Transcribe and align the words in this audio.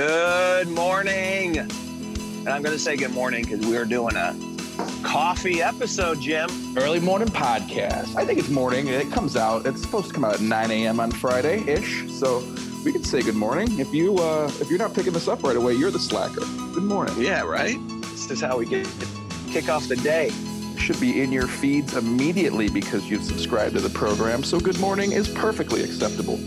Good 0.00 0.68
morning. 0.68 1.58
And 1.58 2.48
I'm 2.48 2.62
going 2.62 2.74
to 2.74 2.78
say 2.78 2.96
good 2.96 3.10
morning 3.10 3.44
because 3.44 3.66
we're 3.66 3.84
doing 3.84 4.16
a 4.16 4.34
coffee 5.02 5.60
episode, 5.60 6.22
Jim. 6.22 6.48
Early 6.74 7.00
morning 7.00 7.28
podcast. 7.28 8.16
I 8.16 8.24
think 8.24 8.38
it's 8.38 8.48
morning. 8.48 8.88
It 8.88 9.12
comes 9.12 9.36
out. 9.36 9.66
It's 9.66 9.82
supposed 9.82 10.08
to 10.08 10.14
come 10.14 10.24
out 10.24 10.36
at 10.36 10.40
9 10.40 10.70
a.m. 10.70 11.00
on 11.00 11.10
Friday 11.10 11.62
ish. 11.70 12.10
So 12.10 12.38
we 12.82 12.92
can 12.92 13.04
say 13.04 13.20
good 13.20 13.34
morning. 13.34 13.78
If 13.78 13.92
you 13.92 14.16
uh, 14.16 14.50
if 14.58 14.70
you're 14.70 14.78
not 14.78 14.94
picking 14.94 15.12
this 15.12 15.28
up 15.28 15.42
right 15.42 15.54
away, 15.54 15.74
you're 15.74 15.90
the 15.90 15.98
slacker. 15.98 16.46
Good 16.72 16.84
morning. 16.84 17.14
Yeah, 17.18 17.42
right? 17.42 17.76
This 18.00 18.30
is 18.30 18.40
how 18.40 18.56
we 18.56 18.64
get 18.64 18.88
kick 19.50 19.68
off 19.68 19.86
the 19.86 19.96
day. 19.96 20.32
Should 20.78 20.98
be 20.98 21.20
in 21.20 21.30
your 21.30 21.46
feeds 21.46 21.94
immediately 21.94 22.70
because 22.70 23.04
you've 23.10 23.24
subscribed 23.24 23.74
to 23.74 23.82
the 23.82 23.90
program. 23.90 24.44
So 24.44 24.60
good 24.60 24.80
morning 24.80 25.12
is 25.12 25.28
perfectly 25.28 25.82
acceptable. 25.82 26.38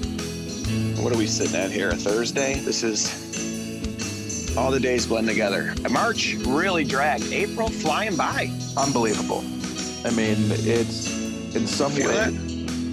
What 1.03 1.13
are 1.13 1.17
we 1.17 1.27
sitting 1.27 1.55
at 1.55 1.69
here? 1.69 1.89
A 1.89 1.95
Thursday? 1.95 2.55
This 2.55 2.81
is 2.81 3.42
all 4.57 4.71
the 4.71 4.79
days 4.79 5.05
blend 5.05 5.27
together. 5.27 5.73
March 5.89 6.35
really 6.45 6.83
dragged. 6.83 7.31
April 7.31 7.69
flying 7.69 8.15
by. 8.15 8.51
Unbelievable. 8.77 9.43
I 10.05 10.11
mean, 10.11 10.35
it's 10.51 11.07
in 11.55 11.65
some 11.65 11.91
Feel 11.91 12.09
ways. 12.09 12.35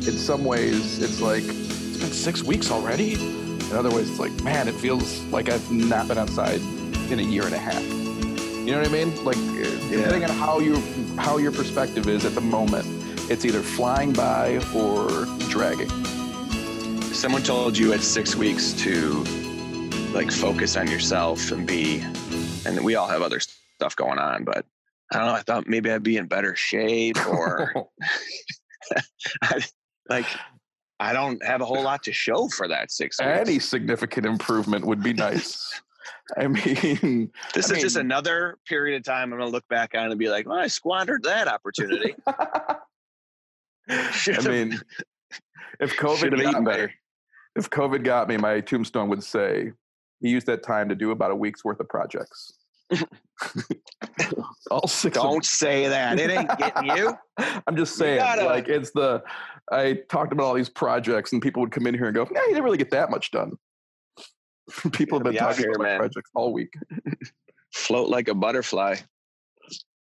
In 0.07 0.17
some 0.17 0.45
ways, 0.45 1.03
it's 1.03 1.21
like 1.21 1.43
it's 1.43 1.99
been 1.99 2.13
six 2.13 2.43
weeks 2.43 2.71
already. 2.71 3.15
In 3.15 3.73
other 3.73 3.91
ways, 3.91 4.11
it's 4.11 4.19
like 4.19 4.33
man, 4.43 4.69
it 4.69 4.75
feels 4.75 5.21
like 5.25 5.49
I've 5.49 5.71
not 5.71 6.09
been 6.09 6.19
outside 6.19 6.61
in 7.11 7.19
a 7.19 7.23
year 7.23 7.45
and 7.45 7.55
a 7.55 7.59
half. 7.59 7.83
You 7.83 8.73
know 8.73 8.79
what 8.79 8.89
I 8.89 8.93
mean? 8.93 9.25
Like 9.25 9.37
depending 9.91 10.25
on 10.25 10.31
how 10.31 10.59
you 10.59 10.77
how 11.17 11.39
your 11.39 11.53
perspective 11.53 12.09
is 12.09 12.25
at 12.25 12.35
the 12.35 12.41
moment, 12.41 12.87
it's 13.31 13.45
either 13.45 13.61
flying 13.61 14.13
by 14.13 14.63
or 14.75 15.27
dragging. 15.49 15.91
Someone 17.13 17.43
told 17.43 17.77
you 17.77 17.91
had 17.91 18.03
six 18.03 18.35
weeks 18.35 18.73
to 18.75 19.25
like 20.13 20.31
focus 20.31 20.77
on 20.77 20.89
yourself 20.89 21.53
and 21.53 21.67
be, 21.67 22.01
and 22.67 22.83
we 22.85 22.97
all 22.97 23.07
have 23.07 23.23
other 23.23 23.41
stuff 23.41 23.95
going 23.97 24.19
on, 24.19 24.45
but 24.45 24.65
I 25.13 25.19
don't 25.19 25.27
know. 25.27 25.35
I 25.35 25.43
thought 25.43 25.67
maybe 25.67 25.91
I'd 25.91 26.03
be 26.03 26.17
in 26.17 26.27
better 26.27 26.55
shape 26.57 27.25
or 27.27 27.73
I, 29.43 29.63
like 30.09 30.27
I 30.99 31.13
don't 31.13 31.45
have 31.45 31.61
a 31.61 31.65
whole 31.65 31.83
lot 31.83 32.03
to 32.05 32.13
show 32.13 32.49
for 32.49 32.69
that 32.69 32.91
six 32.91 33.19
weeks. 33.21 33.31
Any 33.31 33.59
significant 33.59 34.27
improvement 34.27 34.85
would 34.87 35.03
be 35.03 35.13
nice. 35.13 35.81
I 36.37 36.47
mean, 36.47 37.31
this 37.55 37.71
I 37.71 37.77
is 37.77 37.83
just 37.83 37.97
another 37.97 38.59
period 38.67 38.97
of 38.97 39.05
time 39.05 39.33
I'm 39.33 39.39
going 39.39 39.49
to 39.49 39.53
look 39.53 39.67
back 39.69 39.95
on 39.95 40.11
and 40.11 40.19
be 40.19 40.29
like, 40.29 40.49
well, 40.49 40.59
I 40.59 40.69
squandered 40.69 41.23
that 41.25 41.49
opportunity. 41.49 42.15
I 42.27 42.79
mean, 44.47 44.81
if 45.81 45.97
COVID 45.97 46.31
got 46.31 46.41
eaten 46.41 46.65
me, 46.65 46.71
better. 46.71 46.95
if 47.57 47.69
COVID 47.71 48.05
got 48.05 48.29
me, 48.29 48.37
my 48.37 48.61
tombstone 48.61 49.09
would 49.09 49.25
say 49.25 49.73
he 50.21 50.29
used 50.31 50.47
that 50.47 50.63
time 50.63 50.89
to 50.89 50.95
do 50.95 51.11
about 51.11 51.31
a 51.31 51.37
week's 51.37 51.65
worth 51.65 51.81
of 51.81 51.89
projects. 51.89 52.53
All 54.71 54.87
six. 54.87 55.15
Don't 55.17 55.45
say 55.45 55.89
that. 55.89 56.19
It 56.19 56.31
ain't 56.31 56.59
getting 56.59 56.97
you. 56.97 57.13
I'm 57.67 57.77
just 57.77 57.97
saying, 57.97 58.19
gotta- 58.19 58.45
like 58.45 58.69
it's 58.69 58.91
the. 58.91 59.23
I 59.73 59.99
talked 60.09 60.33
about 60.33 60.45
all 60.47 60.55
these 60.55 60.69
projects, 60.69 61.33
and 61.33 61.41
people 61.41 61.61
would 61.63 61.71
come 61.71 61.87
in 61.87 61.95
here 61.95 62.07
and 62.07 62.15
go, 62.15 62.27
"Yeah, 62.33 62.41
you 62.43 62.49
didn't 62.49 62.65
really 62.65 62.79
get 62.79 62.91
that 62.91 63.11
much 63.11 63.31
done." 63.31 63.53
people 64.93 65.19
have 65.19 65.25
been 65.25 65.33
be 65.35 65.39
talking 65.39 65.63
here, 65.65 65.71
about 65.71 65.79
my 65.83 65.89
man. 65.91 65.99
projects 65.99 66.31
all 66.35 66.53
week. 66.53 66.75
Float 67.73 68.09
like 68.09 68.29
a 68.29 68.35
butterfly. 68.35 68.97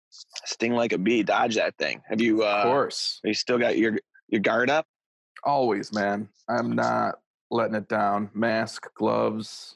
Sting 0.09 0.73
like 0.73 0.91
a 0.93 0.97
bee. 0.97 1.23
Dodge 1.23 1.55
that 1.55 1.77
thing. 1.77 2.01
Have 2.09 2.21
you? 2.21 2.43
of 2.43 2.59
Uh, 2.59 2.63
course, 2.63 3.19
you 3.23 3.33
still 3.33 3.57
got 3.57 3.77
your 3.77 3.97
your 4.27 4.41
guard 4.41 4.69
up? 4.69 4.85
always, 5.45 5.91
man. 5.93 6.29
I'm 6.47 6.71
not 6.73 7.15
letting 7.51 7.75
it 7.75 7.89
down. 7.89 8.29
Mask, 8.33 8.87
gloves. 8.95 9.75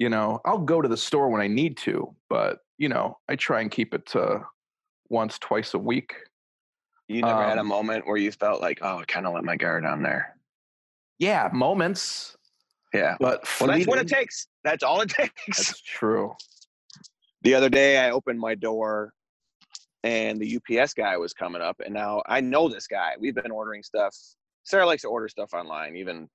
You 0.00 0.08
know, 0.08 0.40
I'll 0.46 0.58
go 0.58 0.80
to 0.80 0.88
the 0.88 0.96
store 0.96 1.28
when 1.28 1.42
I 1.42 1.46
need 1.46 1.76
to, 1.78 2.16
but 2.30 2.60
you 2.78 2.88
know, 2.88 3.18
I 3.28 3.36
try 3.36 3.60
and 3.60 3.70
keep 3.70 3.92
it 3.92 4.06
to 4.06 4.40
once, 5.10 5.38
twice 5.38 5.74
a 5.74 5.78
week. 5.78 6.14
You 7.06 7.20
never 7.20 7.42
had 7.44 7.58
a 7.58 7.60
Um, 7.60 7.66
moment 7.66 8.06
where 8.06 8.16
you 8.16 8.32
felt 8.32 8.62
like, 8.62 8.78
oh, 8.80 9.00
I 9.00 9.04
kind 9.04 9.26
of 9.26 9.34
let 9.34 9.44
my 9.44 9.56
guard 9.56 9.82
down 9.84 10.02
there. 10.02 10.36
Yeah, 11.18 11.50
moments, 11.52 12.34
Yeah. 12.94 13.16
but 13.20 13.46
Well, 13.60 13.68
that's 13.68 13.86
what 13.86 13.98
it 13.98 14.08
takes. 14.08 14.46
That's 14.64 14.82
all 14.82 15.02
it 15.02 15.10
takes. 15.20 15.34
That's 15.46 15.82
true. 15.82 16.34
the 17.42 17.54
other 17.54 17.68
day 17.68 17.98
I 17.98 18.10
opened 18.10 18.40
my 18.40 18.54
door 18.54 19.12
and 20.02 20.40
the 20.40 20.56
UPS 20.56 20.94
guy 20.94 21.18
was 21.18 21.34
coming 21.34 21.60
up 21.60 21.78
and 21.84 21.92
now 21.92 22.22
I 22.26 22.40
know 22.40 22.70
this 22.70 22.86
guy. 22.86 23.16
We've 23.20 23.34
been 23.34 23.50
ordering 23.50 23.82
stuff. 23.82 24.16
Sarah 24.64 24.86
likes 24.86 25.02
to 25.02 25.08
order 25.08 25.28
stuff 25.28 25.52
online 25.52 25.94
even 25.96 26.26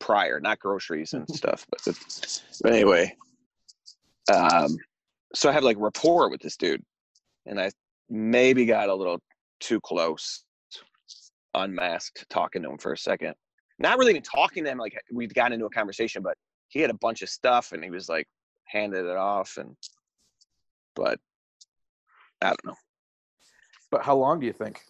prior, 0.00 0.40
not 0.40 0.58
groceries 0.58 1.12
and 1.12 1.28
stuff. 1.34 1.66
But, 1.70 1.96
but 2.62 2.72
anyway, 2.72 3.14
um, 4.32 4.76
so 5.34 5.48
I 5.48 5.52
have 5.52 5.64
like 5.64 5.76
rapport 5.78 6.28
with 6.30 6.40
this 6.40 6.56
dude 6.56 6.82
and 7.46 7.60
I 7.60 7.70
maybe 8.08 8.66
got 8.66 8.88
a 8.88 8.94
little 8.94 9.20
too 9.60 9.80
close 9.80 10.44
unmasked 11.54 12.26
talking 12.28 12.62
to 12.62 12.70
him 12.70 12.78
for 12.78 12.92
a 12.92 12.98
second. 12.98 13.34
Not 13.78 13.98
really 13.98 14.10
even 14.10 14.22
talking 14.22 14.64
to 14.64 14.70
him 14.70 14.78
like 14.78 15.00
we'd 15.12 15.34
got 15.34 15.52
into 15.52 15.66
a 15.66 15.70
conversation, 15.70 16.22
but 16.22 16.36
he 16.68 16.80
had 16.80 16.90
a 16.90 16.98
bunch 17.00 17.22
of 17.22 17.28
stuff 17.28 17.72
and 17.72 17.82
he 17.82 17.90
was 17.90 18.08
like 18.08 18.26
handed 18.64 19.06
it 19.06 19.16
off 19.16 19.56
and 19.56 19.76
but 20.94 21.18
I 22.42 22.48
don't 22.48 22.64
know. 22.64 22.76
But 23.90 24.02
how 24.02 24.16
long 24.16 24.40
do 24.40 24.46
you 24.46 24.52
think? 24.52 24.80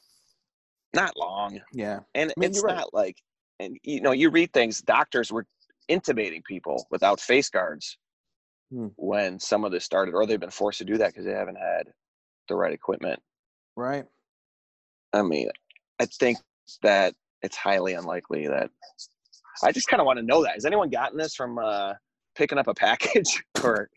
Not 0.95 1.17
long. 1.17 1.61
Yeah. 1.73 2.01
And 2.15 2.31
I 2.31 2.41
mean, 2.41 2.51
it's 2.51 2.63
right. 2.63 2.77
not 2.77 2.93
like 2.93 3.17
and 3.61 3.77
you 3.83 4.01
know, 4.01 4.13
you 4.13 4.31
read 4.31 4.53
things, 4.53 4.81
doctors 4.81 5.31
were 5.31 5.47
intubating 5.91 6.43
people 6.45 6.87
without 6.91 7.21
face 7.21 7.49
guards 7.51 7.97
Hmm. 8.73 8.87
when 8.97 9.41
some 9.41 9.65
of 9.65 9.73
this 9.73 9.85
started, 9.85 10.15
or 10.15 10.25
they've 10.27 10.39
been 10.39 10.49
forced 10.51 10.79
to 10.79 10.85
do 10.85 10.97
that 10.99 11.09
because 11.09 11.25
they 11.25 11.33
haven't 11.33 11.57
had 11.57 11.89
the 12.49 12.55
right 12.55 12.73
equipment. 12.73 13.21
Right. 13.77 14.05
I 15.13 15.23
mean, 15.23 15.49
I 15.99 16.07
think 16.07 16.39
that 16.83 17.15
it's 17.43 17.57
highly 17.57 17.95
unlikely 17.95 18.47
that 18.47 18.71
I 19.65 19.73
just 19.73 19.89
kind 19.89 20.01
of 20.01 20.07
want 20.07 20.19
to 20.21 20.23
know 20.25 20.45
that. 20.45 20.55
Has 20.55 20.65
anyone 20.65 20.89
gotten 20.89 21.19
this 21.19 21.35
from 21.35 21.59
uh, 21.59 21.95
picking 22.37 22.59
up 22.59 22.69
a 22.69 22.75
package 22.75 23.43
or 23.65 23.91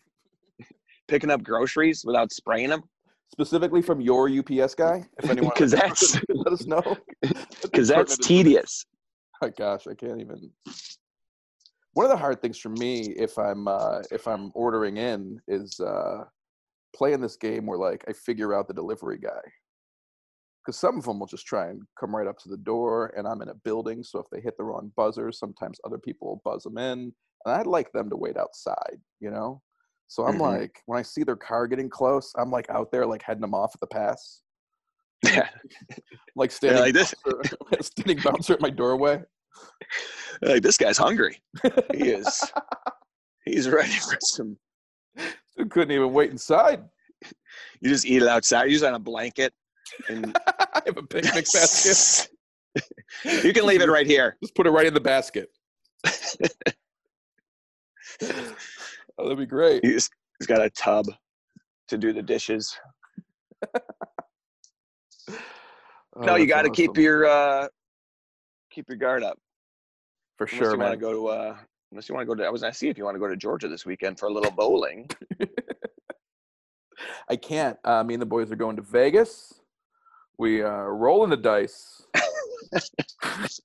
picking 1.07 1.29
up 1.29 1.43
groceries 1.43 2.03
without 2.03 2.31
spraying 2.31 2.69
them? 2.69 2.81
Specifically 3.31 3.81
from 3.83 4.01
your 4.01 4.27
UPS 4.27 4.73
guy, 4.73 5.07
if 5.21 5.29
anyone 5.29 5.51
'Cause 5.55 5.69
that's- 5.71 6.19
let 6.29 6.51
us 6.53 6.65
know. 6.65 6.97
Because 7.61 7.87
that's 7.87 8.17
tedious. 8.17 8.85
Oh 9.43 9.49
gosh, 9.57 9.87
I 9.87 9.93
can't 9.93 10.21
even. 10.21 10.49
One 11.93 12.05
of 12.05 12.09
the 12.11 12.17
hard 12.17 12.41
things 12.41 12.57
for 12.57 12.69
me, 12.69 13.07
if 13.17 13.37
I'm 13.37 13.67
uh, 13.67 13.99
if 14.09 14.25
I'm 14.25 14.51
ordering 14.55 14.95
in, 14.97 15.37
is 15.49 15.79
uh, 15.81 16.23
playing 16.95 17.19
this 17.19 17.35
game 17.35 17.65
where 17.65 17.77
like 17.77 18.05
I 18.07 18.13
figure 18.13 18.53
out 18.53 18.69
the 18.69 18.73
delivery 18.73 19.17
guy. 19.17 19.41
Because 20.65 20.79
some 20.79 20.97
of 20.97 21.03
them 21.03 21.19
will 21.19 21.27
just 21.27 21.45
try 21.45 21.67
and 21.67 21.81
come 21.99 22.15
right 22.15 22.25
up 22.25 22.37
to 22.39 22.49
the 22.49 22.55
door, 22.55 23.13
and 23.17 23.27
I'm 23.27 23.41
in 23.41 23.49
a 23.49 23.53
building, 23.53 24.01
so 24.01 24.17
if 24.19 24.27
they 24.31 24.39
hit 24.39 24.55
the 24.57 24.63
wrong 24.63 24.93
buzzer, 24.95 25.29
sometimes 25.29 25.77
other 25.83 25.97
people 25.97 26.29
will 26.29 26.41
buzz 26.45 26.63
them 26.63 26.77
in, 26.77 27.13
and 27.45 27.55
I'd 27.55 27.67
like 27.67 27.91
them 27.91 28.09
to 28.09 28.15
wait 28.15 28.37
outside, 28.37 28.97
you 29.19 29.29
know. 29.29 29.61
So 30.07 30.23
I'm 30.23 30.37
Mhm. 30.37 30.39
like, 30.39 30.81
when 30.85 30.97
I 30.97 31.01
see 31.01 31.23
their 31.23 31.35
car 31.35 31.67
getting 31.67 31.89
close, 31.89 32.31
I'm 32.37 32.49
like 32.49 32.69
out 32.69 32.93
there, 32.93 33.05
like 33.05 33.23
heading 33.23 33.41
them 33.41 33.53
off 33.53 33.75
at 33.75 33.81
the 33.81 33.87
pass, 33.87 34.41
Yeah. 35.21 35.49
like 36.37 36.51
standing, 36.51 36.81
like 36.81 36.93
this. 36.93 37.13
bouncer, 37.25 37.57
standing 37.81 38.21
bouncer 38.21 38.53
at 38.53 38.61
my 38.61 38.69
doorway. 38.69 39.21
Like 40.41 40.63
this 40.63 40.77
guy's 40.77 40.97
hungry. 40.97 41.41
He 41.93 42.09
is. 42.09 42.51
He's 43.45 43.69
ready 43.69 43.91
for 43.91 44.17
some. 44.21 44.57
Couldn't 45.69 45.91
even 45.91 46.13
wait 46.13 46.31
inside. 46.31 46.83
You 47.81 47.89
just 47.89 48.05
eat 48.05 48.21
it 48.21 48.27
outside. 48.27 48.65
You 48.65 48.71
use 48.71 48.81
it 48.81 48.87
on 48.87 48.95
a 48.95 48.99
blanket. 48.99 49.53
And 50.09 50.35
I 50.47 50.81
have 50.85 50.97
a 50.97 51.03
picnic 51.03 51.45
basket. 51.53 52.29
you 53.43 53.53
can 53.53 53.65
leave 53.65 53.81
it 53.81 53.89
right 53.89 54.07
here. 54.07 54.37
Just 54.41 54.55
put 54.55 54.65
it 54.65 54.71
right 54.71 54.85
in 54.85 54.93
the 54.93 55.01
basket. 55.01 55.49
oh, 56.05 56.09
that'd 59.17 59.37
be 59.37 59.45
great. 59.45 59.85
He's, 59.85 60.09
he's 60.39 60.47
got 60.47 60.61
a 60.61 60.69
tub 60.71 61.05
to 61.89 61.97
do 61.97 62.13
the 62.13 62.23
dishes. 62.23 62.75
Oh, 66.15 66.21
no, 66.21 66.35
you 66.35 66.45
got 66.45 66.61
to 66.63 66.69
keep 66.69 66.95
your 66.97 67.25
uh, 67.25 67.67
keep 68.73 68.89
your 68.89 68.97
guard 68.97 69.23
up. 69.23 69.37
for 70.37 70.45
Unless 70.45 70.57
sure, 70.57 70.71
you 70.73 70.79
want 70.79 70.93
to 70.93 70.97
go 70.97 71.13
to 71.13 71.27
uh, 71.27 71.57
unless 71.91 72.09
you 72.09 72.15
want 72.15 72.27
to 72.27 72.35
go 72.35 72.41
to. 72.41 72.45
I 72.45 72.49
was 72.49 72.61
gonna 72.61 72.73
see 72.73 72.89
if 72.89 72.97
you 72.97 73.05
want 73.05 73.15
to 73.15 73.19
go 73.19 73.27
to 73.27 73.37
Georgia 73.37 73.67
this 73.67 73.85
weekend 73.85 74.19
for 74.19 74.27
a 74.27 74.33
little 74.33 74.51
bowling. 74.51 75.09
I 77.29 77.35
can't. 77.35 77.77
Uh, 77.83 78.03
me 78.03 78.15
and 78.15 78.21
the 78.21 78.25
boys 78.25 78.51
are 78.51 78.55
going 78.55 78.75
to 78.77 78.81
Vegas. 78.81 79.53
We 80.37 80.61
are 80.61 80.95
rolling 80.95 81.29
the 81.29 81.37
dice. 81.37 82.05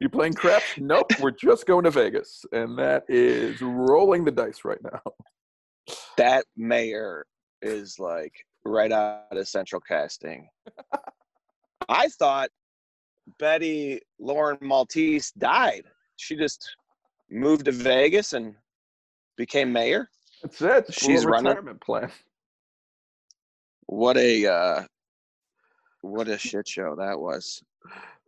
you 0.00 0.08
playing 0.08 0.34
crap? 0.34 0.62
Nope. 0.78 1.10
We're 1.20 1.30
just 1.30 1.66
going 1.66 1.84
to 1.84 1.90
Vegas, 1.90 2.44
and 2.52 2.78
that 2.78 3.04
is 3.08 3.60
rolling 3.60 4.24
the 4.24 4.30
dice 4.30 4.64
right 4.64 4.82
now. 4.82 5.00
that 6.16 6.44
mayor 6.56 7.26
is 7.62 7.98
like 7.98 8.32
right 8.64 8.92
out 8.92 9.24
of 9.30 9.48
Central 9.48 9.80
Casting. 9.80 10.48
I 11.88 12.08
thought 12.08 12.50
Betty 13.38 14.00
Lauren 14.18 14.58
Maltese 14.60 15.32
died. 15.32 15.84
She 16.16 16.36
just 16.36 16.76
moved 17.30 17.64
to 17.66 17.72
Vegas 17.72 18.32
and 18.32 18.54
became 19.36 19.72
mayor. 19.72 20.08
That's 20.42 20.60
it. 20.60 20.94
She's 20.94 21.24
running? 21.24 21.48
retirement 21.48 21.80
plan. 21.80 22.10
What 23.86 24.16
a 24.16 24.46
uh, 24.46 24.84
what 26.02 26.28
a 26.28 26.38
shit 26.38 26.68
show 26.68 26.96
that 26.96 27.18
was. 27.18 27.62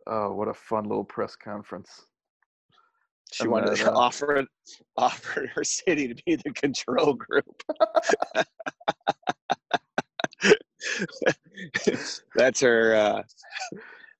Oh, 0.07 0.33
what 0.33 0.47
a 0.47 0.53
fun 0.53 0.85
little 0.85 1.03
press 1.03 1.35
conference. 1.35 2.05
She 3.31 3.43
And 3.43 3.51
wanted 3.51 3.69
then, 3.69 3.77
to 3.77 3.91
uh, 3.91 3.95
offer 3.97 4.45
offer 4.97 5.47
her 5.53 5.63
city 5.63 6.07
to 6.07 6.15
be 6.25 6.35
the 6.35 6.51
control 6.53 7.13
group. 7.13 7.63
that's 12.35 12.61
her. 12.61 12.95
Uh, 12.95 13.21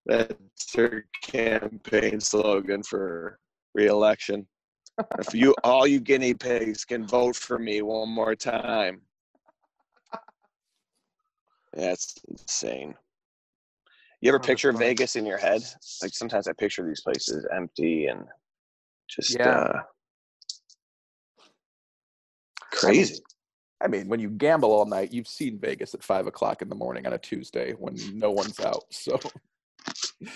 that's 0.06 0.34
her 0.76 1.06
campaign 1.22 2.20
slogan 2.20 2.84
for 2.84 3.40
reelection. 3.74 4.48
If 5.20 5.34
you 5.34 5.56
all 5.64 5.88
you 5.88 6.00
guinea 6.00 6.34
pigs 6.34 6.86
can 6.86 7.06
vote 7.08 7.36
for 7.36 7.58
me 7.58 7.82
one 7.82 8.10
more 8.10 8.36
time, 8.36 9.02
that's 11.74 12.16
insane. 12.28 12.96
You 14.22 14.30
ever 14.30 14.40
Oh, 14.40 14.46
picture. 14.46 14.74
Vegas 14.74 15.16
in 15.16 15.26
your 15.26 15.38
head? 15.38 15.62
Like 16.02 16.14
sometimes 16.14 16.48
I 16.48 16.54
picture 16.54 16.86
these 16.86 17.02
places 17.02 17.46
empty 17.56 18.08
and 18.08 18.26
just 19.10 19.38
Yeah. 19.38 19.50
uh, 19.50 19.82
crazy. 22.72 23.22
I 23.82 23.88
mean, 23.88 24.10
when 24.10 24.20
you 24.20 24.30
gamble 24.30 24.72
all 24.72 24.86
night, 24.86 25.14
you've 25.14 25.28
seen 25.28 25.58
Vegas 25.58 25.94
at 25.94 26.04
five 26.04 26.28
o'clock 26.28 26.62
in 26.62 26.68
the 26.68 26.76
morning 26.76 27.08
on 27.08 27.14
a 27.14 27.18
Tuesday 27.18 27.72
when 27.74 27.96
no 28.14 28.32
one's 28.32 28.60
out. 28.60 28.84
So 28.92 29.18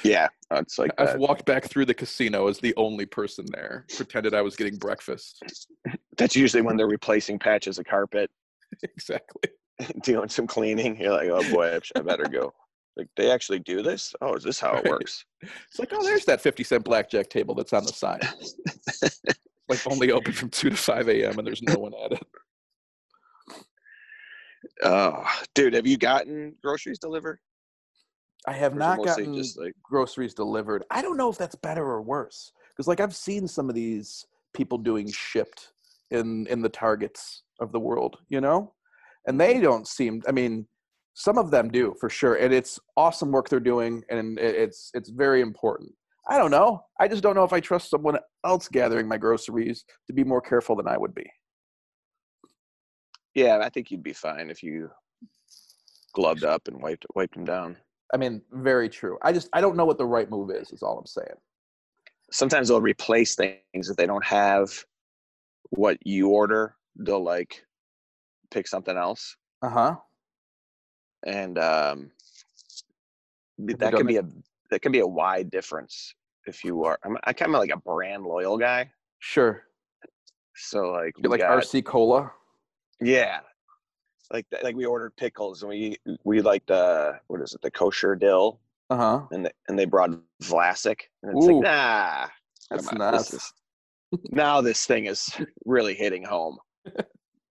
Yeah, 0.04 0.28
it's 0.52 0.78
like 0.78 0.92
I've 0.98 1.08
that. 1.10 1.20
walked 1.20 1.46
back 1.46 1.66
through 1.66 1.86
the 1.86 1.94
casino 1.94 2.48
as 2.48 2.60
the 2.60 2.74
only 2.78 3.06
person 3.06 3.46
there, 3.52 3.86
pretended 3.96 4.34
I 4.34 4.42
was 4.42 4.56
getting 4.56 4.78
breakfast. 4.78 5.44
that's 6.18 6.36
usually 6.36 6.62
when 6.62 6.78
they're 6.78 6.88
replacing 6.88 7.40
patches 7.40 7.80
of 7.80 7.86
carpet, 7.86 8.30
exactly. 8.84 9.50
doing 10.04 10.30
some 10.30 10.48
cleaning. 10.48 11.00
You're 11.00 11.12
like, 11.12 11.30
oh 11.30 11.52
boy, 11.52 11.80
I 11.96 12.02
better 12.02 12.26
go. 12.26 12.54
Like 12.96 13.08
they 13.18 13.32
actually 13.32 13.60
do 13.60 13.82
this? 13.82 14.14
Oh, 14.22 14.36
is 14.36 14.44
this 14.44 14.60
how 14.60 14.76
it 14.76 14.88
works? 14.88 15.26
It's 15.42 15.80
like, 15.80 15.90
oh, 15.94 16.04
there's 16.04 16.26
that 16.26 16.42
50 16.42 16.64
cent 16.64 16.84
blackjack 16.86 17.30
table 17.30 17.56
that's 17.56 17.74
on 17.74 17.86
the 17.86 17.94
side. 17.94 18.22
like 19.70 19.80
only 19.90 20.12
open 20.12 20.34
from 20.34 20.50
2 20.50 20.70
to 20.70 20.76
5 20.76 21.10
a.m. 21.10 21.40
and 21.40 21.48
there's 21.48 21.64
no 21.64 21.76
one 21.76 21.94
at 22.06 22.12
it. 22.14 22.24
Oh, 24.84 25.26
dude, 25.56 25.74
have 25.74 25.88
you 25.88 25.98
gotten 25.98 26.56
groceries 26.62 27.00
delivered? 27.00 27.40
I 28.48 28.54
have 28.54 28.74
Or 28.74 28.76
is 28.76 28.78
it 28.78 28.80
not 28.80 29.06
gotten 29.06 29.36
just 29.36 29.58
like 29.60 29.74
groceries 29.82 30.34
delivered. 30.34 30.84
I 30.92 31.02
don't 31.02 31.18
know 31.18 31.30
if 31.30 31.38
that's 31.38 31.56
better 31.56 31.84
or 31.84 32.02
worse 32.02 32.52
because 32.76 32.88
like 32.88 33.00
I've 33.00 33.16
seen 33.16 33.48
some 33.48 33.70
of 33.70 33.76
these 33.76 34.26
people 34.54 34.78
doing 34.78 35.10
shipped 35.10 35.74
in 36.12 36.48
in 36.48 36.62
the 36.62 36.70
targets 36.70 37.44
of 37.60 37.72
the 37.72 37.80
world, 37.80 38.18
you 38.30 38.42
know? 38.42 38.74
And 39.28 39.40
they 39.40 39.54
mm-hmm. 39.54 39.64
don't 39.64 39.88
seem 39.88 40.22
I 40.28 40.32
mean 40.32 40.68
some 41.16 41.38
of 41.38 41.52
them 41.52 41.70
do 41.70 41.96
for 42.00 42.10
sure 42.10 42.36
and 42.36 42.54
it's 42.54 42.80
awesome 42.98 43.32
work 43.32 43.48
they're 43.48 43.60
doing 43.60 44.04
and 44.10 44.40
it's 44.40 44.92
it's 44.94 45.10
very 45.10 45.42
important. 45.42 45.92
I 46.30 46.38
don't 46.38 46.52
know. 46.52 46.84
I 47.00 47.08
just 47.08 47.22
don't 47.22 47.36
know 47.36 47.44
if 47.44 47.54
I 47.54 47.60
trust 47.60 47.90
someone 47.90 48.18
else 48.46 48.70
gathering 48.70 49.08
my 49.08 49.18
groceries 49.18 49.84
to 50.08 50.14
be 50.14 50.24
more 50.24 50.42
careful 50.42 50.76
than 50.76 50.88
I 50.88 50.98
would 50.98 51.14
be. 51.14 51.30
yeah, 53.36 53.60
I 53.62 53.70
think 53.70 53.92
you'd 53.92 54.04
be 54.04 54.14
fine 54.14 54.50
if 54.50 54.64
you 54.64 54.90
gloved 56.14 56.44
up 56.44 56.68
and 56.68 56.82
wiped 56.82 57.06
wiped 57.16 57.36
them 57.36 57.46
down. 57.46 57.78
I 58.14 58.18
mean, 58.18 58.42
very 58.52 58.88
true. 58.90 59.18
I 59.24 59.34
just 59.34 59.50
I 59.54 59.60
don't 59.62 59.76
know 59.76 59.86
what 59.86 59.98
the 59.98 60.06
right 60.06 60.30
move 60.30 60.52
is. 60.52 60.72
Is 60.72 60.84
all 60.84 61.00
I'm 61.00 61.06
saying. 61.08 61.36
Sometimes 62.32 62.68
they'll 62.70 62.80
replace 62.82 63.36
things 63.36 63.90
if 63.90 63.98
they 63.98 64.06
don't 64.06 64.24
have 64.24 64.72
what 65.72 65.98
you 66.06 66.30
order. 66.30 66.76
They'll 66.96 67.24
like 67.24 67.66
pick 68.52 68.68
something 68.68 68.96
else, 68.96 69.36
Uh 69.64 69.70
huh. 69.70 69.96
and 71.26 71.58
um, 71.58 72.12
that 73.58 73.94
can 73.96 74.06
be 74.06 74.18
a 74.18 74.26
that 74.70 74.82
can 74.84 74.92
be 74.92 75.00
a 75.00 75.08
wide 75.08 75.50
difference 75.50 76.14
if 76.46 76.64
you 76.64 76.84
are. 76.84 77.00
I'm, 77.04 77.18
I 77.24 77.34
kind 77.34 77.54
of 77.54 77.60
like 77.60 77.72
a 77.72 77.78
brand 77.78 78.24
loyal 78.24 78.58
guy, 78.60 78.92
Sure. 79.20 79.64
so 80.56 80.92
like 80.92 81.16
like 81.24 81.40
got- 81.40 81.64
RC 81.64 81.84
Cola. 81.84 82.32
Yeah. 83.02 83.40
Like 84.34 84.48
like 84.64 84.76
we 84.76 84.86
ordered 84.86 85.16
pickles 85.16 85.62
and 85.62 85.70
we 85.70 85.96
we 86.24 86.42
like 86.42 86.66
the 86.66 87.20
what 87.28 87.40
is 87.42 87.54
it 87.54 87.62
the 87.62 87.70
kosher 87.72 88.16
dill 88.16 88.60
Uh 88.90 88.98
huh. 88.98 89.22
and 89.32 89.46
they, 89.46 89.52
and 89.68 89.78
they 89.80 89.86
brought 89.86 90.10
Vlasic 90.42 91.02
and 91.22 91.38
it's 91.38 91.46
Ooh. 91.48 91.62
like 91.62 91.64
nah 91.64 92.28
That's 92.72 92.88
on, 92.88 92.98
this 93.14 93.34
is- 93.34 93.54
now 94.32 94.60
this 94.62 94.86
thing 94.86 95.06
is 95.06 95.30
really 95.66 95.94
hitting 95.94 96.24
home. 96.24 96.58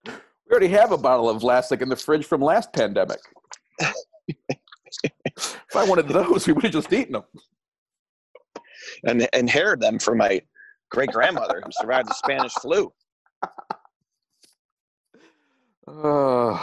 We 0.07 0.55
already 0.55 0.69
have 0.69 0.93
a 0.93 0.99
bottle 0.99 1.31
of 1.31 1.41
Vlasic 1.41 1.81
in 1.81 1.89
the 1.89 1.97
fridge 1.97 2.27
from 2.27 2.43
last 2.43 2.75
pandemic. 2.75 3.21
if 3.81 3.97
I 5.75 5.83
wanted 5.89 6.09
those, 6.09 6.47
we 6.47 6.53
would 6.53 6.65
have 6.65 6.73
just 6.75 6.93
eaten 6.93 7.15
them. 7.15 7.23
and 9.07 9.27
inherited 9.33 9.81
them 9.81 9.99
from 9.99 10.19
my 10.19 10.43
great 10.91 11.11
grandmother 11.11 11.63
who 11.65 11.73
survived 11.73 12.11
the 12.11 12.15
Spanish 12.15 12.53
flu. 12.53 12.93
Uh, 15.87 16.63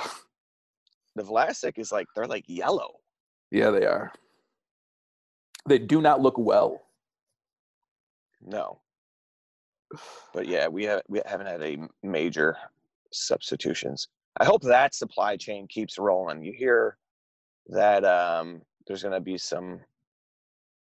The 1.16 1.24
Vlasic 1.24 1.77
is 1.77 1.92
like 1.92 2.07
they're 2.16 2.25
like 2.27 2.45
yellow. 2.48 3.00
yeah, 3.51 3.69
they 3.71 3.86
are. 3.86 4.12
They 5.68 5.77
do 5.80 6.01
not 6.01 6.21
look 6.21 6.38
well. 6.38 6.81
No. 8.42 8.80
But 10.33 10.48
yeah, 10.48 10.68
we 10.68 10.86
have 10.86 11.01
we 11.10 11.21
haven't 11.25 11.48
had 11.48 11.62
any 11.62 11.80
major 12.04 12.56
substitutions. 13.12 14.07
I 14.39 14.45
hope 14.45 14.62
that 14.62 14.94
supply 14.95 15.36
chain 15.36 15.68
keeps 15.68 15.98
rolling. 15.98 16.44
You 16.44 16.54
hear 16.54 16.98
that 17.68 18.06
um, 18.06 18.62
there's 18.88 19.01
going 19.01 19.13
to 19.16 19.19
be 19.19 19.38
some 19.38 19.81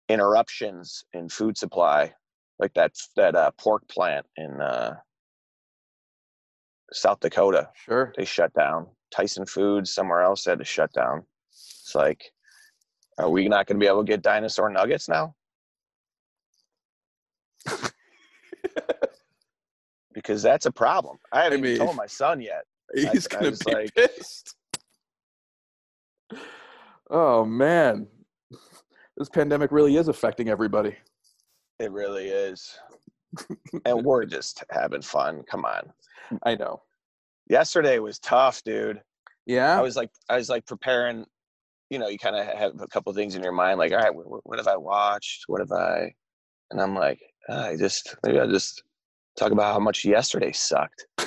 interruptions 0.08 1.04
in 1.14 1.28
food 1.28 1.56
supply, 1.58 2.14
like 2.58 2.72
that 2.74 2.92
that 3.16 3.34
uh, 3.34 3.50
pork 3.58 3.86
plant 3.88 4.26
in 4.36 4.60
uh, 4.60 4.94
South 6.92 7.20
Dakota. 7.20 7.68
Sure. 7.74 8.12
They 8.16 8.24
shut 8.24 8.52
down. 8.54 8.86
Tyson 9.10 9.46
Foods 9.46 9.92
somewhere 9.92 10.22
else 10.22 10.44
had 10.44 10.58
to 10.58 10.64
shut 10.64 10.92
down. 10.92 11.22
It's 11.50 11.94
like, 11.94 12.22
are 13.18 13.30
we 13.30 13.48
not 13.48 13.66
going 13.66 13.78
to 13.78 13.84
be 13.84 13.88
able 13.88 14.04
to 14.04 14.08
get 14.10 14.22
dinosaur 14.22 14.68
nuggets 14.70 15.08
now? 15.08 15.34
because 20.14 20.42
that's 20.42 20.66
a 20.66 20.72
problem. 20.72 21.16
I 21.32 21.44
haven't 21.44 21.60
even 21.60 21.70
mean- 21.70 21.78
told 21.78 21.96
my 21.96 22.06
son 22.06 22.40
yet. 22.40 22.64
He's 22.94 23.26
I 23.26 23.38
gonna 23.40 23.52
be 23.52 23.74
like- 23.74 23.94
pissed. 23.94 24.54
Oh 27.10 27.44
man, 27.44 28.06
this 29.16 29.28
pandemic 29.30 29.72
really 29.72 29.96
is 29.96 30.08
affecting 30.08 30.48
everybody. 30.48 30.94
It 31.78 31.90
really 31.92 32.28
is. 32.28 32.78
And 33.84 34.04
we're 34.04 34.24
just 34.24 34.64
having 34.70 35.02
fun. 35.02 35.42
Come 35.50 35.64
on. 35.64 35.92
I 36.44 36.54
know. 36.54 36.82
Yesterday 37.48 37.98
was 37.98 38.18
tough, 38.18 38.62
dude. 38.64 39.00
Yeah. 39.46 39.78
I 39.78 39.82
was 39.82 39.96
like, 39.96 40.10
I 40.28 40.36
was 40.36 40.48
like 40.48 40.66
preparing. 40.66 41.24
You 41.90 41.98
know, 41.98 42.08
you 42.08 42.18
kind 42.18 42.36
of 42.36 42.44
have 42.46 42.72
a 42.82 42.86
couple 42.88 43.12
things 43.14 43.34
in 43.34 43.42
your 43.42 43.52
mind, 43.52 43.78
like, 43.78 43.92
all 43.92 43.98
right, 43.98 44.14
what, 44.14 44.26
what 44.46 44.58
have 44.58 44.68
I 44.68 44.76
watched? 44.76 45.44
What 45.46 45.60
have 45.60 45.72
I? 45.72 46.12
And 46.70 46.82
I'm 46.82 46.94
like, 46.94 47.18
ah, 47.48 47.68
I 47.68 47.76
just 47.76 48.14
maybe 48.26 48.38
I'll 48.38 48.50
just 48.50 48.82
talk 49.38 49.52
about 49.52 49.72
how 49.72 49.78
much 49.80 50.04
yesterday 50.04 50.52
sucked. 50.52 51.06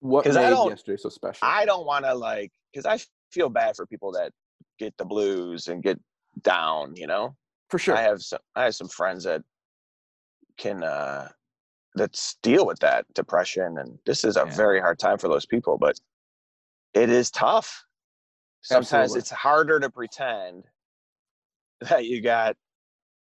what 0.00 0.24
'cause 0.24 0.36
I 0.36 0.44
made 0.44 0.50
don't- 0.50 0.70
yesterday 0.70 0.96
so 0.96 1.08
special? 1.10 1.46
I 1.46 1.64
don't 1.66 1.86
want 1.86 2.04
to 2.06 2.14
like, 2.14 2.52
because 2.72 2.86
I 2.86 2.98
feel 3.30 3.48
bad 3.50 3.76
for 3.76 3.86
people 3.86 4.12
that 4.12 4.32
get 4.78 4.96
the 4.96 5.04
blues 5.04 5.68
and 5.68 5.82
get 5.82 5.98
down. 6.42 6.94
You 6.96 7.06
know, 7.08 7.36
For 7.68 7.78
sure. 7.78 7.96
I 7.96 8.02
have 8.02 8.22
some 8.22 8.40
I 8.54 8.64
have 8.64 8.74
some 8.74 8.88
friends 8.88 9.24
that 9.24 9.42
can 10.56 10.82
uh 10.82 11.28
that 11.94 12.18
deal 12.42 12.66
with 12.66 12.78
that 12.80 13.06
depression 13.14 13.78
and 13.78 13.98
this 14.06 14.24
is 14.24 14.36
a 14.36 14.44
Yeah. 14.44 14.56
very 14.56 14.80
hard 14.80 14.98
time 14.98 15.18
for 15.18 15.28
those 15.28 15.46
people, 15.46 15.78
but 15.78 15.98
it 16.94 17.10
is 17.10 17.30
tough. 17.30 17.84
Sometimes 18.62 18.88
Absolutely. 18.88 19.18
it's 19.20 19.30
harder 19.30 19.80
to 19.80 19.90
pretend 19.90 20.64
that 21.80 22.04
you 22.06 22.20
got 22.20 22.56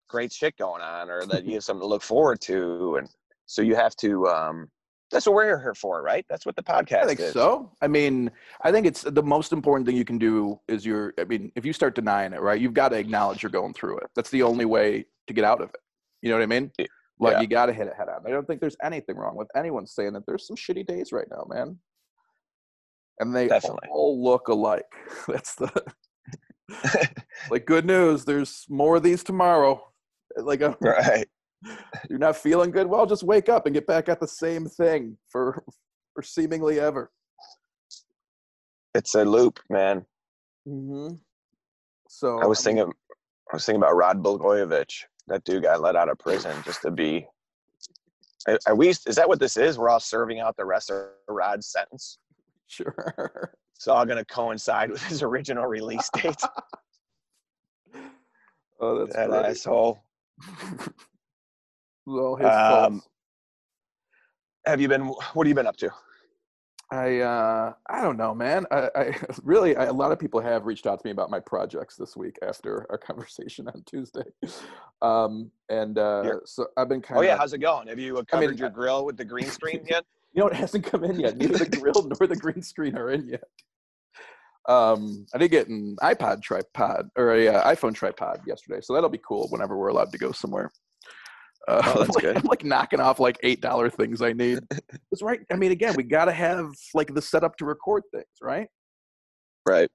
great 0.09 0.31
shit 0.31 0.57
going 0.57 0.81
on 0.81 1.09
or 1.09 1.25
that 1.25 1.45
you 1.45 1.53
have 1.55 1.63
something 1.63 1.81
to 1.81 1.87
look 1.87 2.03
forward 2.03 2.39
to 2.41 2.97
and 2.97 3.09
so 3.45 3.61
you 3.61 3.75
have 3.75 3.95
to 3.95 4.27
um 4.27 4.69
that's 5.13 5.25
what 5.25 5.35
we're 5.35 5.59
here 5.59 5.75
for, 5.75 6.01
right? 6.01 6.25
That's 6.27 6.45
what 6.45 6.55
the 6.55 6.63
podcast 6.63 7.03
I 7.03 7.07
think 7.07 7.19
is. 7.19 7.33
so. 7.33 7.71
I 7.81 7.87
mean, 7.87 8.31
I 8.63 8.71
think 8.71 8.85
it's 8.85 9.03
the 9.03 9.23
most 9.23 9.53
important 9.53 9.87
thing 9.87 9.95
you 9.95 10.05
can 10.05 10.17
do 10.17 10.59
is 10.67 10.85
you're, 10.85 11.13
I 11.19 11.23
mean, 11.23 11.51
if 11.55 11.65
you 11.65 11.71
start 11.71 11.95
denying 11.95 12.33
it, 12.33 12.41
right, 12.41 12.59
you've 12.59 12.73
got 12.73 12.89
to 12.89 12.97
acknowledge 12.97 13.43
you're 13.43 13.51
going 13.51 13.73
through 13.73 13.99
it. 13.99 14.07
That's 14.15 14.31
the 14.31 14.43
only 14.43 14.65
way 14.65 15.05
to 15.27 15.33
get 15.33 15.45
out 15.45 15.61
of 15.61 15.69
it. 15.69 15.79
You 16.21 16.29
know 16.29 16.35
what 16.35 16.43
I 16.43 16.47
mean? 16.47 16.71
Like 17.19 17.33
yeah. 17.33 17.41
you 17.41 17.47
got 17.47 17.67
to 17.67 17.73
hit 17.73 17.87
it 17.87 17.93
head 17.95 18.09
on. 18.09 18.25
I 18.25 18.31
don't 18.31 18.45
think 18.45 18.59
there's 18.59 18.75
anything 18.81 19.15
wrong 19.15 19.35
with 19.35 19.47
anyone 19.55 19.85
saying 19.85 20.13
that 20.13 20.25
there's 20.25 20.47
some 20.47 20.57
shitty 20.57 20.85
days 20.85 21.11
right 21.11 21.27
now, 21.29 21.45
man. 21.47 21.77
And 23.19 23.35
they 23.35 23.47
Definitely. 23.47 23.89
all 23.91 24.21
look 24.21 24.47
alike. 24.47 24.91
That's 25.27 25.55
the 25.55 25.71
like 27.51 27.65
good 27.65 27.85
news. 27.85 28.25
There's 28.25 28.65
more 28.67 28.97
of 28.97 29.03
these 29.03 29.23
tomorrow. 29.23 29.87
Like 30.35 30.61
a, 30.61 30.75
Right. 30.81 31.27
You're 32.09 32.19
not 32.19 32.37
feeling 32.37 32.71
good? 32.71 32.87
Well, 32.87 33.05
just 33.05 33.23
wake 33.23 33.49
up 33.49 33.65
and 33.65 33.73
get 33.73 33.87
back 33.87 34.09
at 34.09 34.19
the 34.19 34.27
same 34.27 34.65
thing 34.65 35.17
for 35.29 35.63
for 36.13 36.21
seemingly 36.21 36.79
ever. 36.79 37.11
It's 38.95 39.15
a 39.15 39.25
loop, 39.25 39.59
man. 39.69 40.05
Mm-hmm. 40.67 41.15
So 42.07 42.39
I 42.39 42.45
was 42.45 42.63
mean, 42.65 42.75
thinking, 42.77 42.93
I 43.51 43.55
was 43.55 43.65
thinking 43.65 43.81
about 43.81 43.95
Rod 43.95 44.23
Blagojevich. 44.23 45.03
That 45.27 45.43
dude 45.45 45.63
got 45.63 45.81
let 45.81 45.95
out 45.95 46.09
of 46.09 46.19
prison 46.19 46.55
just 46.65 46.81
to 46.83 46.91
be. 46.91 47.25
Are- 48.47 48.59
Are 48.67 48.75
we? 48.75 48.89
Is 48.89 49.03
that 49.15 49.27
what 49.27 49.39
this 49.39 49.57
is? 49.57 49.77
We're 49.79 49.89
all 49.89 49.99
serving 49.99 50.39
out 50.39 50.55
the 50.57 50.65
rest 50.65 50.91
of 50.91 51.05
Rod's 51.27 51.67
sentence. 51.67 52.19
sure. 52.67 53.51
It's 53.75 53.87
all 53.89 54.05
going 54.05 54.17
to 54.19 54.23
coincide 54.23 54.91
with 54.91 55.03
his 55.03 55.23
original 55.23 55.65
release 55.65 56.09
date. 56.15 56.39
oh, 58.79 58.99
that's 58.99 59.13
that 59.15 59.29
great. 59.29 59.45
asshole. 59.45 60.01
Well, 62.05 62.35
his 62.35 62.47
Um. 62.47 63.01
Have 64.65 64.79
you 64.79 64.87
been? 64.87 65.05
What 65.05 65.45
have 65.45 65.47
you 65.47 65.55
been 65.55 65.67
up 65.67 65.77
to? 65.77 65.91
I 66.93 67.19
uh, 67.21 67.73
I 67.89 68.01
don't 68.01 68.17
know, 68.17 68.35
man. 68.35 68.65
I, 68.69 68.89
I 68.95 69.15
really 69.43 69.75
I, 69.75 69.85
a 69.85 69.93
lot 69.93 70.11
of 70.11 70.19
people 70.19 70.39
have 70.39 70.65
reached 70.65 70.85
out 70.85 70.99
to 70.99 71.07
me 71.07 71.11
about 71.11 71.31
my 71.31 71.39
projects 71.39 71.95
this 71.95 72.15
week 72.15 72.37
after 72.47 72.85
our 72.89 72.97
conversation 73.09 73.67
on 73.67 73.83
Tuesday, 73.85 74.23
um, 75.01 75.49
and 75.69 75.97
uh, 75.97 76.35
so 76.45 76.67
I've 76.77 76.89
been 76.89 77.01
kind 77.01 77.19
Oh 77.19 77.23
yeah, 77.23 77.37
how's 77.37 77.53
it 77.53 77.59
going? 77.59 77.87
Have 77.87 77.99
you 77.99 78.17
uh, 78.17 78.23
I 78.31 78.39
mean, 78.39 78.49
covered 78.49 78.59
your 78.59 78.69
grill 78.69 79.05
with 79.05 79.17
the 79.17 79.25
green 79.25 79.45
screen 79.49 79.83
yet? 79.89 80.05
You 80.33 80.41
know, 80.41 80.47
it 80.47 80.55
hasn't 80.55 80.83
come 80.83 81.03
in 81.03 81.19
yet. 81.19 81.37
Neither 81.37 81.57
the 81.57 81.77
grill 81.77 82.09
nor 82.19 82.27
the 82.27 82.35
green 82.35 82.61
screen 82.61 82.95
are 82.95 83.09
in 83.09 83.27
yet. 83.27 83.43
Um, 84.69 85.25
I 85.33 85.39
did 85.39 85.49
get 85.49 85.67
an 85.67 85.97
iPod 86.01 86.41
tripod 86.41 87.09
or 87.17 87.33
a 87.33 87.47
uh, 87.47 87.75
iPhone 87.75 87.93
tripod 87.93 88.41
yesterday, 88.47 88.81
so 88.81 88.93
that'll 88.93 89.09
be 89.09 89.19
cool 89.27 89.47
whenever 89.49 89.77
we're 89.77 89.89
allowed 89.89 90.11
to 90.11 90.17
go 90.17 90.31
somewhere. 90.31 90.71
Uh, 91.67 91.81
Oh, 91.85 91.93
that's 91.99 92.01
I'm 92.01 92.07
like, 92.09 92.21
good. 92.23 92.37
I'm 92.37 92.43
like 92.43 92.63
knocking 92.65 92.99
off 92.99 93.19
like 93.19 93.37
eight 93.43 93.61
dollar 93.61 93.89
things 93.89 94.21
I 94.21 94.33
need. 94.33 94.59
It's 95.11 95.21
right. 95.21 95.39
I 95.51 95.55
mean, 95.55 95.71
again, 95.71 95.93
we 95.95 96.03
got 96.03 96.25
to 96.25 96.31
have 96.33 96.67
like 96.93 97.13
the 97.13 97.21
setup 97.21 97.55
to 97.57 97.65
record 97.65 98.03
things, 98.13 98.25
right? 98.41 98.67
Right. 99.67 99.89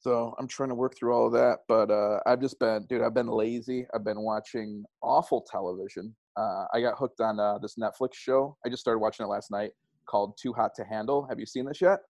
So 0.00 0.34
I'm 0.38 0.46
trying 0.46 0.68
to 0.68 0.74
work 0.74 0.94
through 0.98 1.14
all 1.14 1.26
of 1.26 1.32
that, 1.32 1.60
but 1.66 1.90
uh, 1.90 2.20
I've 2.26 2.40
just 2.40 2.58
been, 2.58 2.84
dude. 2.90 3.00
I've 3.00 3.14
been 3.14 3.26
lazy. 3.28 3.86
I've 3.94 4.04
been 4.04 4.20
watching 4.20 4.84
awful 5.02 5.46
television. 5.50 6.14
Uh, 6.36 6.66
I 6.74 6.82
got 6.82 6.98
hooked 6.98 7.20
on 7.22 7.40
uh, 7.40 7.56
this 7.58 7.76
Netflix 7.76 8.10
show. 8.14 8.54
I 8.66 8.68
just 8.68 8.80
started 8.82 8.98
watching 8.98 9.24
it 9.24 9.28
last 9.30 9.50
night 9.50 9.70
called 10.06 10.36
Too 10.38 10.52
Hot 10.52 10.72
to 10.76 10.84
Handle. 10.84 11.26
Have 11.30 11.40
you 11.40 11.46
seen 11.46 11.64
this 11.64 11.80
yet? 11.80 12.00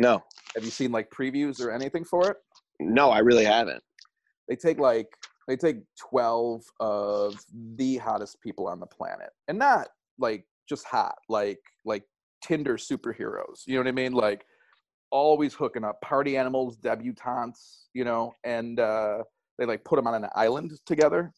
No, 0.00 0.22
Have 0.54 0.64
you 0.64 0.70
seen 0.70 0.90
like 0.92 1.10
previews 1.10 1.60
or 1.60 1.70
anything 1.70 2.04
for 2.04 2.30
it? 2.30 2.36
no, 2.80 3.10
I 3.10 3.18
really 3.18 3.44
haven't. 3.44 3.82
They 4.48 4.54
take 4.56 4.78
like 4.78 5.08
they 5.48 5.56
take 5.56 5.78
12 6.10 6.62
of 6.78 7.42
the 7.76 7.96
hottest 7.96 8.40
people 8.40 8.68
on 8.68 8.78
the 8.78 8.86
planet, 8.86 9.30
and 9.48 9.58
not 9.58 9.88
like 10.18 10.44
just 10.68 10.86
hot, 10.86 11.16
like 11.28 11.58
like 11.84 12.04
Tinder 12.44 12.76
superheroes. 12.76 13.62
You 13.66 13.74
know 13.74 13.80
what 13.80 13.88
I 13.88 13.92
mean? 13.92 14.12
Like 14.12 14.44
always 15.10 15.54
hooking 15.54 15.84
up 15.84 16.00
party 16.02 16.36
animals, 16.36 16.76
debutantes, 16.76 17.86
you 17.94 18.04
know, 18.04 18.34
and 18.44 18.78
uh, 18.78 19.22
they 19.58 19.64
like 19.64 19.84
put 19.84 19.96
them 19.96 20.06
on 20.06 20.22
an 20.22 20.28
island 20.34 20.72
together. 20.86 21.32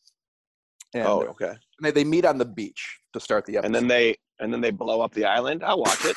And 0.92 1.06
oh, 1.06 1.20
okay. 1.20 1.54
they, 1.80 1.92
they 1.92 2.04
meet 2.04 2.24
on 2.24 2.36
the 2.36 2.44
beach 2.44 2.98
to 3.12 3.20
start 3.20 3.46
the 3.46 3.58
episode. 3.58 3.66
And 3.66 3.74
then 3.74 3.86
they 3.86 4.16
and 4.40 4.52
then 4.52 4.60
they 4.60 4.70
blow 4.70 5.00
up 5.00 5.12
the 5.12 5.24
island. 5.24 5.62
I'll 5.64 5.80
watch 5.80 6.04
it 6.04 6.16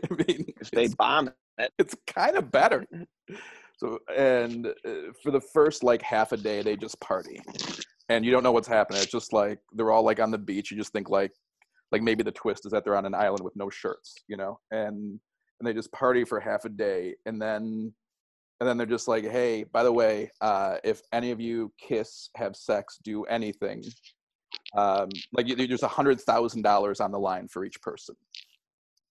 I 0.10 0.14
mean, 0.14 0.46
if 0.60 0.70
they 0.70 0.88
bomb 0.88 1.30
it. 1.58 1.70
it's 1.78 1.94
kind 2.06 2.36
of 2.36 2.50
better. 2.50 2.86
So, 3.76 3.98
and 4.16 4.66
uh, 4.66 5.12
for 5.22 5.30
the 5.30 5.40
first 5.40 5.82
like 5.82 6.02
half 6.02 6.32
a 6.32 6.36
day, 6.36 6.62
they 6.62 6.76
just 6.76 7.00
party, 7.00 7.40
and 8.08 8.24
you 8.24 8.30
don't 8.30 8.42
know 8.42 8.52
what's 8.52 8.68
happening. 8.68 9.02
It's 9.02 9.10
just 9.10 9.32
like 9.32 9.58
they're 9.72 9.90
all 9.90 10.04
like 10.04 10.20
on 10.20 10.30
the 10.30 10.38
beach. 10.38 10.70
You 10.70 10.76
just 10.76 10.92
think 10.92 11.10
like, 11.10 11.32
like 11.90 12.02
maybe 12.02 12.22
the 12.22 12.32
twist 12.32 12.66
is 12.66 12.72
that 12.72 12.84
they're 12.84 12.96
on 12.96 13.06
an 13.06 13.14
island 13.14 13.42
with 13.42 13.56
no 13.56 13.70
shirts, 13.70 14.14
you 14.28 14.36
know, 14.36 14.58
and 14.70 15.18
and 15.60 15.66
they 15.66 15.72
just 15.72 15.92
party 15.92 16.24
for 16.24 16.38
half 16.38 16.64
a 16.64 16.68
day, 16.68 17.14
and 17.26 17.40
then 17.40 17.92
and 18.60 18.68
then 18.68 18.76
they're 18.76 18.86
just 18.86 19.08
like, 19.08 19.24
hey, 19.24 19.64
by 19.64 19.82
the 19.82 19.92
way, 19.92 20.30
uh, 20.40 20.76
if 20.84 21.02
any 21.12 21.32
of 21.32 21.40
you 21.40 21.72
kiss, 21.80 22.30
have 22.36 22.54
sex, 22.54 22.98
do 23.02 23.24
anything, 23.24 23.82
um, 24.76 25.08
like 25.32 25.48
there's 25.56 25.82
a 25.82 25.88
hundred 25.88 26.20
thousand 26.20 26.62
dollars 26.62 27.00
on 27.00 27.10
the 27.10 27.18
line 27.18 27.48
for 27.48 27.64
each 27.64 27.80
person, 27.82 28.14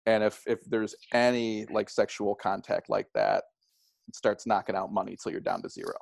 and 0.06 0.24
if 0.24 0.42
if 0.48 0.60
there's 0.66 0.96
any 1.14 1.66
like 1.66 1.90
sexual 1.90 2.34
contact 2.34 2.90
like 2.90 3.08
that, 3.14 3.44
starts 4.14 4.46
knocking 4.46 4.76
out 4.76 4.92
money 4.92 5.16
till 5.22 5.32
you're 5.32 5.42
down 5.42 5.62
to 5.62 5.70
zero. 5.70 5.94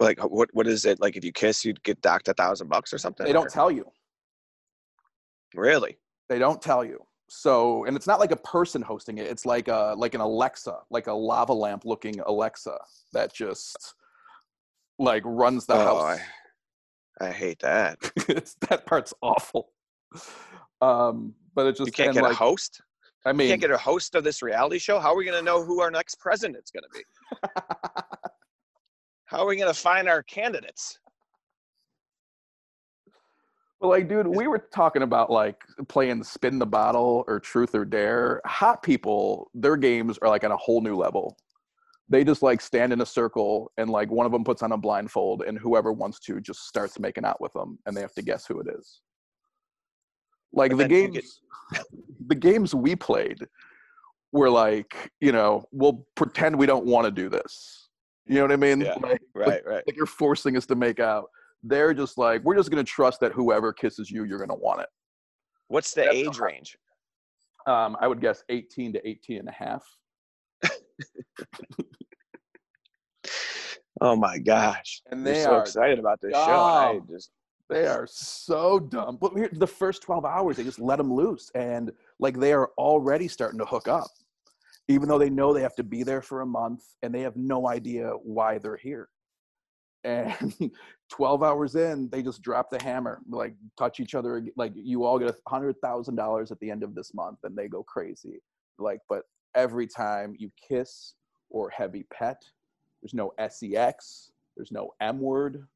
Like 0.00 0.18
what? 0.20 0.50
What 0.52 0.66
is 0.66 0.84
it? 0.84 1.00
Like 1.00 1.16
if 1.16 1.24
you 1.24 1.32
kiss, 1.32 1.64
you'd 1.64 1.82
get 1.82 2.00
docked 2.02 2.28
a 2.28 2.34
thousand 2.34 2.68
bucks 2.68 2.92
or 2.92 2.98
something. 2.98 3.24
They 3.26 3.32
don't 3.32 3.46
or- 3.46 3.50
tell 3.50 3.70
you. 3.70 3.86
really. 5.54 5.98
They 6.28 6.38
don't 6.38 6.60
tell 6.60 6.84
you. 6.84 6.98
So, 7.28 7.84
and 7.84 7.96
it's 7.96 8.06
not 8.06 8.20
like 8.20 8.32
a 8.32 8.36
person 8.36 8.82
hosting 8.82 9.18
it. 9.18 9.26
It's 9.26 9.46
like 9.46 9.68
a 9.68 9.94
like 9.96 10.14
an 10.14 10.20
Alexa, 10.20 10.78
like 10.90 11.06
a 11.06 11.12
lava 11.12 11.52
lamp 11.52 11.84
looking 11.84 12.20
Alexa 12.20 12.76
that 13.12 13.32
just 13.34 13.94
like 14.98 15.22
runs 15.24 15.66
the 15.66 15.74
Oh, 15.74 16.06
house. 16.06 16.20
I 17.20 17.30
hate 17.30 17.60
that. 17.60 17.98
it's 18.28 18.54
that 18.68 18.86
part's 18.86 19.14
awful. 19.22 19.70
Um, 20.82 21.34
but 21.54 21.66
it 21.66 21.76
just 21.76 21.86
You 21.86 21.92
can't 21.92 22.12
get 22.14 22.24
like, 22.24 22.32
a 22.32 22.36
host. 22.36 22.82
I 23.24 23.30
You 23.30 23.36
mean, 23.36 23.48
can't 23.48 23.60
get 23.60 23.70
a 23.70 23.78
host 23.78 24.14
of 24.14 24.24
this 24.24 24.42
reality 24.42 24.78
show. 24.78 24.98
How 25.00 25.12
are 25.12 25.16
we 25.16 25.24
going 25.24 25.38
to 25.38 25.44
know 25.44 25.64
who 25.64 25.80
our 25.80 25.90
next 25.90 26.16
president's 26.18 26.70
going 26.70 26.82
to 26.82 26.98
be? 26.98 27.48
How 29.26 29.38
are 29.38 29.46
we 29.46 29.56
going 29.56 29.72
to 29.72 29.78
find 29.78 30.08
our 30.08 30.22
candidates? 30.22 30.98
Well, 33.80 33.90
like, 33.90 34.08
dude, 34.08 34.26
we 34.26 34.46
were 34.46 34.66
talking 34.72 35.02
about 35.02 35.30
like 35.30 35.56
playing 35.88 36.22
spin 36.24 36.58
the 36.58 36.66
bottle 36.66 37.24
or 37.26 37.40
truth 37.40 37.74
or 37.74 37.84
dare. 37.84 38.40
Hot 38.46 38.82
people, 38.82 39.50
their 39.54 39.76
games 39.76 40.18
are 40.22 40.28
like 40.28 40.44
on 40.44 40.52
a 40.52 40.56
whole 40.56 40.80
new 40.80 40.96
level. 40.96 41.36
They 42.08 42.24
just 42.24 42.42
like 42.42 42.60
stand 42.60 42.92
in 42.92 43.00
a 43.00 43.06
circle 43.06 43.72
and 43.78 43.90
like 43.90 44.10
one 44.10 44.26
of 44.26 44.32
them 44.32 44.44
puts 44.44 44.62
on 44.62 44.72
a 44.72 44.76
blindfold 44.76 45.42
and 45.46 45.58
whoever 45.58 45.92
wants 45.92 46.20
to 46.20 46.40
just 46.40 46.66
starts 46.66 46.98
making 46.98 47.24
out 47.24 47.40
with 47.40 47.52
them 47.54 47.78
and 47.86 47.96
they 47.96 48.02
have 48.02 48.14
to 48.14 48.22
guess 48.22 48.46
who 48.46 48.60
it 48.60 48.66
is. 48.78 49.00
Like 50.54 50.70
But 50.70 50.78
the 50.78 50.88
games, 50.88 51.40
get- 51.72 51.84
the 52.28 52.34
games 52.34 52.74
we 52.74 52.94
played 52.96 53.38
were 54.32 54.48
like, 54.50 55.10
you 55.20 55.32
know, 55.32 55.64
we'll 55.72 56.06
pretend 56.14 56.56
we 56.56 56.66
don't 56.66 56.86
want 56.86 57.04
to 57.06 57.10
do 57.10 57.28
this. 57.28 57.88
You 58.26 58.36
know 58.36 58.42
what 58.42 58.52
I 58.52 58.56
mean? 58.56 58.80
Yeah. 58.80 58.94
Like, 59.02 59.20
Right, 59.34 59.66
right. 59.66 59.82
like 59.86 59.96
you're 59.96 60.06
forcing 60.06 60.56
us 60.56 60.64
to 60.66 60.74
make 60.74 60.98
out. 61.00 61.28
They're 61.62 61.92
just 61.94 62.16
like, 62.18 62.42
we're 62.44 62.56
just 62.56 62.70
gonna 62.70 62.84
trust 62.84 63.20
that 63.20 63.32
whoever 63.32 63.72
kisses 63.72 64.10
you, 64.10 64.24
you're 64.24 64.38
gonna 64.38 64.54
want 64.54 64.80
it. 64.80 64.88
What's 65.68 65.92
the 65.92 66.02
That's 66.02 66.14
age 66.14 66.38
range? 66.38 66.76
Um, 67.66 67.96
I 68.00 68.06
would 68.08 68.20
guess 68.20 68.44
18 68.48 68.92
to 68.94 69.08
18 69.08 69.38
and 69.38 69.48
a 69.48 69.52
half. 69.52 69.84
Oh 74.00 74.16
my 74.16 74.38
gosh! 74.38 75.02
And 75.10 75.24
they 75.24 75.44
so 75.44 75.52
are 75.54 75.60
excited 75.60 75.98
about 76.00 76.20
this 76.20 76.32
show. 76.32 76.40
I 76.40 76.98
just 77.08 77.30
They 77.70 77.86
are 77.86 78.06
so 78.06 78.78
dumb. 78.78 79.18
But 79.20 79.32
here, 79.34 79.48
the 79.52 79.66
first 79.66 80.02
12 80.02 80.24
hours, 80.24 80.56
they 80.56 80.64
just 80.64 80.80
let 80.80 80.98
them 80.98 81.12
loose. 81.12 81.50
And 81.54 81.92
like 82.18 82.38
they 82.38 82.52
are 82.52 82.70
already 82.76 83.28
starting 83.28 83.58
to 83.58 83.64
hook 83.64 83.88
up, 83.88 84.10
even 84.88 85.08
though 85.08 85.18
they 85.18 85.30
know 85.30 85.52
they 85.52 85.62
have 85.62 85.76
to 85.76 85.84
be 85.84 86.02
there 86.02 86.22
for 86.22 86.42
a 86.42 86.46
month 86.46 86.82
and 87.02 87.14
they 87.14 87.20
have 87.20 87.36
no 87.36 87.68
idea 87.68 88.10
why 88.22 88.58
they're 88.58 88.76
here. 88.76 89.08
And 90.06 90.52
12 91.10 91.42
hours 91.42 91.76
in, 91.76 92.10
they 92.10 92.22
just 92.22 92.42
drop 92.42 92.68
the 92.68 92.82
hammer, 92.82 93.22
like 93.26 93.54
touch 93.78 94.00
each 94.00 94.14
other. 94.14 94.46
Like 94.54 94.74
you 94.76 95.04
all 95.04 95.18
get 95.18 95.30
a 95.30 95.36
$100,000 95.48 96.50
at 96.50 96.60
the 96.60 96.70
end 96.70 96.82
of 96.82 96.94
this 96.94 97.14
month 97.14 97.38
and 97.44 97.56
they 97.56 97.68
go 97.68 97.82
crazy. 97.82 98.42
Like, 98.78 98.98
but 99.08 99.22
every 99.54 99.86
time 99.86 100.34
you 100.38 100.50
kiss 100.68 101.14
or 101.48 101.70
heavy 101.70 102.04
pet, 102.12 102.42
there's 103.00 103.14
no 103.14 103.32
sex, 103.48 104.30
there's 104.56 104.72
no 104.72 104.90
M 105.00 105.20
word. 105.20 105.66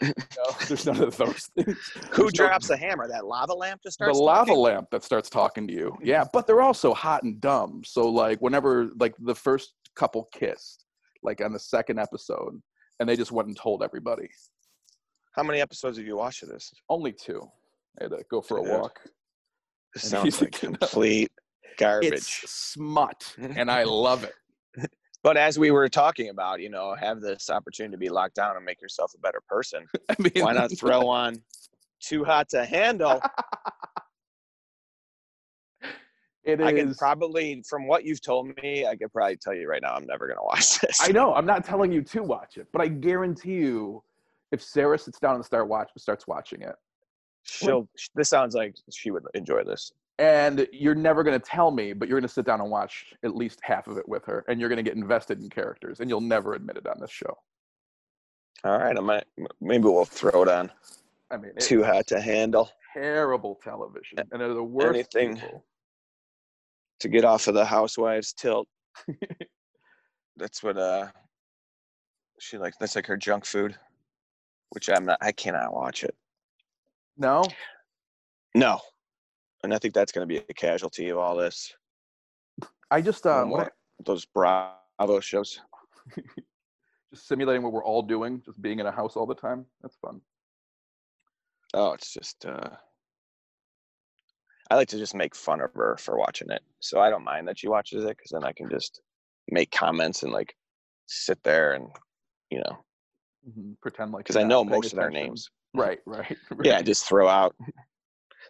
No, 0.00 0.12
there's 0.68 0.86
none 0.86 1.02
of 1.02 1.16
those 1.16 1.50
things. 1.56 1.76
who 2.10 2.22
There's 2.22 2.34
no- 2.34 2.46
drops 2.46 2.68
the 2.68 2.76
hammer? 2.76 3.08
That 3.08 3.26
lava 3.26 3.52
lamp 3.54 3.82
just 3.82 3.98
the 3.98 4.04
starts. 4.06 4.18
lava 4.18 4.54
lamp 4.54 4.88
that 4.90 5.02
starts 5.04 5.28
talking 5.28 5.66
to 5.66 5.72
you. 5.72 5.96
Yeah, 6.02 6.24
but 6.32 6.46
they're 6.46 6.62
also 6.62 6.94
hot 6.94 7.22
and 7.24 7.40
dumb. 7.40 7.82
So 7.84 8.08
like 8.08 8.40
whenever 8.40 8.90
like 8.98 9.14
the 9.18 9.34
first 9.34 9.74
couple 9.96 10.28
kissed, 10.32 10.84
like 11.22 11.40
on 11.42 11.52
the 11.52 11.58
second 11.58 11.98
episode, 11.98 12.60
and 13.00 13.08
they 13.08 13.16
just 13.16 13.32
went 13.32 13.48
and 13.48 13.56
told 13.56 13.82
everybody. 13.82 14.28
How 15.34 15.42
many 15.42 15.60
episodes 15.60 15.98
have 15.98 16.06
you 16.06 16.16
watched 16.16 16.42
of 16.42 16.48
this? 16.48 16.72
Only 16.88 17.12
two. 17.12 17.42
I 18.00 18.04
had 18.04 18.10
to 18.12 18.22
go 18.30 18.40
for 18.40 18.58
a 18.58 18.62
walk. 18.62 19.00
This 19.94 20.04
sounds 20.10 20.40
like 20.40 20.52
like, 20.52 20.62
you 20.62 20.70
know, 20.70 20.76
complete 20.78 21.30
garbage. 21.78 22.12
It's 22.12 22.50
smut, 22.50 23.34
and 23.38 23.70
I 23.70 23.82
love 23.84 24.22
it. 24.24 24.34
But 25.28 25.36
as 25.36 25.58
we 25.58 25.70
were 25.72 25.90
talking 25.90 26.30
about, 26.30 26.58
you 26.58 26.70
know, 26.70 26.94
have 26.94 27.20
this 27.20 27.50
opportunity 27.50 27.92
to 27.92 27.98
be 27.98 28.08
locked 28.08 28.36
down 28.36 28.56
and 28.56 28.64
make 28.64 28.80
yourself 28.80 29.12
a 29.14 29.18
better 29.18 29.42
person. 29.46 29.84
I 30.08 30.14
mean, 30.18 30.42
Why 30.42 30.54
not 30.54 30.70
throw 30.78 31.06
on 31.06 31.42
Too 32.00 32.24
Hot 32.24 32.48
to 32.50 32.64
Handle? 32.64 33.20
It 36.44 36.62
I 36.62 36.72
can 36.72 36.94
probably, 36.94 37.62
from 37.68 37.86
what 37.86 38.06
you've 38.06 38.22
told 38.22 38.48
me, 38.62 38.86
I 38.86 38.96
could 38.96 39.12
probably 39.12 39.36
tell 39.36 39.52
you 39.52 39.68
right 39.68 39.82
now, 39.82 39.92
I'm 39.92 40.06
never 40.06 40.26
gonna 40.26 40.42
watch 40.42 40.78
this. 40.78 40.96
I 41.02 41.08
know. 41.08 41.34
I'm 41.34 41.44
not 41.44 41.62
telling 41.62 41.92
you 41.92 42.00
to 42.00 42.22
watch 42.22 42.56
it, 42.56 42.68
but 42.72 42.80
I 42.80 42.88
guarantee 42.88 43.56
you, 43.56 44.02
If 44.50 44.62
Sarah 44.62 44.98
sits 44.98 45.18
down 45.18 45.34
and 45.34 45.44
start 45.44 45.68
watch 45.68 45.90
starts 45.98 46.26
watching 46.26 46.62
it, 46.62 46.74
She'll. 47.42 47.86
This 48.14 48.30
sounds 48.30 48.54
like 48.54 48.76
she 48.90 49.10
would 49.10 49.24
enjoy 49.34 49.62
this. 49.62 49.92
And 50.18 50.66
you're 50.72 50.94
never 50.94 51.22
going 51.22 51.38
to 51.38 51.44
tell 51.46 51.70
me, 51.70 51.92
but 51.92 52.08
you're 52.08 52.18
going 52.18 52.26
to 52.28 52.32
sit 52.32 52.44
down 52.44 52.60
and 52.60 52.70
watch 52.70 53.14
at 53.22 53.34
least 53.36 53.60
half 53.62 53.86
of 53.86 53.96
it 53.98 54.08
with 54.08 54.24
her, 54.26 54.44
and 54.48 54.58
you're 54.60 54.68
going 54.68 54.76
to 54.78 54.82
get 54.82 54.96
invested 54.96 55.40
in 55.40 55.48
characters, 55.48 56.00
and 56.00 56.10
you'll 56.10 56.20
never 56.20 56.54
admit 56.54 56.76
it 56.76 56.86
on 56.86 56.98
this 57.00 57.10
show. 57.10 57.36
All 58.64 58.78
right, 58.78 58.96
I 58.96 59.00
might. 59.00 59.24
Maybe 59.60 59.84
we'll 59.84 60.04
throw 60.04 60.42
it 60.42 60.48
on. 60.48 60.70
I 61.30 61.36
mean, 61.36 61.52
Too 61.60 61.84
hot 61.84 62.06
to 62.08 62.20
handle 62.20 62.70
terrible 62.94 63.54
television, 63.62 64.18
and 64.18 64.40
they're 64.40 64.54
the 64.54 64.62
worst 64.62 65.14
Anything. 65.14 65.36
people. 65.36 65.64
to 67.00 67.08
get 67.08 67.24
off 67.24 67.46
of 67.46 67.54
the 67.54 67.64
housewives 67.64 68.32
tilt. 68.32 68.66
that's 70.36 70.62
what 70.62 70.76
uh 70.78 71.06
she 72.40 72.58
likes. 72.58 72.76
That's 72.78 72.96
like 72.96 73.06
her 73.06 73.16
junk 73.16 73.44
food, 73.44 73.76
which 74.70 74.88
I'm 74.88 75.04
not. 75.04 75.18
I 75.20 75.30
cannot 75.32 75.72
watch 75.74 76.02
it. 76.02 76.14
No, 77.16 77.44
No, 78.54 78.80
and 79.62 79.74
I 79.74 79.78
think 79.78 79.94
that's 79.94 80.12
going 80.12 80.26
to 80.28 80.32
be 80.32 80.42
a 80.48 80.54
casualty 80.54 81.08
of 81.08 81.18
all 81.18 81.36
this. 81.36 81.72
I 82.90 83.00
just 83.00 83.26
uh, 83.26 83.44
more 83.44 83.64
I- 83.64 83.70
those 84.04 84.24
Bravo 84.24 85.20
shows. 85.20 85.60
just 87.12 87.26
simulating 87.26 87.62
what 87.62 87.72
we're 87.72 87.84
all 87.84 88.02
doing, 88.02 88.42
just 88.44 88.60
being 88.62 88.78
in 88.78 88.86
a 88.86 88.92
house 88.92 89.16
all 89.16 89.26
the 89.26 89.34
time. 89.34 89.66
That's 89.82 89.96
fun. 89.96 90.20
Oh, 91.74 91.92
it's 91.92 92.12
just. 92.12 92.46
uh 92.46 92.70
I 94.70 94.74
like 94.74 94.88
to 94.88 94.98
just 94.98 95.14
make 95.14 95.34
fun 95.34 95.62
of 95.62 95.72
her 95.74 95.96
for 95.98 96.18
watching 96.18 96.50
it, 96.50 96.60
so 96.80 97.00
I 97.00 97.08
don't 97.08 97.24
mind 97.24 97.48
that 97.48 97.58
she 97.58 97.68
watches 97.68 98.04
it 98.04 98.16
because 98.18 98.32
then 98.32 98.44
I 98.44 98.52
can 98.52 98.68
just 98.68 99.00
make 99.50 99.70
comments 99.70 100.22
and 100.22 100.32
like 100.32 100.54
sit 101.06 101.42
there 101.42 101.72
and 101.72 101.88
you 102.50 102.58
know 102.58 102.78
hmm 103.54 103.72
Pretend 103.80 104.12
like 104.12 104.24
because 104.24 104.36
I 104.36 104.42
know 104.42 104.62
most 104.64 104.92
of 104.92 104.98
their 104.98 105.10
names. 105.10 105.48
Right, 105.74 106.00
right. 106.06 106.36
yeah 106.62 106.76
right. 106.76 106.84
just 106.84 107.06
throw 107.06 107.28
out 107.28 107.54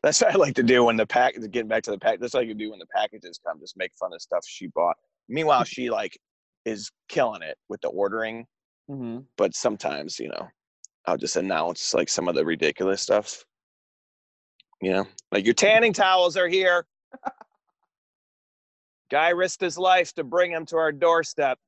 that's 0.03 0.21
what 0.23 0.35
i 0.35 0.39
like 0.39 0.55
to 0.55 0.63
do 0.63 0.85
when 0.85 0.97
the 0.97 1.07
pack 1.07 1.35
getting 1.51 1.69
back 1.69 1.83
to 1.83 1.91
the 1.91 1.99
pack 1.99 2.21
that's 2.21 2.35
what 2.35 2.43
i 2.43 2.47
can 2.47 2.57
do 2.57 2.71
when 2.71 2.79
the 2.79 2.87
packages 2.87 3.39
come 3.45 3.59
just 3.61 3.77
make 3.77 3.93
fun 3.99 4.13
of 4.13 4.21
stuff 4.23 4.45
she 4.47 4.67
bought. 4.69 4.97
Meanwhile 5.29 5.65
she 5.75 5.91
like 5.91 6.17
is 6.65 6.91
killing 7.09 7.43
it 7.43 7.57
with 7.69 7.81
the 7.81 7.89
ordering. 7.89 8.47
Mhm. 8.91 9.25
but 9.37 9.55
sometimes 9.55 10.19
you 10.19 10.29
know 10.29 10.49
i'll 11.07 11.17
just 11.19 11.37
announce 11.37 11.93
like 11.95 12.09
some 12.09 12.29
of 12.29 12.35
the 12.35 12.45
ridiculous 12.45 13.03
stuff. 13.03 13.45
You 14.81 14.93
know 14.93 15.07
like 15.33 15.45
your 15.45 15.55
tanning 15.55 15.93
towels 15.93 16.37
are 16.37 16.49
here. 16.49 16.87
Guy 19.11 19.31
risked 19.31 19.61
his 19.63 19.79
life 19.79 20.13
to 20.15 20.25
bring 20.25 20.53
them 20.53 20.67
to 20.67 20.77
our 20.77 20.93
doorstep. 20.93 21.59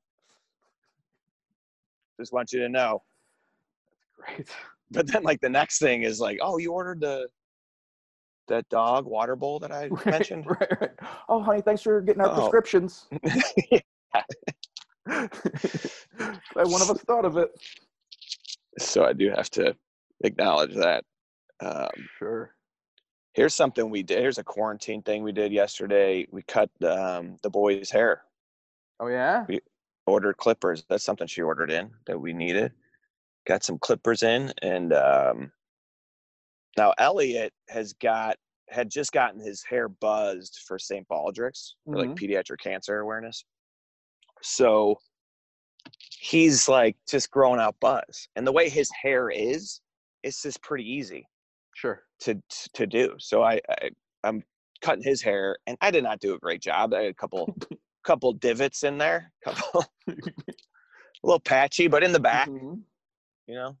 Just 2.19 2.31
want 2.31 2.53
you 2.53 2.59
to 2.59 2.69
know. 2.69 3.01
That's 4.27 4.37
Great. 4.37 4.49
but 4.91 5.07
then 5.07 5.23
like 5.23 5.41
the 5.41 5.49
next 5.49 5.79
thing 5.79 6.03
is 6.03 6.19
like 6.19 6.37
oh 6.41 6.57
you 6.59 6.71
ordered 6.71 7.01
the 7.01 7.27
that 8.51 8.69
dog 8.69 9.05
water 9.05 9.35
bowl 9.35 9.59
that 9.59 9.71
i 9.71 9.87
Right, 9.89 10.05
mentioned 10.07 10.45
Right, 10.45 10.81
right. 10.81 10.91
Oh, 11.29 11.41
honey, 11.41 11.61
thanks 11.61 11.81
for 11.81 12.01
getting 12.01 12.21
our 12.21 12.29
Oh. 12.29 12.35
prescriptions. 12.35 13.07
One 16.53 16.81
of 16.81 16.89
us 16.89 17.01
thought 17.01 17.25
of 17.25 17.37
it. 17.37 17.49
so 18.77 19.03
i 19.03 19.13
do 19.13 19.29
have 19.35 19.49
to 19.49 19.75
acknowledge 20.23 20.75
that 20.75 21.03
um, 21.61 21.89
Sure. 22.17 22.55
here's 23.33 23.53
something 23.55 23.89
we 23.89 24.03
did 24.03 24.19
here's 24.19 24.37
a 24.37 24.43
quarantine 24.43 25.01
thing 25.01 25.23
we 25.23 25.31
did 25.31 25.51
yesterday 25.51 26.25
we 26.31 26.41
cut 26.43 26.69
um, 26.85 27.37
the 27.43 27.49
boy's 27.49 27.89
hair 27.91 28.23
Oh 28.99 29.07
yeah. 29.07 29.45
We 29.49 29.59
ordered 30.05 30.37
clippers 30.37 30.83
that's 30.89 31.03
something 31.03 31.27
she 31.27 31.41
ordered 31.41 31.71
in 31.71 31.89
that 32.05 32.19
we 32.19 32.33
needed 32.33 32.71
got 33.47 33.63
some 33.63 33.79
clippers 33.79 34.21
in 34.23 34.53
and 34.61 34.93
um, 34.93 35.51
now 36.77 36.93
elliot 36.97 37.53
has 37.69 37.93
got 37.93 38.37
had 38.69 38.89
just 38.89 39.11
gotten 39.11 39.39
his 39.39 39.63
hair 39.63 39.89
buzzed 39.89 40.59
for 40.65 40.79
st 40.79 41.07
baldrick's 41.09 41.75
for 41.85 41.97
like 41.97 42.15
pediatric 42.15 42.59
cancer 42.63 42.99
awareness 42.99 43.43
so 44.41 44.95
he's 46.19 46.67
like 46.69 46.95
just 47.09 47.31
growing 47.31 47.59
out 47.59 47.75
buzz 47.79 48.27
and 48.35 48.45
the 48.45 48.51
way 48.51 48.69
his 48.69 48.89
hair 48.91 49.29
is 49.29 49.81
it's 50.23 50.41
just 50.41 50.61
pretty 50.61 50.89
easy 50.89 51.25
Sure. 51.75 52.03
to 52.19 52.39
to 52.73 52.85
do. 52.85 53.15
So 53.17 53.41
I, 53.43 53.59
I 53.69 53.89
I'm 54.23 54.43
cutting 54.81 55.03
his 55.03 55.21
hair, 55.21 55.57
and 55.65 55.77
I 55.81 55.89
did 55.89 56.03
not 56.03 56.19
do 56.19 56.33
a 56.35 56.37
great 56.37 56.61
job. 56.61 56.93
I 56.93 57.03
had 57.03 57.11
a 57.11 57.13
couple 57.13 57.55
couple 58.03 58.33
divots 58.33 58.83
in 58.83 58.97
there, 58.97 59.31
couple 59.43 59.85
a 60.07 60.13
little 61.23 61.39
patchy, 61.39 61.87
but 61.87 62.03
in 62.03 62.11
the 62.11 62.19
back, 62.19 62.49
Mhm. 62.49 62.81
you 63.47 63.55
know. 63.55 63.77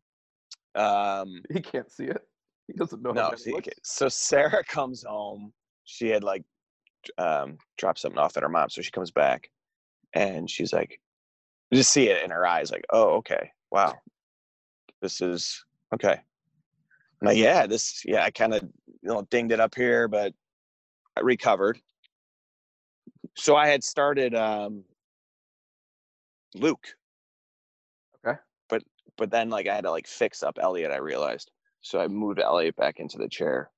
Um, 0.73 1.43
He 1.53 1.59
can't 1.61 1.91
see 1.91 2.05
it. 2.05 2.25
He 2.67 2.73
doesn't 2.73 3.01
know. 3.01 3.13
how 3.13 3.29
no, 3.29 3.35
see, 3.35 3.55
so 3.83 4.07
Sarah 4.07 4.63
comes 4.63 5.03
home. 5.03 5.51
She 5.85 6.09
had 6.09 6.23
like 6.23 6.43
um, 7.17 7.57
dropped 7.77 7.99
something 7.99 8.19
off 8.19 8.37
at 8.37 8.43
her 8.43 8.49
mom, 8.49 8.69
so 8.69 8.81
she 8.81 8.91
comes 8.91 9.11
back, 9.11 9.49
and 10.13 10.49
she's 10.49 10.71
like, 10.71 10.99
you 11.69 11.77
just 11.77 11.91
see 11.91 12.09
it 12.09 12.23
in 12.23 12.31
her 12.31 12.45
eyes, 12.45 12.71
like, 12.71 12.85
oh, 12.91 13.15
okay, 13.15 13.51
wow, 13.71 13.95
this 15.01 15.21
is 15.21 15.63
okay. 15.93 16.19
I'm 17.21 17.27
like, 17.27 17.37
yeah, 17.37 17.67
this, 17.67 18.01
yeah, 18.05 18.23
I 18.23 18.31
kind 18.31 18.53
of, 18.53 18.63
you 18.63 19.09
know, 19.09 19.21
dinged 19.29 19.51
it 19.51 19.59
up 19.59 19.75
here, 19.75 20.07
but 20.07 20.33
I 21.15 21.21
recovered. 21.21 21.79
So 23.35 23.55
I 23.55 23.67
had 23.67 23.83
started 23.83 24.33
um, 24.33 24.83
Luke. 26.55 26.87
Okay. 28.25 28.37
But 28.69 28.83
but 29.17 29.31
then 29.31 29.49
like 29.49 29.67
I 29.67 29.75
had 29.75 29.83
to 29.83 29.91
like 29.91 30.07
fix 30.07 30.43
up 30.43 30.57
Elliot. 30.61 30.91
I 30.91 30.97
realized, 30.97 31.51
so 31.81 31.99
I 31.99 32.07
moved 32.07 32.39
Elliot 32.39 32.75
back 32.75 32.99
into 32.99 33.17
the 33.17 33.29
chair, 33.29 33.69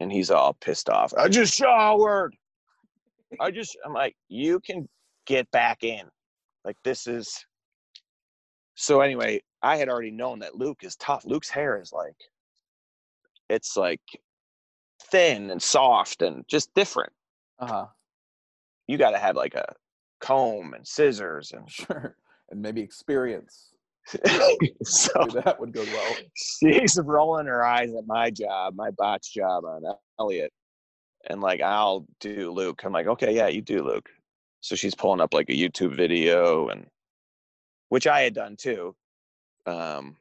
and 0.00 0.12
he's 0.12 0.30
all 0.30 0.54
pissed 0.54 0.88
off. 0.88 1.12
I 1.16 1.28
just 1.28 1.54
showered. 1.54 2.34
I 3.40 3.50
just, 3.50 3.76
I'm 3.84 3.92
like, 3.92 4.16
you 4.28 4.60
can 4.60 4.88
get 5.26 5.50
back 5.50 5.82
in. 5.82 6.02
Like 6.64 6.76
this 6.84 7.06
is. 7.06 7.44
So 8.74 9.00
anyway, 9.00 9.42
I 9.62 9.76
had 9.76 9.88
already 9.88 10.10
known 10.10 10.40
that 10.40 10.56
Luke 10.56 10.80
is 10.82 10.96
tough. 10.96 11.24
Luke's 11.24 11.48
hair 11.48 11.80
is 11.80 11.92
like, 11.92 12.16
it's 13.48 13.76
like 13.76 14.02
thin 15.10 15.50
and 15.50 15.62
soft 15.62 16.22
and 16.22 16.44
just 16.48 16.74
different. 16.74 17.12
Uh 17.58 17.66
huh. 17.66 17.86
You 18.86 18.98
got 18.98 19.10
to 19.10 19.18
have 19.18 19.34
like 19.34 19.54
a 19.54 19.74
comb 20.20 20.74
and 20.74 20.86
scissors 20.86 21.52
and 21.52 21.70
Sure. 21.70 22.16
And 22.50 22.62
maybe 22.62 22.80
experience. 22.80 23.72
so 24.84 25.26
that 25.32 25.56
would 25.58 25.72
go 25.72 25.82
well. 25.82 26.16
she's 26.34 26.98
rolling 27.02 27.46
her 27.46 27.64
eyes 27.64 27.90
at 27.94 28.06
my 28.06 28.30
job, 28.30 28.74
my 28.76 28.90
botch 28.90 29.32
job 29.34 29.64
on 29.64 29.82
Elliot. 30.18 30.52
And 31.28 31.40
like, 31.40 31.60
I'll 31.60 32.06
do 32.20 32.52
Luke. 32.52 32.82
I'm 32.84 32.92
like, 32.92 33.08
okay, 33.08 33.34
yeah, 33.34 33.48
you 33.48 33.62
do 33.62 33.82
Luke. 33.82 34.08
So 34.60 34.76
she's 34.76 34.94
pulling 34.94 35.20
up 35.20 35.34
like 35.34 35.48
a 35.48 35.52
YouTube 35.52 35.96
video 35.96 36.68
and 36.68 36.86
which 37.88 38.06
I 38.06 38.22
had 38.22 38.34
done 38.34 38.56
too. 38.56 38.94
Um, 39.66 40.16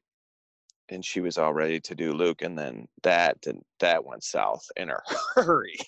and 0.90 1.04
she 1.04 1.22
was 1.22 1.38
all 1.38 1.54
ready 1.54 1.80
to 1.82 1.96
do 1.96 2.14
Luke. 2.14 2.42
And 2.42 2.58
then 2.58 2.88
that, 3.04 3.38
and 3.46 3.62
that 3.80 4.06
went 4.06 4.24
south 4.24 4.66
in 4.76 4.90
a 4.90 5.00
hurry. 5.36 5.76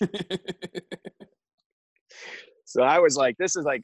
So 2.68 2.82
I 2.82 2.98
was 2.98 3.16
like, 3.16 3.38
this 3.38 3.56
is 3.56 3.64
like 3.64 3.82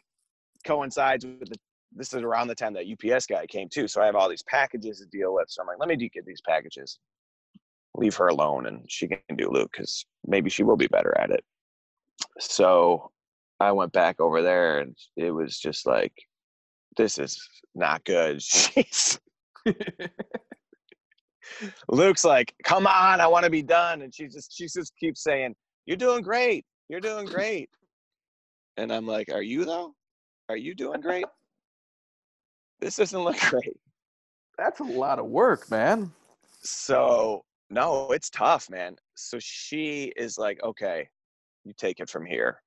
coincides 0.67 1.25
with 1.25 1.49
the 1.49 1.57
this 1.95 2.13
is 2.13 2.23
around 2.23 2.49
the 2.49 2.55
time 2.55 2.75
that 2.75 2.87
UPS 2.91 3.27
guy 3.27 3.47
came 3.47 3.69
too. 3.69 3.89
So 3.89 4.03
I 4.03 4.07
have 4.07 4.17
all 4.17 4.29
these 4.29 4.43
packages 4.43 4.99
to 5.01 5.07
deal 5.07 5.35
with. 5.35 5.47
So 5.49 5.63
I'm 5.63 5.69
like, 5.69 5.79
let 5.79 5.89
me 5.89 5.97
get 5.97 6.27
these 6.27 6.43
packages. 6.47 6.99
Leave 7.97 8.17
her 8.17 8.29
alone 8.29 8.67
and 8.67 8.85
she 8.89 9.07
can 9.07 9.37
do 9.37 9.51
Luke 9.51 9.71
because 9.73 10.05
maybe 10.27 10.51
she 10.51 10.65
will 10.65 10.77
be 10.77 10.89
better 10.89 11.17
at 11.19 11.31
it. 11.31 11.45
So 12.41 13.11
I 13.61 13.71
went 13.73 13.93
back 13.93 14.21
over 14.21 14.43
there 14.43 14.81
and 14.81 14.97
it 15.17 15.31
was 15.31 15.59
just 15.59 15.87
like, 15.87 16.13
this 16.97 17.19
is 17.19 17.41
not 17.75 18.05
good. 18.05 18.43
She's 18.43 19.19
Luke's 21.89 22.25
like, 22.25 22.53
come 22.65 22.87
on, 22.87 23.21
I 23.21 23.27
want 23.27 23.45
to 23.45 23.51
be 23.51 23.63
done. 23.63 24.03
And 24.03 24.15
she 24.15 24.27
just 24.27 24.57
she 24.57 24.65
just 24.65 24.93
keeps 24.99 25.23
saying, 25.23 25.55
You're 25.87 25.97
doing 25.97 26.23
great. 26.23 26.65
You're 26.89 27.01
doing 27.01 27.27
great. 27.27 27.71
And 28.77 28.93
I'm 28.93 29.07
like, 29.07 29.31
Are 29.33 29.43
you 29.43 29.65
though? 29.65 29.95
Are 30.49 30.57
you 30.57 30.75
doing 30.75 31.01
great? 31.01 31.27
This 32.85 32.97
doesn't 32.97 33.19
look 33.25 33.39
great. 33.51 33.77
That's 34.59 34.81
a 34.81 34.85
lot 34.85 35.19
of 35.19 35.27
work, 35.27 35.71
man. 35.71 36.13
So 36.63 37.45
no, 37.71 38.11
it's 38.13 38.31
tough, 38.31 38.69
man. 38.71 38.97
So 39.15 39.39
she 39.41 40.13
is 40.17 40.37
like, 40.39 40.63
Okay, 40.63 41.09
you 41.65 41.73
take 41.77 42.01
it 42.01 42.09
from 42.11 42.27
here. 42.27 42.63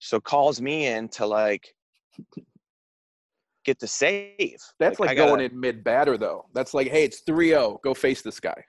So 0.00 0.20
calls 0.20 0.60
me 0.60 0.86
in 0.86 1.08
to 1.10 1.26
like 1.26 1.72
get 3.64 3.78
the 3.78 3.86
save. 3.86 4.58
That's 4.78 4.98
like, 5.00 5.10
I 5.10 5.14
going 5.14 5.30
gotta- 5.30 5.44
in 5.44 5.60
mid 5.60 5.84
batter 5.84 6.16
though. 6.18 6.46
That's 6.54 6.74
like, 6.74 6.88
hey, 6.88 7.04
it's 7.04 7.22
3-0. 7.22 7.80
Go 7.82 7.94
face 7.94 8.22
this 8.22 8.40
guy. 8.40 8.64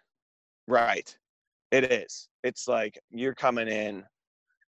Right. 0.68 1.16
It 1.72 1.92
is. 1.92 2.28
It's 2.44 2.68
like 2.68 3.00
you're 3.12 3.36
coming 3.36 3.68
in, 3.68 4.04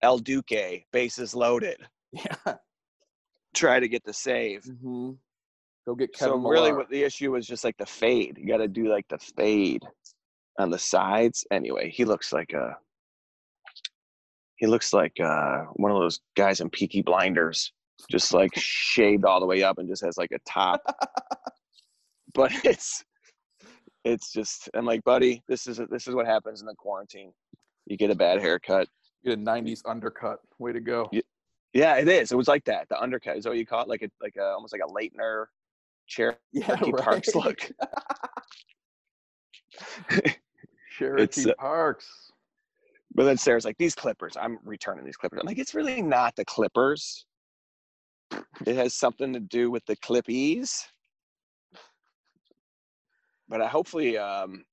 El 0.02 0.18
Duque, 0.18 0.82
bases 0.92 1.34
loaded. 1.34 1.76
Yeah. 2.12 2.54
Try 3.54 3.78
to 3.78 3.86
get 3.88 4.02
the 4.04 4.12
save. 4.12 4.62
Mm-hmm. 4.64 5.12
Go 5.86 5.94
get 5.94 6.12
Kevin. 6.12 6.42
so 6.42 6.48
really, 6.48 6.72
what 6.72 6.90
the 6.90 7.02
issue 7.02 7.32
was 7.32 7.46
just 7.46 7.64
like 7.64 7.76
the 7.78 7.86
fade. 7.86 8.36
You 8.38 8.46
got 8.46 8.58
to 8.58 8.68
do 8.68 8.88
like 8.88 9.06
the 9.08 9.18
fade 9.18 9.82
on 10.58 10.70
the 10.70 10.78
sides. 10.78 11.46
Anyway, 11.50 11.90
he 11.90 12.04
looks 12.04 12.32
like 12.32 12.52
a. 12.52 12.76
He 14.56 14.66
looks 14.66 14.92
like 14.92 15.18
uh, 15.18 15.62
one 15.74 15.90
of 15.90 15.98
those 15.98 16.20
guys 16.36 16.60
in 16.60 16.68
Peaky 16.68 17.00
Blinders, 17.00 17.72
just 18.10 18.34
like 18.34 18.50
shaved 18.56 19.24
all 19.24 19.40
the 19.40 19.46
way 19.46 19.62
up 19.62 19.78
and 19.78 19.88
just 19.88 20.04
has 20.04 20.18
like 20.18 20.32
a 20.32 20.38
top. 20.46 20.82
but 22.34 22.52
it's, 22.62 23.02
it's 24.04 24.32
just. 24.32 24.68
I'm 24.74 24.84
like, 24.84 25.02
buddy, 25.04 25.42
this 25.48 25.66
is 25.66 25.80
this 25.90 26.06
is 26.06 26.14
what 26.14 26.26
happens 26.26 26.60
in 26.60 26.66
the 26.66 26.74
quarantine. 26.74 27.32
You 27.86 27.96
get 27.96 28.10
a 28.10 28.14
bad 28.14 28.40
haircut. 28.40 28.86
You 29.22 29.34
get 29.34 29.38
a 29.38 29.42
'90s 29.42 29.80
undercut. 29.86 30.40
Way 30.58 30.72
to 30.72 30.80
go. 30.80 31.08
Yeah. 31.10 31.22
Yeah, 31.72 31.96
it 31.98 32.08
is. 32.08 32.32
It 32.32 32.36
was 32.36 32.48
like 32.48 32.64
that. 32.64 32.88
The 32.88 33.00
undercut 33.00 33.36
is 33.36 33.46
what 33.46 33.56
you 33.56 33.64
call 33.64 33.82
it, 33.82 33.88
like 33.88 34.02
a 34.02 34.10
like 34.20 34.34
a 34.36 34.44
almost 34.44 34.74
like 34.74 34.82
a 34.84 34.92
Laettner 34.92 35.46
chair 36.10 36.38
Yeah, 36.52 36.66
Cherokee 36.66 36.92
Parks 36.92 37.34
look. 37.34 37.70
Cherokee 40.98 41.50
uh, 41.50 41.54
Parks. 41.58 42.32
But 43.14 43.24
then 43.24 43.38
Sarah's 43.38 43.64
like, 43.64 43.78
these 43.78 43.94
clippers, 43.94 44.36
I'm 44.40 44.58
returning 44.64 45.04
these 45.04 45.16
clippers. 45.16 45.40
I'm 45.40 45.46
like, 45.46 45.58
it's 45.58 45.74
really 45.74 46.02
not 46.02 46.36
the 46.36 46.44
clippers. 46.44 47.24
It 48.66 48.76
has 48.76 48.94
something 48.94 49.32
to 49.32 49.40
do 49.40 49.70
with 49.70 49.84
the 49.86 49.96
clippies. 49.96 50.84
But 53.48 53.60
I 53.60 53.66
hopefully 53.66 54.16
um 54.16 54.64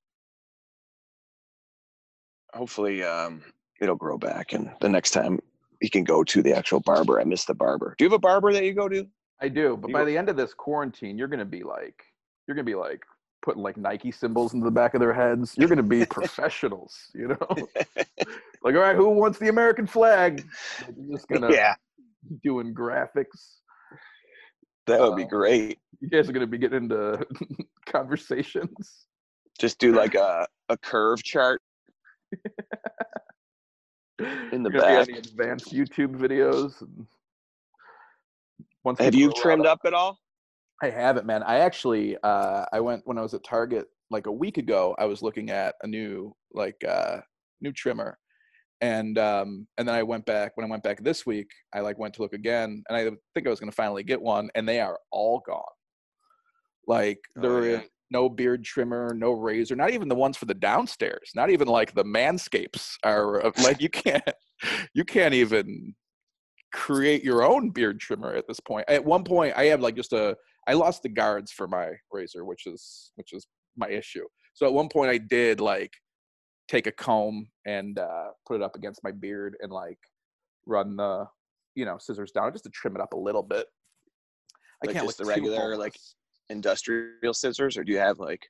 hopefully 2.54 3.02
um 3.02 3.42
it'll 3.80 3.96
grow 3.96 4.16
back 4.16 4.52
and 4.52 4.70
the 4.80 4.88
next 4.88 5.10
time 5.10 5.40
he 5.80 5.88
can 5.88 6.04
go 6.04 6.22
to 6.22 6.42
the 6.42 6.56
actual 6.56 6.78
barber. 6.78 7.20
I 7.20 7.24
miss 7.24 7.44
the 7.44 7.54
barber. 7.54 7.96
Do 7.98 8.04
you 8.04 8.10
have 8.10 8.16
a 8.16 8.20
barber 8.20 8.52
that 8.52 8.64
you 8.64 8.74
go 8.74 8.88
to? 8.88 9.08
I 9.40 9.48
do, 9.48 9.76
but 9.76 9.88
You 9.88 9.92
by 9.94 10.00
go- 10.00 10.06
the 10.06 10.18
end 10.18 10.28
of 10.28 10.36
this 10.36 10.52
quarantine, 10.54 11.16
you're 11.18 11.28
gonna 11.28 11.44
be 11.44 11.62
like, 11.62 12.02
you're 12.46 12.54
gonna 12.54 12.64
be 12.64 12.74
like 12.74 13.02
putting 13.42 13.62
like 13.62 13.76
Nike 13.76 14.10
symbols 14.10 14.52
into 14.52 14.64
the 14.64 14.70
back 14.70 14.94
of 14.94 15.00
their 15.00 15.12
heads. 15.12 15.54
You're 15.56 15.68
gonna 15.68 15.82
be 15.82 16.04
professionals, 16.10 16.96
you 17.14 17.28
know. 17.28 17.38
like, 18.62 18.74
all 18.74 18.80
right, 18.80 18.96
who 18.96 19.08
wants 19.10 19.38
the 19.38 19.48
American 19.48 19.86
flag? 19.86 20.44
You're 20.96 21.16
just 21.16 21.28
gonna 21.28 21.52
yeah, 21.52 21.74
doing 22.42 22.74
graphics. 22.74 23.58
that 24.86 25.00
would 25.00 25.16
be 25.16 25.24
Uh, 25.24 25.28
great. 25.28 25.78
You 26.00 26.08
guys 26.08 26.28
are 26.28 26.32
gonna 26.32 26.46
be 26.46 26.58
getting 26.58 26.84
into 26.84 27.24
conversations. 27.86 29.06
Just 29.58 29.78
do 29.78 29.92
like 29.92 30.14
a, 30.14 30.46
a 30.68 30.76
curve 30.76 31.22
chart. 31.22 31.60
In 34.52 34.62
the 34.64 34.70
back. 34.70 35.06
be 35.06 35.14
advanced 35.18 35.72
YouTube 35.72 36.16
videos. 36.16 36.80
And 36.80 37.06
once 38.88 38.98
Have 39.00 39.14
you 39.14 39.30
trimmed 39.32 39.64
to- 39.64 39.70
up 39.70 39.80
at 39.84 39.92
all? 39.94 40.18
I 40.82 40.88
haven't, 40.90 41.26
man. 41.26 41.42
I 41.42 41.58
actually, 41.58 42.16
uh, 42.22 42.64
I 42.72 42.80
went 42.80 43.02
when 43.04 43.18
I 43.18 43.22
was 43.22 43.34
at 43.34 43.44
Target 43.44 43.86
like 44.10 44.26
a 44.26 44.32
week 44.32 44.58
ago. 44.58 44.94
I 44.98 45.04
was 45.06 45.22
looking 45.22 45.50
at 45.50 45.74
a 45.82 45.86
new, 45.86 46.34
like, 46.52 46.82
uh, 46.88 47.18
new 47.60 47.72
trimmer, 47.72 48.16
and 48.80 49.18
um, 49.18 49.66
and 49.76 49.86
then 49.88 49.94
I 49.94 50.02
went 50.04 50.24
back 50.24 50.56
when 50.56 50.64
I 50.64 50.70
went 50.70 50.84
back 50.84 51.02
this 51.02 51.26
week. 51.26 51.50
I 51.74 51.80
like 51.80 51.98
went 51.98 52.14
to 52.14 52.22
look 52.22 52.32
again, 52.32 52.82
and 52.88 52.96
I 52.96 53.04
think 53.34 53.46
I 53.46 53.50
was 53.50 53.58
gonna 53.60 53.72
finally 53.72 54.04
get 54.04 54.22
one, 54.22 54.50
and 54.54 54.68
they 54.68 54.80
are 54.80 54.98
all 55.10 55.42
gone. 55.44 55.62
Like 56.86 57.18
Oh, 57.36 57.40
there 57.42 57.64
yeah. 57.70 57.78
is 57.80 57.88
no 58.10 58.28
beard 58.28 58.64
trimmer, 58.64 59.12
no 59.14 59.32
razor, 59.32 59.76
not 59.76 59.90
even 59.90 60.08
the 60.08 60.14
ones 60.14 60.36
for 60.36 60.46
the 60.46 60.54
downstairs. 60.54 61.32
Not 61.34 61.50
even 61.50 61.68
like 61.68 61.92
the 61.92 62.04
manscapes 62.04 62.94
are 63.04 63.44
uh, 63.44 63.50
like 63.62 63.82
you 63.82 63.90
can't, 63.90 64.22
you 64.94 65.04
can't 65.04 65.34
even 65.34 65.94
create 66.72 67.24
your 67.24 67.42
own 67.42 67.70
beard 67.70 68.00
trimmer 68.00 68.34
at 68.34 68.46
this 68.46 68.60
point. 68.60 68.84
At 68.88 69.04
one 69.04 69.24
point, 69.24 69.54
I 69.56 69.64
have 69.66 69.80
like 69.80 69.96
just 69.96 70.12
a 70.12 70.36
I 70.66 70.74
lost 70.74 71.02
the 71.02 71.08
guards 71.08 71.50
for 71.50 71.66
my 71.66 71.92
razor, 72.12 72.44
which 72.44 72.66
is 72.66 73.12
which 73.16 73.32
is 73.32 73.46
my 73.76 73.88
issue. 73.88 74.24
So 74.54 74.66
at 74.66 74.72
one 74.72 74.88
point, 74.88 75.10
I 75.10 75.18
did 75.18 75.60
like 75.60 75.92
take 76.68 76.86
a 76.86 76.92
comb 76.92 77.48
and 77.66 77.98
uh, 77.98 78.28
put 78.46 78.56
it 78.56 78.62
up 78.62 78.76
against 78.76 79.02
my 79.02 79.10
beard 79.12 79.56
and 79.60 79.72
like 79.72 79.98
run 80.66 80.96
the 80.96 81.26
you 81.74 81.84
know 81.84 81.96
scissors 81.98 82.32
down 82.32 82.52
just 82.52 82.64
to 82.64 82.70
trim 82.70 82.94
it 82.96 83.00
up 83.00 83.12
a 83.14 83.16
little 83.18 83.42
bit. 83.42 83.66
I 84.82 84.86
Like 84.88 84.94
can't 84.96 85.06
just 85.06 85.18
the 85.18 85.24
regular, 85.24 85.76
like- 85.76 85.96
Industrial 86.50 87.34
scissors, 87.34 87.76
or 87.76 87.84
do 87.84 87.92
you 87.92 87.98
have 87.98 88.18
like? 88.18 88.46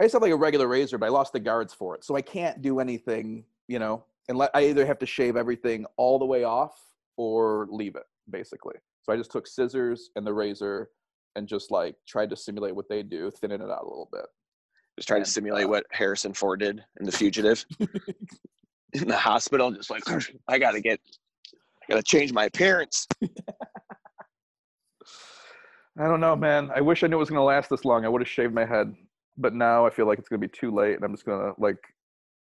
I 0.00 0.04
just 0.04 0.14
have 0.14 0.22
like 0.22 0.32
a 0.32 0.36
regular 0.36 0.66
razor, 0.66 0.96
but 0.98 1.06
I 1.06 1.10
lost 1.10 1.32
the 1.34 1.40
guards 1.40 1.74
for 1.74 1.94
it, 1.94 2.04
so 2.04 2.16
I 2.16 2.22
can't 2.22 2.62
do 2.62 2.80
anything. 2.80 3.44
You 3.68 3.78
know, 3.78 4.04
and 4.28 4.38
let, 4.38 4.50
I 4.54 4.66
either 4.66 4.86
have 4.86 4.98
to 4.98 5.06
shave 5.06 5.36
everything 5.36 5.86
all 5.96 6.18
the 6.18 6.24
way 6.24 6.44
off 6.44 6.80
or 7.16 7.66
leave 7.70 7.96
it 7.96 8.04
basically. 8.30 8.74
So 9.02 9.12
I 9.12 9.16
just 9.16 9.30
took 9.30 9.46
scissors 9.46 10.10
and 10.16 10.26
the 10.26 10.32
razor 10.34 10.90
and 11.36 11.46
just 11.46 11.70
like 11.70 11.94
tried 12.08 12.30
to 12.30 12.36
simulate 12.36 12.74
what 12.74 12.88
they 12.88 13.02
do, 13.02 13.30
thinning 13.30 13.60
it 13.60 13.70
out 13.70 13.82
a 13.82 13.88
little 13.88 14.08
bit. 14.12 14.26
Just 14.98 15.08
trying 15.08 15.18
And, 15.18 15.26
to 15.26 15.30
simulate 15.30 15.66
uh, 15.66 15.68
what 15.68 15.84
Harrison 15.92 16.32
Ford 16.32 16.60
did 16.60 16.82
in 16.98 17.06
The 17.06 17.12
Fugitive 17.12 17.64
in 18.94 19.06
the 19.06 19.16
hospital. 19.16 19.70
Just 19.70 19.90
like 19.90 20.02
I 20.48 20.58
gotta 20.58 20.80
get, 20.80 20.98
I 21.52 21.92
gotta 21.92 22.02
change 22.02 22.32
my 22.32 22.46
appearance. 22.46 23.06
I 25.98 26.08
don't 26.08 26.20
know, 26.20 26.36
man. 26.36 26.70
I 26.74 26.80
wish 26.80 27.04
I 27.04 27.06
knew 27.06 27.16
it 27.16 27.20
was 27.20 27.28
gonna 27.28 27.44
last 27.44 27.70
this 27.70 27.84
long. 27.84 28.04
I 28.04 28.08
would 28.08 28.20
have 28.22 28.28
shaved 28.28 28.54
my 28.54 28.64
head, 28.64 28.94
but 29.36 29.54
now 29.54 29.86
I 29.86 29.90
feel 29.90 30.06
like 30.06 30.18
it's 30.18 30.28
gonna 30.28 30.40
be 30.40 30.48
too 30.48 30.70
late, 30.70 30.96
and 30.96 31.04
I'm 31.04 31.12
just 31.12 31.26
gonna 31.26 31.52
like 31.58 31.78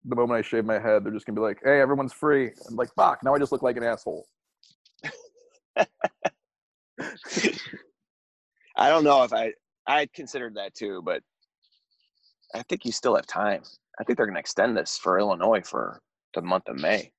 the 0.07 0.15
moment 0.15 0.37
I 0.37 0.41
shave 0.41 0.65
my 0.65 0.79
head, 0.79 1.03
they're 1.03 1.11
just 1.11 1.25
gonna 1.25 1.35
be 1.35 1.41
like, 1.41 1.59
"Hey, 1.63 1.81
everyone's 1.81 2.13
free." 2.13 2.51
I'm 2.67 2.75
like, 2.75 2.93
"Fuck!" 2.95 3.23
Now 3.23 3.33
I 3.33 3.39
just 3.39 3.51
look 3.51 3.63
like 3.63 3.77
an 3.77 3.83
asshole. 3.83 4.27
I 8.77 8.89
don't 8.89 9.03
know 9.03 9.23
if 9.23 9.33
I 9.33 9.53
I 9.87 10.07
considered 10.13 10.55
that 10.55 10.73
too, 10.75 11.01
but 11.03 11.21
I 12.53 12.63
think 12.63 12.85
you 12.85 12.91
still 12.91 13.15
have 13.15 13.27
time. 13.27 13.63
I 13.99 14.03
think 14.03 14.17
they're 14.17 14.27
gonna 14.27 14.39
extend 14.39 14.77
this 14.77 14.97
for 14.97 15.19
Illinois 15.19 15.61
for 15.65 16.01
the 16.33 16.41
month 16.41 16.67
of 16.67 16.79
May. 16.79 17.11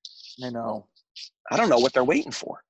I 0.44 0.51
know. 0.51 0.87
I 1.51 1.57
don't 1.57 1.68
know 1.68 1.79
what 1.79 1.92
they're 1.92 2.05
waiting 2.05 2.33
for. 2.33 2.62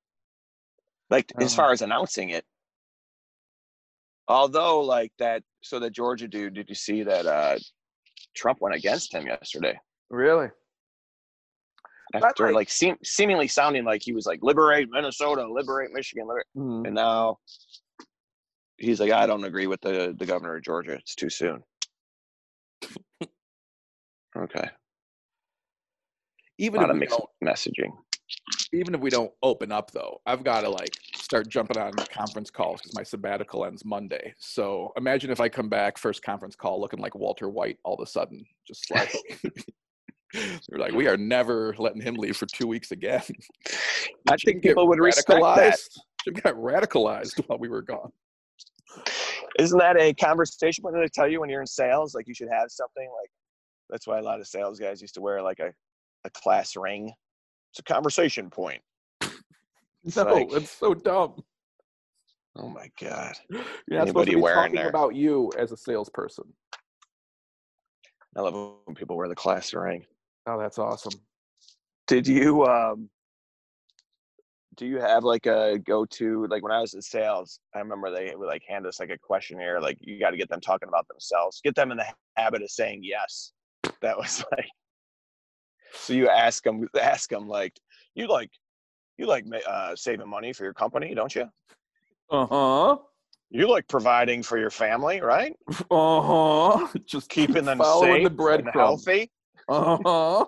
Like 1.10 1.32
as 1.40 1.54
don't 1.54 1.56
far 1.56 1.72
as 1.72 1.82
announcing 1.82 2.30
it. 2.30 2.44
Although 4.28 4.80
like 4.80 5.12
that 5.18 5.42
so 5.62 5.78
the 5.78 5.90
Georgia 5.90 6.28
dude, 6.28 6.54
did 6.54 6.68
you 6.68 6.74
see 6.74 7.02
that 7.02 7.26
uh 7.26 7.58
Trump 8.34 8.60
went 8.60 8.74
against 8.74 9.12
him 9.12 9.26
yesterday? 9.26 9.78
After 10.10 10.16
Really? 10.16 10.50
like- 12.14 12.54
like 12.54 12.70
seem, 12.70 12.96
seemingly 13.02 13.48
sounding 13.48 13.84
like 13.84 14.02
he 14.02 14.12
was 14.12 14.26
like 14.26 14.38
liberate 14.42 14.88
Minnesota, 14.90 15.46
liberate 15.50 15.90
Michigan, 15.92 16.26
liberate, 16.26 16.46
Mhm. 16.56 16.86
and 16.86 16.94
now 16.94 17.38
he's 18.78 19.00
like, 19.00 19.10
I 19.12 19.26
don't 19.26 19.44
agree 19.44 19.66
with 19.66 19.80
the 19.80 20.14
the 20.18 20.26
governor 20.26 20.56
of 20.56 20.62
Georgia. 20.62 20.92
It's 20.92 21.14
too 21.14 21.30
soon. 21.30 21.62
okay. 24.36 24.70
Even 26.58 26.80
A 26.80 26.84
if 26.84 26.88
lot 26.88 26.90
of 26.90 26.96
mixed 26.96 27.20
messaging. 27.44 27.92
even 28.72 28.94
if 28.94 29.00
we 29.00 29.10
don't 29.10 29.32
open 29.42 29.72
up, 29.72 29.90
though, 29.90 30.20
I've 30.24 30.42
got 30.44 30.62
to 30.62 30.70
like 30.70 30.96
start 31.16 31.48
jumping 31.48 31.76
on 31.78 31.92
conference 31.92 32.50
calls 32.50 32.80
because 32.80 32.94
my 32.94 33.02
sabbatical 33.02 33.64
ends 33.66 33.84
Monday. 33.84 34.32
So 34.38 34.92
imagine 34.96 35.30
if 35.30 35.40
I 35.40 35.48
come 35.50 35.68
back 35.68 35.98
first 35.98 36.22
conference 36.22 36.54
call 36.56 36.80
looking 36.80 37.00
like 37.00 37.14
Walter 37.14 37.48
White 37.50 37.78
all 37.84 37.94
of 37.94 38.00
a 38.00 38.06
sudden, 38.06 38.46
just 38.66 38.90
like. 38.90 39.12
They're 40.34 40.78
like, 40.78 40.92
we 40.92 41.06
are 41.08 41.16
never 41.16 41.74
letting 41.78 42.00
him 42.02 42.16
leave 42.16 42.36
for 42.36 42.46
two 42.46 42.66
weeks 42.66 42.90
again. 42.90 43.22
I 44.28 44.36
think 44.44 44.62
people 44.62 44.88
would 44.88 44.98
respect 44.98 45.40
that. 45.40 45.78
Jim 46.24 46.34
got 46.34 46.54
radicalized 46.54 47.40
while 47.46 47.58
we 47.58 47.68
were 47.68 47.82
gone. 47.82 48.10
Isn't 49.58 49.78
that 49.78 49.98
a 49.98 50.12
conversation 50.14 50.82
point 50.82 50.94
that 50.94 51.00
they 51.00 51.08
tell 51.08 51.28
you 51.28 51.40
when 51.40 51.48
you're 51.48 51.60
in 51.60 51.66
sales? 51.66 52.14
Like 52.14 52.26
you 52.26 52.34
should 52.34 52.48
have 52.50 52.66
something 52.70 53.08
like 53.22 53.30
that's 53.88 54.06
why 54.06 54.18
a 54.18 54.22
lot 54.22 54.40
of 54.40 54.46
sales 54.46 54.78
guys 54.80 55.00
used 55.00 55.14
to 55.14 55.20
wear 55.20 55.40
like 55.42 55.60
a, 55.60 55.72
a 56.24 56.30
class 56.30 56.76
ring. 56.76 57.12
It's 57.72 57.78
a 57.78 57.82
conversation 57.82 58.50
point. 58.50 58.80
No, 60.16 60.22
like- 60.24 60.52
it's 60.52 60.70
so 60.70 60.94
dumb. 60.94 61.42
Oh 62.58 62.68
my 62.68 62.88
god. 63.00 63.34
You're 63.50 63.98
not 63.98 64.08
supposed 64.08 64.28
Anybody 64.28 64.30
to 64.32 64.36
be 64.36 64.42
wearing 64.42 64.58
talking 64.58 64.74
their- 64.76 64.88
about 64.88 65.14
you 65.14 65.52
as 65.58 65.72
a 65.72 65.76
salesperson. 65.76 66.44
I 68.36 68.40
love 68.40 68.54
when 68.84 68.94
people 68.94 69.16
wear 69.16 69.28
the 69.28 69.34
class 69.34 69.72
ring. 69.72 70.04
Oh, 70.46 70.58
that's 70.58 70.78
awesome. 70.78 71.20
Did 72.06 72.26
you 72.26 72.64
um 72.66 73.10
do 74.76 74.86
you 74.86 74.98
have 74.98 75.24
like 75.24 75.46
a 75.46 75.78
go-to 75.78 76.46
like 76.48 76.62
when 76.62 76.72
I 76.72 76.80
was 76.80 76.94
in 76.94 77.00
sales, 77.02 77.60
I 77.74 77.78
remember 77.78 78.10
they 78.10 78.34
would 78.36 78.46
like 78.46 78.62
hand 78.68 78.86
us 78.86 79.00
like 79.00 79.10
a 79.10 79.18
questionnaire, 79.18 79.80
like 79.80 79.96
you 80.00 80.20
got 80.20 80.30
to 80.30 80.36
get 80.36 80.50
them 80.50 80.60
talking 80.60 80.88
about 80.88 81.08
themselves. 81.08 81.60
Get 81.64 81.74
them 81.74 81.90
in 81.90 81.96
the 81.96 82.06
habit 82.36 82.62
of 82.62 82.70
saying 82.70 83.00
yes. 83.02 83.52
That 84.02 84.16
was 84.16 84.44
like 84.52 84.68
so 85.92 86.12
you 86.12 86.28
ask 86.28 86.62
them 86.62 86.86
ask 87.00 87.30
them 87.30 87.48
like 87.48 87.72
you 88.14 88.28
like 88.28 88.50
you 89.18 89.26
like 89.26 89.44
uh, 89.66 89.96
saving 89.96 90.28
money 90.28 90.52
for 90.52 90.64
your 90.64 90.74
company, 90.74 91.14
don't 91.14 91.34
you? 91.34 91.48
Uh 92.30 92.46
huh. 92.46 92.98
You 93.48 93.68
like 93.70 93.88
providing 93.88 94.42
for 94.42 94.58
your 94.58 94.70
family, 94.70 95.20
right? 95.20 95.54
Uh 95.90 96.20
huh. 96.20 96.88
Just 97.06 97.30
Keeping 97.30 97.64
them 97.64 97.78
following 97.78 98.12
safe 98.12 98.24
the 98.24 98.28
and 98.28 98.36
breadcrumbs. 98.36 99.06
healthy. 99.06 99.30
Uh 99.68 99.98
huh. 100.04 100.46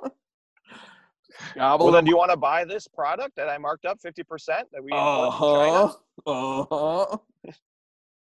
Gobble 1.55 1.87
Well, 1.87 1.95
then, 1.95 2.05
do 2.05 2.11
you 2.11 2.17
want 2.17 2.31
to 2.31 2.37
buy 2.37 2.65
this 2.65 2.87
product 2.87 3.37
that 3.37 3.49
I 3.49 3.59
marked 3.59 3.85
up 3.85 4.01
fifty 4.01 4.23
percent 4.23 4.69
that 4.73 4.83
we 4.83 4.93
import 4.93 5.33
from 5.35 5.55
China? 5.55 5.93
huh. 6.27 6.61
Uh 6.61 6.67
huh. 6.71 7.19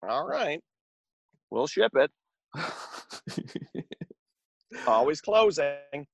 All 0.08 0.26
right. 0.26 0.60
We'll 1.50 1.66
ship 1.66 1.92
it. 1.94 2.10
Always 4.86 5.20
closing. 5.20 6.06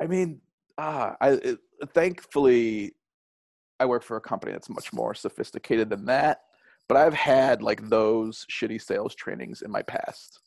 I 0.00 0.06
mean, 0.06 0.40
ah, 0.78 1.16
I 1.20 1.30
it, 1.30 1.58
thankfully 1.94 2.92
I 3.80 3.86
work 3.86 4.02
for 4.02 4.16
a 4.16 4.20
company 4.20 4.52
that's 4.52 4.68
much 4.68 4.92
more 4.92 5.14
sophisticated 5.14 5.90
than 5.90 6.04
that. 6.06 6.42
But 6.88 6.96
I've 6.96 7.14
had 7.14 7.62
like 7.62 7.88
those 7.88 8.46
shitty 8.50 8.80
sales 8.82 9.14
trainings 9.14 9.62
in 9.62 9.70
my 9.70 9.82
past. 9.82 10.40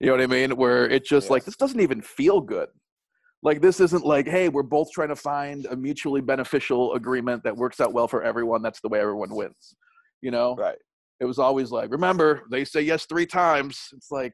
You 0.00 0.06
know 0.06 0.12
what 0.14 0.22
I 0.22 0.26
mean? 0.26 0.56
Where 0.56 0.88
it 0.88 1.04
just 1.04 1.28
like 1.28 1.44
this 1.44 1.56
doesn't 1.56 1.80
even 1.80 2.00
feel 2.00 2.40
good. 2.40 2.68
Like 3.42 3.60
this 3.60 3.80
isn't 3.80 4.04
like, 4.04 4.26
hey, 4.26 4.48
we're 4.48 4.62
both 4.62 4.90
trying 4.92 5.08
to 5.08 5.16
find 5.16 5.66
a 5.66 5.76
mutually 5.76 6.20
beneficial 6.20 6.94
agreement 6.94 7.44
that 7.44 7.56
works 7.56 7.80
out 7.80 7.92
well 7.92 8.08
for 8.08 8.22
everyone. 8.22 8.62
That's 8.62 8.80
the 8.80 8.88
way 8.88 9.00
everyone 9.00 9.34
wins. 9.34 9.76
You 10.22 10.30
know? 10.30 10.56
Right. 10.56 10.78
It 11.20 11.24
was 11.24 11.38
always 11.38 11.70
like, 11.70 11.90
remember, 11.90 12.42
they 12.50 12.64
say 12.64 12.80
yes 12.80 13.06
three 13.06 13.26
times. 13.26 13.88
It's 13.92 14.10
like 14.10 14.32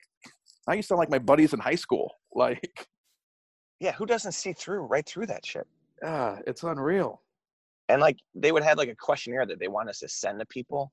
now 0.67 0.75
you 0.75 0.83
sound 0.83 0.99
like 0.99 1.11
my 1.11 1.19
buddies 1.19 1.53
in 1.53 1.61
high 1.61 1.75
school. 1.77 2.13
Like, 2.37 2.89
Yeah. 3.79 3.93
Who 3.93 4.07
doesn't 4.07 4.33
see 4.33 4.53
through 4.55 4.81
right 4.81 5.07
through 5.07 5.27
that 5.27 5.47
shit? 5.47 5.69
ah, 6.05 6.39
it's 6.47 6.63
unreal. 6.65 7.23
And 7.89 8.01
like 8.01 8.17
they 8.35 8.51
would 8.53 8.63
have 8.65 8.79
like 8.79 8.89
a 8.89 8.95
questionnaire 8.97 9.47
that 9.47 9.61
they 9.61 9.69
want 9.69 9.89
us 9.89 10.01
to 10.01 10.09
send 10.09 10.41
to 10.41 10.47
people, 10.47 10.91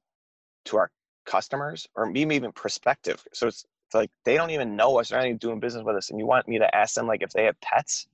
to 0.66 0.78
our 0.78 0.92
customers, 1.26 1.88
or 1.96 2.06
maybe 2.06 2.36
even 2.36 2.52
prospective. 2.52 3.24
So 3.34 3.48
it's, 3.48 3.64
it's 3.64 3.81
like 3.94 4.12
they 4.26 4.36
don't 4.36 4.52
even 4.52 4.76
know 4.76 5.00
us. 5.00 5.10
They're 5.10 5.20
not 5.20 5.26
even 5.26 5.38
doing 5.38 5.60
business 5.60 5.84
with 5.84 5.96
us, 5.96 6.10
and 6.10 6.20
you 6.20 6.26
want 6.26 6.48
me 6.48 6.60
to 6.60 6.76
ask 6.76 6.96
them 6.96 7.08
like 7.08 7.22
if 7.22 7.32
they 7.32 7.46
have 7.46 7.60
pets, 7.62 8.08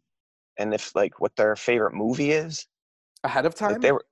and 0.57 0.73
if 0.73 0.95
like 0.95 1.19
what 1.19 1.35
their 1.35 1.55
favorite 1.55 1.93
movie 1.93 2.31
is. 2.31 2.67
Ahead 3.23 3.45
of 3.45 3.55
time? 3.55 3.73
Like 3.73 3.81
they 3.81 3.91
were, 3.91 4.05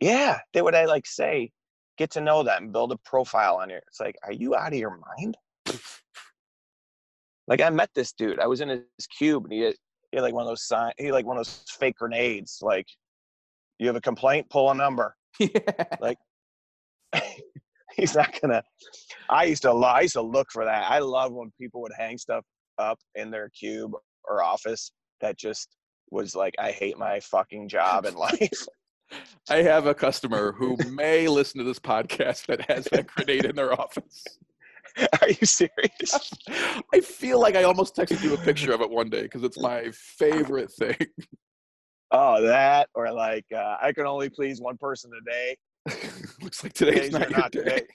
yeah, 0.00 0.40
they 0.52 0.62
would 0.62 0.74
I 0.74 0.84
like 0.84 1.06
say, 1.06 1.50
get 1.98 2.10
to 2.12 2.20
know 2.20 2.42
them, 2.42 2.64
and 2.64 2.72
build 2.72 2.92
a 2.92 2.96
profile 2.98 3.56
on 3.56 3.70
you. 3.70 3.78
It's 3.88 4.00
like, 4.00 4.16
are 4.22 4.32
you 4.32 4.54
out 4.54 4.72
of 4.72 4.78
your 4.78 4.98
mind? 5.18 5.36
like 7.46 7.60
I 7.60 7.70
met 7.70 7.90
this 7.94 8.12
dude. 8.12 8.40
I 8.40 8.46
was 8.46 8.60
in 8.60 8.68
his 8.68 9.06
cube, 9.18 9.44
and 9.44 9.52
he 9.52 9.60
had, 9.60 9.74
he 10.10 10.16
had 10.18 10.22
like 10.22 10.34
one 10.34 10.42
of 10.42 10.48
those 10.48 10.66
sign. 10.66 10.92
He 10.98 11.06
had 11.06 11.14
like 11.14 11.26
one 11.26 11.36
of 11.36 11.44
those 11.44 11.64
fake 11.68 11.96
grenades. 11.96 12.60
Like, 12.62 12.86
you 13.78 13.86
have 13.86 13.96
a 13.96 14.00
complaint, 14.00 14.48
pull 14.50 14.70
a 14.70 14.74
number. 14.74 15.16
yeah. 15.38 15.50
He's 17.96 18.14
not 18.14 18.38
gonna. 18.40 18.62
I 19.28 19.44
used 19.44 19.62
to. 19.62 19.70
I 19.70 20.02
used 20.02 20.14
to 20.14 20.22
look 20.22 20.48
for 20.50 20.64
that. 20.64 20.90
I 20.90 20.98
love 20.98 21.32
when 21.32 21.52
people 21.60 21.80
would 21.82 21.92
hang 21.96 22.18
stuff 22.18 22.44
up 22.78 22.98
in 23.14 23.30
their 23.30 23.50
cube 23.50 23.92
or 24.28 24.42
office 24.42 24.92
that 25.20 25.38
just 25.38 25.76
was 26.10 26.34
like, 26.34 26.54
I 26.58 26.70
hate 26.70 26.98
my 26.98 27.20
fucking 27.20 27.68
job 27.68 28.04
and 28.04 28.16
life. 28.28 28.66
I 29.48 29.56
have 29.56 29.86
a 29.86 29.94
customer 29.94 30.52
who 30.52 30.76
may 30.90 31.28
listen 31.28 31.58
to 31.58 31.64
this 31.64 31.78
podcast 31.78 32.46
that 32.46 32.62
has 32.70 32.86
that 32.86 33.06
grenade 33.06 33.44
in 33.44 33.54
their 33.54 33.78
office. 33.78 34.24
Are 35.20 35.28
you 35.28 35.46
serious? 35.46 36.32
I 36.92 37.00
feel 37.00 37.40
like 37.40 37.56
I 37.56 37.64
almost 37.64 37.96
texted 37.96 38.22
you 38.22 38.34
a 38.34 38.38
picture 38.38 38.72
of 38.72 38.80
it 38.80 38.90
one 38.90 39.10
day 39.10 39.22
because 39.22 39.42
it's 39.42 39.58
my 39.58 39.90
favorite 39.92 40.72
thing. 40.72 40.96
Oh, 42.10 42.42
that 42.42 42.88
or 42.94 43.12
like 43.12 43.44
uh, 43.54 43.76
I 43.82 43.92
can 43.92 44.06
only 44.06 44.28
please 44.28 44.60
one 44.60 44.76
person 44.76 45.10
a 45.20 45.30
day. 45.30 45.56
Looks 46.44 46.62
like 46.62 46.74
today's 46.74 46.94
Today's 46.94 47.12
not 47.12 47.30
your 47.30 47.38
not 47.38 47.52
day. 47.52 47.58
today. 47.60 47.86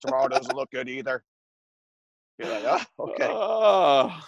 Tomorrow 0.00 0.28
doesn't 0.28 0.56
look 0.56 0.70
good 0.70 0.88
either. 0.88 1.22
You're 2.38 2.48
like, 2.48 2.64
oh, 2.64 2.80
okay. 3.10 3.28
Ah. 3.30 4.26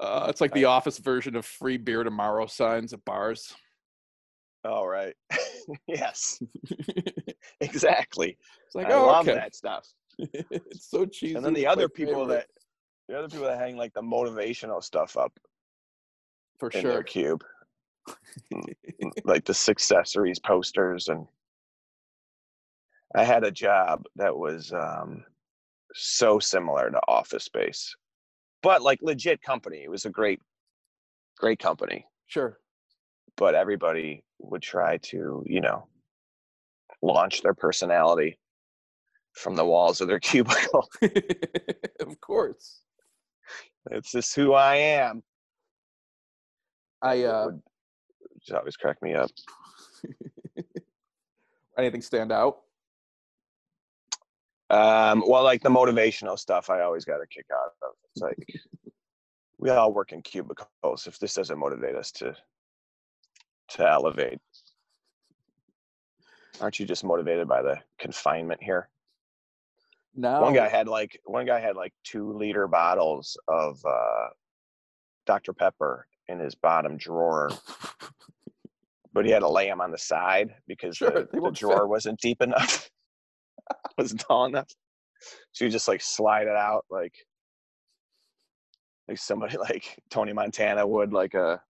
Uh, 0.00 0.26
it's 0.30 0.40
like 0.40 0.54
the 0.54 0.64
office 0.64 0.96
version 0.96 1.36
of 1.36 1.44
free 1.44 1.76
beer 1.76 2.02
tomorrow 2.02 2.46
signs 2.46 2.94
at 2.94 3.04
bars. 3.04 3.54
All 4.64 4.88
right. 4.88 5.14
yes, 5.86 6.40
exactly. 7.60 8.38
it's 8.64 8.74
like, 8.74 8.86
I 8.86 8.94
oh, 8.94 9.06
love 9.06 9.28
okay. 9.28 9.36
that 9.36 9.54
stuff. 9.54 9.86
it's 10.18 10.88
so 10.88 11.04
cheesy. 11.04 11.34
And 11.34 11.44
then 11.44 11.52
the 11.52 11.66
other 11.66 11.86
people 11.86 12.26
favorite. 12.26 12.34
that 12.34 12.46
the 13.10 13.18
other 13.18 13.28
people 13.28 13.46
that 13.46 13.58
hang 13.58 13.76
like 13.76 13.92
the 13.92 14.02
motivational 14.02 14.82
stuff 14.82 15.18
up 15.18 15.38
for 16.58 16.70
in 16.70 16.80
sure. 16.80 16.92
their 16.92 17.02
cube, 17.02 17.44
like 19.24 19.44
the 19.44 19.52
successories 19.52 20.42
posters, 20.42 21.08
and 21.08 21.26
I 23.14 23.24
had 23.24 23.44
a 23.44 23.50
job 23.50 24.04
that 24.16 24.36
was 24.36 24.72
um, 24.72 25.24
so 25.94 26.38
similar 26.38 26.90
to 26.90 27.00
Office 27.08 27.44
Space, 27.44 27.94
but 28.62 28.82
like 28.82 29.00
legit 29.02 29.42
company. 29.42 29.82
It 29.84 29.90
was 29.90 30.04
a 30.04 30.10
great, 30.10 30.40
great 31.38 31.58
company, 31.58 32.06
Sure. 32.26 32.58
but 33.36 33.54
everybody 33.54 34.22
would 34.38 34.62
try 34.62 34.96
to, 34.98 35.42
you 35.46 35.60
know, 35.60 35.86
launch 37.02 37.42
their 37.42 37.54
personality 37.54 38.38
from 39.32 39.56
the 39.56 39.64
walls 39.64 40.00
of 40.00 40.06
their 40.08 40.20
cubicle. 40.30 40.88
of 42.00 42.20
course. 42.20 42.82
it's 43.90 44.12
just 44.12 44.34
who 44.36 44.52
I 44.54 44.76
am. 44.76 45.22
I 47.02 47.14
It 47.14 47.24
uh 47.24 47.46
would 47.46 47.62
just 48.40 48.52
always 48.52 48.76
crack 48.76 49.02
me 49.02 49.14
up. 49.14 49.30
anything 51.78 52.02
stand 52.02 52.30
out? 52.30 52.58
Um, 54.70 55.24
well, 55.26 55.42
like 55.42 55.62
the 55.62 55.68
motivational 55.68 56.38
stuff, 56.38 56.70
I 56.70 56.82
always 56.82 57.04
got 57.04 57.20
a 57.20 57.26
kick 57.26 57.46
out 57.52 57.72
of. 57.82 57.94
It's 58.14 58.22
like 58.22 58.46
we 59.58 59.70
all 59.70 59.92
work 59.92 60.12
in 60.12 60.22
cubicles. 60.22 61.06
If 61.06 61.18
this 61.18 61.34
doesn't 61.34 61.58
motivate 61.58 61.94
us 61.96 62.12
to 62.12 62.34
to 63.70 63.88
elevate, 63.88 64.38
aren't 66.60 66.78
you 66.78 66.86
just 66.86 67.04
motivated 67.04 67.48
by 67.48 67.62
the 67.62 67.78
confinement 67.98 68.62
here? 68.62 68.88
No. 70.14 70.40
One 70.42 70.54
guy 70.54 70.68
had 70.68 70.88
like 70.88 71.20
one 71.24 71.46
guy 71.46 71.60
had 71.60 71.76
like 71.76 71.92
two 72.04 72.32
liter 72.32 72.66
bottles 72.66 73.36
of 73.48 73.78
uh, 73.84 74.28
Dr 75.26 75.52
Pepper 75.52 76.06
in 76.28 76.38
his 76.40 76.54
bottom 76.54 76.96
drawer, 76.96 77.50
but 79.12 79.24
he 79.24 79.30
had 79.30 79.40
to 79.40 79.48
lay 79.48 79.66
them 79.68 79.80
on 79.80 79.90
the 79.92 79.98
side 79.98 80.54
because 80.66 80.96
Sure, 80.96 81.10
the, 81.10 81.28
the 81.32 81.50
drawer 81.52 81.82
fit. 81.82 81.88
wasn't 81.88 82.20
deep 82.20 82.42
enough, 82.42 82.89
wasn't 84.00 84.20
tall 84.20 84.46
enough. 84.46 84.68
So 85.52 85.64
you 85.64 85.70
just 85.70 85.88
like 85.88 86.00
slide 86.00 86.46
it 86.46 86.56
out 86.56 86.84
like 86.90 87.14
like 89.08 89.18
somebody 89.18 89.58
like 89.70 89.98
Tony 90.10 90.32
Montana 90.32 90.86
would 90.86 91.12
like 91.12 91.34
a 91.34 91.60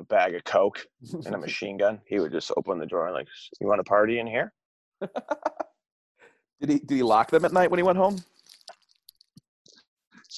a 0.00 0.04
bag 0.04 0.34
of 0.34 0.44
coke 0.44 0.86
and 1.12 1.34
a 1.34 1.38
machine 1.46 1.76
gun. 1.76 2.00
He 2.06 2.18
would 2.18 2.32
just 2.32 2.52
open 2.56 2.78
the 2.78 2.86
drawer 2.86 3.06
and 3.06 3.14
like, 3.14 3.28
"You 3.60 3.66
want 3.66 3.80
a 3.80 3.84
party 3.84 4.18
in 4.18 4.26
here?" 4.26 4.52
did 5.00 6.70
he 6.70 6.78
did 6.78 6.90
he 6.90 7.02
lock 7.02 7.30
them 7.30 7.44
at 7.44 7.52
night 7.52 7.70
when 7.70 7.78
he 7.78 7.84
went 7.84 7.98
home? 7.98 8.18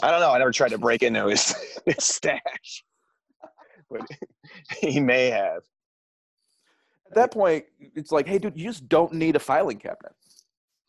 I 0.02 0.10
don't 0.10 0.20
know. 0.20 0.30
I 0.30 0.38
never 0.38 0.52
tried 0.52 0.70
to 0.70 0.78
break 0.78 1.02
into 1.02 1.26
his, 1.26 1.54
his 1.84 2.02
stash, 2.02 2.84
but 3.90 4.00
he 4.80 4.98
may 4.98 5.28
have. 5.28 5.62
At 7.08 7.16
that 7.16 7.32
point, 7.32 7.64
it's 7.78 8.12
like, 8.12 8.26
hey, 8.26 8.38
dude, 8.38 8.56
you 8.56 8.64
just 8.68 8.88
don't 8.88 9.12
need 9.12 9.36
a 9.36 9.40
filing 9.40 9.78
cabinet. 9.78 10.14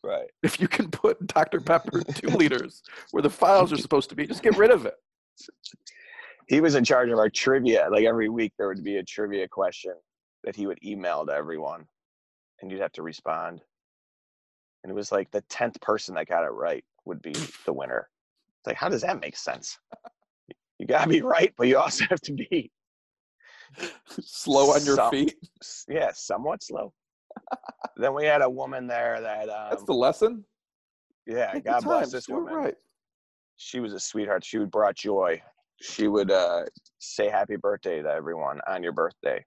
Right. 0.04 0.30
If 0.44 0.60
you 0.60 0.68
can 0.68 0.90
put 0.90 1.26
Dr. 1.28 1.60
Pepper 1.62 2.02
two 2.02 2.28
liters 2.38 2.82
where 3.12 3.22
the 3.24 3.30
files 3.30 3.72
are 3.72 3.78
supposed 3.78 4.10
to 4.10 4.16
be, 4.16 4.26
just 4.28 4.42
get 4.44 4.58
rid 4.58 4.72
of 4.72 4.86
it. 4.86 4.96
He 6.48 6.60
was 6.60 6.76
in 6.76 6.84
charge 6.84 7.10
of 7.12 7.20
our 7.20 7.30
trivia. 7.30 7.88
Like 7.92 8.06
every 8.06 8.28
week, 8.30 8.54
there 8.58 8.68
would 8.68 8.84
be 8.84 8.98
a 8.98 9.04
trivia 9.04 9.48
question 9.48 9.94
that 10.44 10.56
he 10.56 10.66
would 10.68 10.84
email 10.84 11.26
to 11.26 11.32
everyone, 11.32 11.86
and 12.62 12.72
you'd 12.72 12.82
have 12.82 12.92
to 12.94 13.04
respond. 13.04 13.62
And 14.84 14.92
it 14.92 14.96
was 14.96 15.12
like 15.12 15.30
the 15.32 15.42
tenth 15.50 15.80
person 15.82 16.16
that 16.16 16.28
got 16.28 16.44
it 16.44 16.50
right 16.52 16.84
would 17.06 17.22
be 17.22 17.34
the 17.66 17.74
winner. 17.74 18.10
It's 18.60 18.68
like, 18.68 18.76
how 18.78 18.90
does 18.90 19.04
that 19.04 19.22
make 19.22 19.38
sense? 19.38 19.78
You 20.80 20.88
gotta 20.88 21.08
be 21.10 21.22
right, 21.22 21.54
but 21.58 21.68
you 21.68 21.78
also 21.78 22.06
have 22.10 22.22
to 22.22 22.34
be, 22.34 22.72
Slow 24.20 24.72
on 24.72 24.84
your 24.84 24.96
Some- 24.96 25.12
feet. 25.12 25.36
yeah, 25.88 26.12
somewhat 26.14 26.64
slow. 26.64 26.92
Then 27.98 28.14
we 28.14 28.26
had 28.26 28.42
a 28.42 28.50
woman 28.50 28.88
there 28.88 29.20
that, 29.22 29.48
That's 29.48 29.82
um, 29.82 29.86
the 29.86 29.94
lesson. 29.94 30.46
yeah, 31.26 31.52
Take 31.54 31.66
God 31.66 31.84
bless 31.84 32.12
this 32.12 32.28
woman. 32.28 32.54
Right. 32.54 32.76
she 33.58 33.80
was 33.80 33.94
a 33.94 34.00
sweetheart. 34.00 34.44
She 34.44 34.58
would 34.58 34.72
brought 34.72 34.96
joy. 34.96 35.42
She 35.82 36.08
would 36.08 36.32
uh, 36.32 36.64
say 37.00 37.30
happy 37.30 37.56
birthday 37.56 38.02
to 38.02 38.10
everyone 38.10 38.60
on 38.68 38.84
your 38.84 38.92
birthday. 38.92 39.44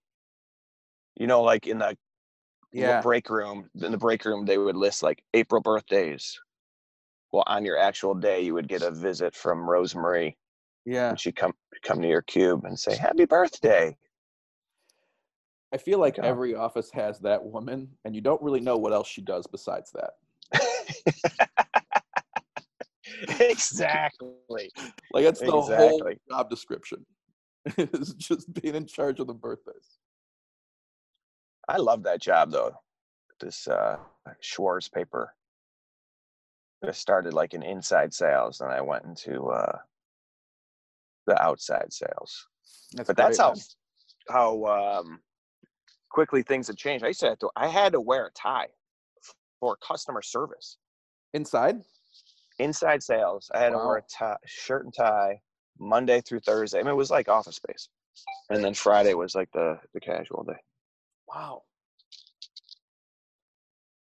You 1.16 1.27
know, 1.27 1.42
like 1.42 1.66
in 1.66 1.79
the 1.79 1.97
Yeah. 2.73 3.01
break 3.01 3.31
room, 3.31 3.70
in 3.81 3.92
the 3.92 3.99
break 3.99 4.25
room, 4.25 4.44
they 4.44 4.59
would 4.59 4.77
list 4.77 5.03
like 5.03 5.23
April 5.33 5.61
birthdays. 5.61 6.40
Well, 7.33 7.44
on 7.47 7.64
your 7.64 7.79
actual 7.79 8.14
day, 8.14 8.40
you 8.40 8.55
would 8.55 8.68
get 8.68 8.83
a 8.83 8.90
visit 8.90 9.35
from 9.35 9.68
Rosemary, 9.68 10.37
Yeah. 10.85 11.11
and 11.11 11.20
she'd 11.20 11.37
come 11.37 11.55
come 11.83 12.01
to 12.03 12.09
your 12.09 12.23
cube 12.23 12.64
and 12.64 12.79
say 12.79 12.97
happy 12.97 13.25
birthday. 13.27 13.97
I 15.75 15.77
feel 15.77 15.99
like 15.99 16.17
God. 16.17 16.27
every 16.27 16.55
office 16.55 16.89
has 16.93 17.19
that 17.21 17.45
woman, 17.45 17.89
and 18.05 18.15
you 18.15 18.21
don't 18.21 18.41
really 18.41 18.61
know 18.61 18.77
what 18.77 18.93
else 18.93 19.09
she 19.09 19.21
does 19.21 19.45
besides 19.49 19.93
that. 19.93 20.13
exactly. 23.41 24.71
Like 25.13 25.25
that's 25.25 25.41
the 25.41 25.51
whole 25.51 26.13
job 26.31 26.49
description. 26.49 27.05
is 27.77 28.15
just 28.15 28.55
being 28.63 28.77
in 28.77 28.87
charge 28.87 29.19
of 29.19 29.27
the 29.27 29.35
birthdays. 29.35 29.99
I 31.69 31.79
love 31.79 32.05
that 32.05 32.21
job 32.23 32.53
though. 32.53 32.77
This 33.41 33.67
uh, 33.67 33.97
Schwarz 34.41 34.89
paper. 34.89 35.35
I 36.87 36.93
started 36.93 37.35
like 37.35 37.53
in 37.53 37.65
inside 37.65 38.15
sales, 38.15 38.61
and 38.61 38.71
I 38.71 38.81
went 38.81 39.07
into 39.07 39.49
uh, 39.49 39.79
the 41.27 41.43
outside 41.43 41.93
sales. 41.93 42.47
That's 42.93 43.09
but 43.09 43.17
that's 43.17 43.39
great, 43.39 43.43
how 43.43 43.55
man. 43.55 43.59
how 44.29 45.01
um, 45.01 45.21
quickly 46.14 46.42
things 46.44 46.68
have 46.68 46.77
changed. 46.77 47.05
I 47.05 47.09
used 47.09 47.18
to 47.20 47.31
have 47.31 47.40
to, 47.40 47.50
I 47.57 47.66
had 47.66 47.92
to 47.92 48.00
wear 48.00 48.27
a 48.27 48.31
tie 48.31 48.68
for 49.59 49.77
customer 49.77 50.22
service. 50.22 50.79
inside. 51.35 51.81
Inside 52.61 53.03
sales, 53.03 53.50
I 53.53 53.59
had 53.59 53.70
to 53.70 53.79
wear 53.79 53.96
a 53.96 54.03
tie, 54.03 54.37
shirt 54.46 54.85
and 54.85 54.94
tie 54.94 55.40
Monday 55.81 56.20
through 56.20 56.38
Thursday. 56.40 56.79
I 56.79 56.83
mean, 56.85 56.92
it 56.92 56.96
was 56.96 57.11
like 57.11 57.29
office 57.29 57.57
space, 57.57 57.88
and 58.48 58.62
then 58.62 58.74
Friday 58.74 59.14
was 59.14 59.35
like 59.35 59.50
the 59.53 59.77
the 59.92 59.98
casual 59.98 60.44
day. 60.44 60.61
Wow. 61.27 61.62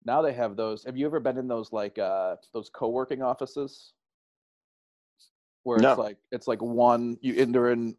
Now 0.05 0.21
they 0.21 0.31
have 0.31 0.55
those. 0.55 0.85
Have 0.85 0.95
you 0.95 1.05
ever 1.05 1.19
been 1.19 1.37
in 1.37 1.49
those 1.49 1.73
like 1.73 1.99
uh 1.99 2.37
those 2.53 2.69
co-working 2.69 3.21
offices? 3.21 3.91
Where 5.63 5.79
No. 5.79 5.89
it's 5.91 5.99
like 5.99 6.17
it's 6.31 6.47
like 6.47 6.61
one 6.61 7.17
you 7.21 7.35
enter 7.35 7.69
in 7.71 7.97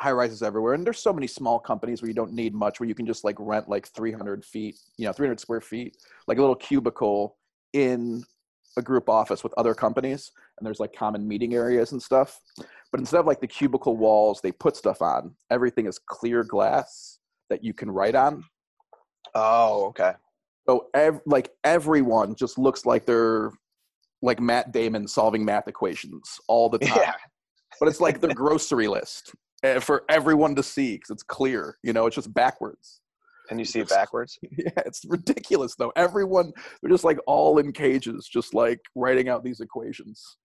high 0.00 0.12
rises 0.12 0.42
everywhere. 0.42 0.74
And 0.74 0.86
there's 0.86 0.98
so 0.98 1.12
many 1.12 1.26
small 1.26 1.58
companies 1.58 2.02
where 2.02 2.08
you 2.08 2.14
don't 2.14 2.32
need 2.32 2.54
much 2.54 2.80
where 2.80 2.88
you 2.88 2.94
can 2.94 3.06
just 3.06 3.24
like 3.24 3.36
rent 3.38 3.68
like 3.68 3.88
300 3.88 4.44
feet, 4.44 4.76
you 4.96 5.06
know, 5.06 5.12
300 5.12 5.38
square 5.38 5.60
feet, 5.60 5.96
like 6.26 6.38
a 6.38 6.40
little 6.40 6.56
cubicle 6.56 7.36
in 7.72 8.24
a 8.76 8.82
group 8.82 9.08
office 9.08 9.44
with 9.44 9.52
other 9.56 9.74
companies 9.74 10.32
and 10.58 10.66
there's 10.66 10.80
like 10.80 10.94
common 10.94 11.28
meeting 11.28 11.54
areas 11.54 11.92
and 11.92 12.02
stuff. 12.02 12.40
But 12.90 13.00
instead 13.00 13.20
of 13.20 13.26
like 13.26 13.40
the 13.40 13.46
cubicle 13.46 13.96
walls 13.96 14.40
they 14.40 14.52
put 14.52 14.76
stuff 14.76 15.02
on, 15.02 15.34
everything 15.50 15.86
is 15.86 15.98
clear 15.98 16.42
glass 16.42 17.18
that 17.50 17.62
you 17.62 17.74
can 17.74 17.90
write 17.90 18.14
on. 18.14 18.44
Oh, 19.34 19.86
okay. 19.86 20.12
So 20.68 20.88
ev- 20.94 21.20
like 21.26 21.50
everyone 21.64 22.34
just 22.34 22.58
looks 22.58 22.86
like 22.86 23.04
they're 23.04 23.50
like 24.22 24.40
Matt 24.40 24.72
Damon 24.72 25.08
solving 25.08 25.44
math 25.44 25.68
equations 25.68 26.38
all 26.48 26.68
the 26.70 26.78
time. 26.80 26.96
Yeah, 26.96 27.14
But 27.80 27.88
it's 27.88 28.00
like 28.00 28.20
their 28.20 28.34
grocery 28.34 28.88
list 28.88 29.34
for 29.80 30.04
everyone 30.08 30.54
to 30.56 30.62
see 30.62 30.94
because 30.96 31.10
it's 31.10 31.22
clear. 31.22 31.78
You 31.82 31.92
know, 31.92 32.06
it's 32.06 32.16
just 32.16 32.32
backwards. 32.34 33.00
and 33.50 33.58
you 33.58 33.64
see 33.64 33.80
it 33.80 33.88
backwards. 33.88 34.38
Yeah, 34.56 34.70
it's 34.86 35.04
ridiculous 35.04 35.74
though. 35.74 35.92
Everyone 35.96 36.52
they're 36.80 36.90
just 36.90 37.04
like 37.04 37.18
all 37.26 37.58
in 37.58 37.72
cages, 37.72 38.28
just 38.28 38.54
like 38.54 38.80
writing 38.94 39.28
out 39.28 39.44
these 39.44 39.60
equations. 39.60 40.36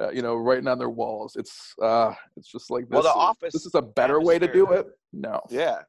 Uh, 0.00 0.10
you 0.10 0.22
know, 0.22 0.36
writing 0.36 0.68
on 0.68 0.78
their 0.78 0.88
walls. 0.90 1.34
It's 1.36 1.74
uh, 1.82 2.14
it's 2.36 2.50
just 2.50 2.70
like 2.70 2.84
this. 2.88 2.92
Well, 2.92 3.02
the 3.02 3.08
is- 3.08 3.14
office 3.16 3.52
This 3.52 3.66
is 3.66 3.74
a 3.74 3.82
better 3.82 4.20
way 4.20 4.38
to 4.38 4.50
do 4.52 4.70
it. 4.72 4.86
No. 5.12 5.40
Yeah, 5.50 5.80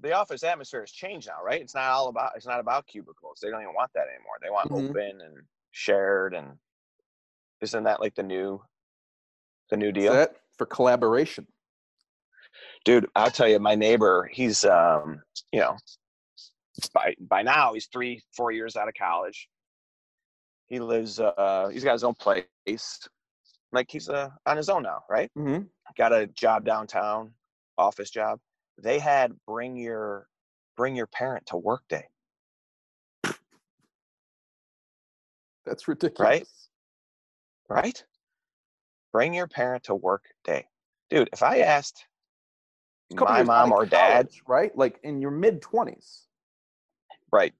the 0.00 0.12
office 0.12 0.42
atmosphere 0.42 0.80
has 0.80 0.90
changed 0.90 1.28
now, 1.28 1.44
right? 1.44 1.60
It's 1.60 1.74
not 1.74 1.90
all 1.90 2.08
about 2.08 2.32
it's 2.36 2.46
not 2.46 2.58
about 2.58 2.86
cubicles. 2.86 3.38
They 3.42 3.50
don't 3.50 3.60
even 3.60 3.74
want 3.74 3.90
that 3.94 4.06
anymore. 4.08 4.36
They 4.42 4.48
want 4.50 4.70
Mhm. 4.70 4.88
open 4.90 5.20
and 5.20 5.36
shared, 5.72 6.32
and 6.34 6.52
isn't 7.60 7.84
that 7.84 8.00
like 8.00 8.14
the 8.14 8.22
new 8.22 8.62
the 9.70 9.76
new 9.76 9.92
deal? 9.92 10.26
For 10.56 10.64
collaboration. 10.66 11.46
Dude 12.84 13.06
i'll 13.14 13.30
tell 13.30 13.48
you 13.48 13.58
my 13.58 13.74
neighbor 13.74 14.28
he's 14.32 14.64
um 14.64 15.20
you 15.52 15.60
know 15.60 15.76
by 16.92 17.14
by 17.20 17.42
now 17.42 17.74
he's 17.74 17.86
three 17.86 18.22
four 18.36 18.50
years 18.50 18.76
out 18.76 18.88
of 18.88 18.94
college. 18.94 19.48
He 20.66 20.80
lives 20.80 21.20
uh 21.20 21.68
he's 21.72 21.84
got 21.84 21.92
his 21.92 22.04
own 22.04 22.14
place. 22.14 22.46
Like 23.72 23.90
he's 23.90 24.08
uh 24.08 24.30
on 24.46 24.56
his 24.56 24.68
own 24.68 24.82
now 24.82 25.04
right? 25.08 25.30
Mm-hmm. 25.36 25.64
got 25.96 26.12
a 26.12 26.26
job 26.26 26.64
downtown 26.64 27.32
office 27.78 28.10
job. 28.10 28.40
They 28.82 28.98
had 28.98 29.32
bring 29.46 29.76
your 29.76 30.26
bring 30.76 30.96
your 30.96 31.06
parent 31.06 31.46
to 31.46 31.56
work 31.56 31.82
day. 31.88 32.06
That's 35.64 35.88
ridiculous. 35.88 36.28
right 36.28 36.46
Right? 37.68 38.04
bring 39.12 39.32
your 39.32 39.46
parent 39.46 39.84
to 39.84 39.94
work 39.94 40.24
day. 40.44 40.66
Dude 41.10 41.28
if 41.32 41.42
i 41.42 41.58
asked 41.60 42.04
my 43.14 43.42
mom 43.42 43.72
or 43.72 43.86
dad 43.86 44.28
right? 44.46 44.76
Like 44.76 45.00
in 45.02 45.20
your 45.20 45.30
mid 45.30 45.62
twenties. 45.62 46.26
Right. 47.32 47.52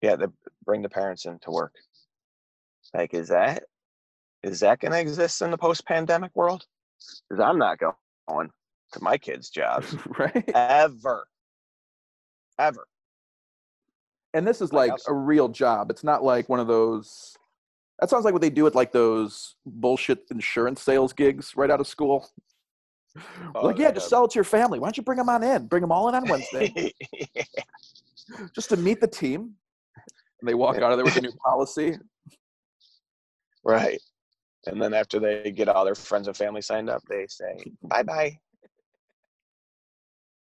Yeah, 0.00 0.16
the 0.16 0.32
bring 0.64 0.82
the 0.82 0.88
parents 0.88 1.24
in 1.24 1.38
to 1.40 1.50
work. 1.50 1.74
Like, 2.92 3.14
is 3.14 3.28
that 3.28 3.64
is 4.42 4.60
that 4.60 4.80
going 4.80 4.92
to 4.92 5.00
exist 5.00 5.40
in 5.40 5.50
the 5.50 5.58
post-pandemic 5.58 6.30
world? 6.34 6.66
Because 7.28 7.42
I'm 7.42 7.58
not 7.58 7.78
going 7.78 8.50
to 8.92 9.02
my 9.02 9.16
kids' 9.16 9.50
jobs 9.50 9.96
right? 10.18 10.50
ever, 10.54 11.26
ever. 12.58 12.86
And 14.34 14.46
this 14.46 14.60
is 14.60 14.72
Like 14.72 14.90
like 14.90 15.00
a 15.08 15.14
real 15.14 15.48
job. 15.48 15.90
It's 15.90 16.04
not 16.04 16.22
like 16.22 16.48
one 16.48 16.60
of 16.60 16.66
those. 16.66 17.36
That 18.00 18.10
sounds 18.10 18.24
like 18.24 18.34
what 18.34 18.42
they 18.42 18.50
do 18.50 18.66
at 18.66 18.74
like 18.74 18.92
those 18.92 19.54
bullshit 19.64 20.24
insurance 20.30 20.82
sales 20.82 21.12
gigs 21.12 21.56
right 21.56 21.70
out 21.70 21.80
of 21.80 21.86
school. 21.86 22.28
Oh, 23.54 23.66
like, 23.66 23.78
yeah, 23.78 23.92
just 23.92 24.08
sell 24.08 24.24
it 24.24 24.32
to 24.32 24.36
your 24.36 24.44
family. 24.44 24.78
Why 24.78 24.88
don't 24.88 24.96
you 24.96 25.02
bring 25.02 25.18
them 25.18 25.28
on 25.28 25.42
in? 25.42 25.66
Bring 25.66 25.82
them 25.82 25.92
all 25.92 26.08
in 26.08 26.14
on 26.14 26.28
Wednesday 26.28 26.92
just 28.54 28.70
to 28.70 28.76
meet 28.76 29.00
the 29.00 29.06
team. 29.06 29.54
And 30.40 30.48
they 30.48 30.54
walk 30.54 30.76
out 30.78 30.90
of 30.90 30.98
there 30.98 31.04
with 31.04 31.16
a 31.16 31.20
new 31.20 31.32
policy. 31.44 31.96
right. 33.64 34.00
And 34.66 34.80
then 34.80 34.94
after 34.94 35.20
they 35.20 35.50
get 35.50 35.68
all 35.68 35.84
their 35.84 35.94
friends 35.94 36.26
and 36.26 36.36
family 36.36 36.62
signed 36.62 36.90
up, 36.90 37.02
they 37.08 37.26
say 37.28 37.64
bye 37.82 38.02
bye. 38.02 38.38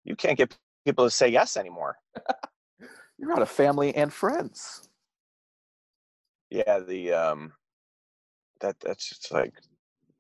You 0.05 0.17
can't 0.17 0.37
get 0.37 0.57
people 0.85 1.05
to 1.05 1.11
say 1.11 1.29
yes 1.29 1.57
anymore. 1.57 1.97
You're 3.19 3.33
out 3.33 3.43
of 3.43 3.49
family 3.49 3.95
and 3.95 4.13
friends. 4.13 4.89
Yeah, 6.51 6.81
the 6.81 7.13
um, 7.13 7.53
that 8.61 8.77
that's 8.81 9.09
just 9.09 9.33
like 9.33 9.53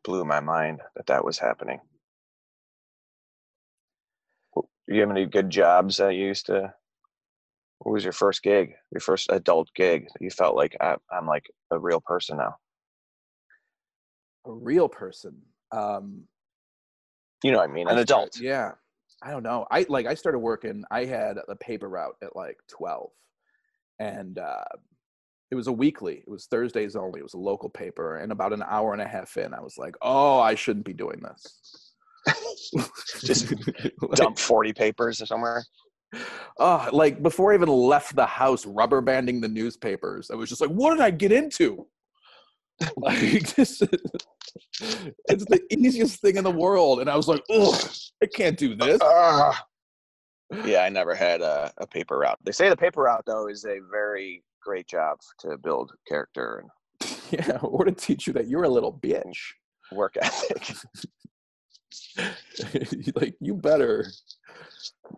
blew 0.05 0.25
my 0.25 0.41
mind 0.41 0.81
that 0.97 1.07
that 1.07 1.25
was 1.25 1.39
happening. 1.39 1.81
W- 4.88 4.94
You 4.96 5.01
have 5.01 5.11
any 5.11 5.27
good 5.27 5.51
jobs 5.51 5.98
that 5.98 6.14
you 6.14 6.27
used 6.27 6.46
to? 6.46 6.72
What 7.79 7.92
was 7.92 8.03
your 8.05 8.12
first 8.12 8.42
gig? 8.42 8.72
Your 8.90 9.01
first 9.01 9.31
adult 9.31 9.68
gig? 9.74 10.07
that 10.12 10.20
You 10.22 10.31
felt 10.31 10.57
like 10.57 10.77
I, 10.81 10.96
I'm 11.12 11.27
like 11.27 11.46
a 11.70 11.79
real 11.79 12.01
person 12.01 12.38
now. 12.38 12.57
A 14.46 14.53
real 14.53 14.88
person. 14.88 15.37
Um, 15.70 16.24
You 17.44 17.53
know 17.53 17.59
what 17.59 17.70
I 17.70 17.72
mean? 17.72 17.88
I 17.88 17.92
An 17.92 18.07
start- 18.07 18.29
adult. 18.29 18.40
yeah. 18.40 18.72
I 19.22 19.31
don't 19.33 19.42
know. 19.42 19.66
I 19.70 19.85
like 19.88 20.07
I 20.07 20.14
started 20.14 20.38
working. 20.38 20.85
I 20.92 21.05
had 21.05 21.38
a 21.48 21.57
paper 21.57 21.88
route 21.88 22.14
at 22.22 22.37
like 22.37 22.57
twelve, 22.68 23.11
and 23.98 24.38
uh, 24.38 24.62
it 25.51 25.57
was 25.57 25.66
a 25.66 25.72
weekly. 25.72 26.18
It 26.24 26.31
was 26.31 26.46
Thursdays 26.46 26.94
only. 26.94 27.18
It 27.18 27.24
was 27.24 27.35
a 27.35 27.38
local 27.38 27.68
paper, 27.68 28.18
and 28.18 28.31
about 28.31 28.53
an 28.53 28.62
hour 28.62 28.92
and 28.92 29.03
a 29.03 29.09
half 29.09 29.37
in, 29.37 29.53
I 29.55 29.61
was 29.61 29.77
like, 29.77 29.96
"Oh, 30.03 30.38
I 30.38 30.55
shouldn't 30.55 30.87
be 30.87 30.92
doing 30.92 31.20
this." 31.20 31.88
Just 33.21 33.53
Dump 34.14 34.38
40 34.38 34.73
papers 34.73 35.21
or 35.21 35.27
somewhere. 35.27 35.64
Oh, 36.59 36.88
like 36.93 37.23
before 37.23 37.53
I 37.53 37.55
even 37.55 37.69
left 37.69 38.17
the 38.17 38.27
house, 38.27 38.64
rubber 38.64 39.01
banding 39.01 39.41
the 39.41 39.49
newspapers. 39.49 40.31
I 40.31 40.37
was 40.37 40.49
just 40.49 40.61
like, 40.61 40.71
"What 40.71 40.95
did 40.95 41.03
I 41.03 41.11
get 41.11 41.33
into?" 41.33 41.87
like 42.97 43.55
this, 43.57 43.83
it's 44.81 45.45
the 45.45 45.61
easiest 45.71 46.21
thing 46.21 46.37
in 46.37 46.45
the 46.45 46.51
world, 46.51 47.01
and 47.01 47.11
I 47.11 47.17
was 47.17 47.29
like, 47.29 47.43
"Ugh, 47.51 47.91
I 48.23 48.27
can't 48.27 48.57
do 48.57 48.75
this." 48.75 48.99
Ah. 49.03 49.62
yeah, 50.64 50.81
I 50.81 50.88
never 50.88 51.14
had 51.14 51.43
a, 51.43 51.71
a 51.77 51.87
paper 51.87 52.19
route. 52.19 52.38
They 52.43 52.53
say 52.53 52.69
the 52.71 52.77
paper 52.77 53.03
route 53.03 53.25
though 53.27 53.49
is 53.49 53.64
a 53.67 53.81
very 53.93 54.43
great 54.62 54.87
job 54.87 55.19
to 55.41 55.59
build 55.59 55.93
character 56.09 56.62
and 56.62 56.71
Yeah, 57.31 57.59
or 57.62 57.85
to 57.85 57.93
teach 57.93 58.27
you 58.27 58.33
that 58.33 58.49
you're 58.49 58.64
a 58.64 58.69
little 58.69 58.93
bitch. 58.99 59.37
work 59.93 60.17
ethic. 60.21 60.75
like 63.15 63.35
you 63.41 63.55
better 63.55 64.07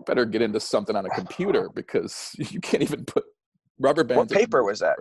better 0.07 0.25
get 0.25 0.43
into 0.43 0.61
something 0.61 0.97
on 0.97 1.07
a 1.07 1.11
computer 1.11 1.71
because 1.75 2.33
you 2.39 2.61
can't 2.61 2.83
even 2.83 3.05
put 3.05 3.25
rubber 3.79 4.05
bands. 4.05 4.31
what 4.33 4.39
paper 4.39 4.63
was 4.63 4.81
that? 4.81 4.97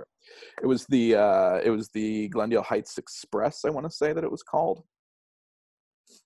It 0.61 0.65
was 0.65 0.85
the 0.87 1.15
uh 1.15 1.59
it 1.63 1.69
was 1.69 1.89
the 1.89 2.29
Glendale 2.29 2.63
Heights 2.63 2.97
Express, 2.97 3.65
I 3.65 3.69
want 3.69 3.85
to 3.85 3.91
say 3.91 4.13
that 4.13 4.23
it 4.23 4.31
was 4.31 4.43
called. 4.43 4.83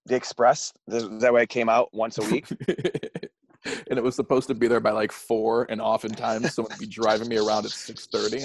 The 0.05 0.15
Express. 0.15 0.71
Is 0.87 1.07
that 1.21 1.33
way 1.33 1.43
it 1.43 1.49
came 1.49 1.69
out 1.69 1.89
once 1.93 2.17
a 2.17 2.23
week? 2.31 2.47
and 3.65 3.97
it 3.97 4.03
was 4.03 4.15
supposed 4.15 4.47
to 4.47 4.53
be 4.53 4.67
there 4.67 4.79
by 4.79 4.91
like 4.91 5.11
four, 5.11 5.65
and 5.69 5.81
oftentimes 5.81 6.53
someone 6.53 6.71
would 6.71 6.79
be 6.79 6.87
driving 6.87 7.27
me 7.27 7.37
around 7.37 7.65
at 7.65 7.71
six 7.71 8.07
thirty. 8.07 8.41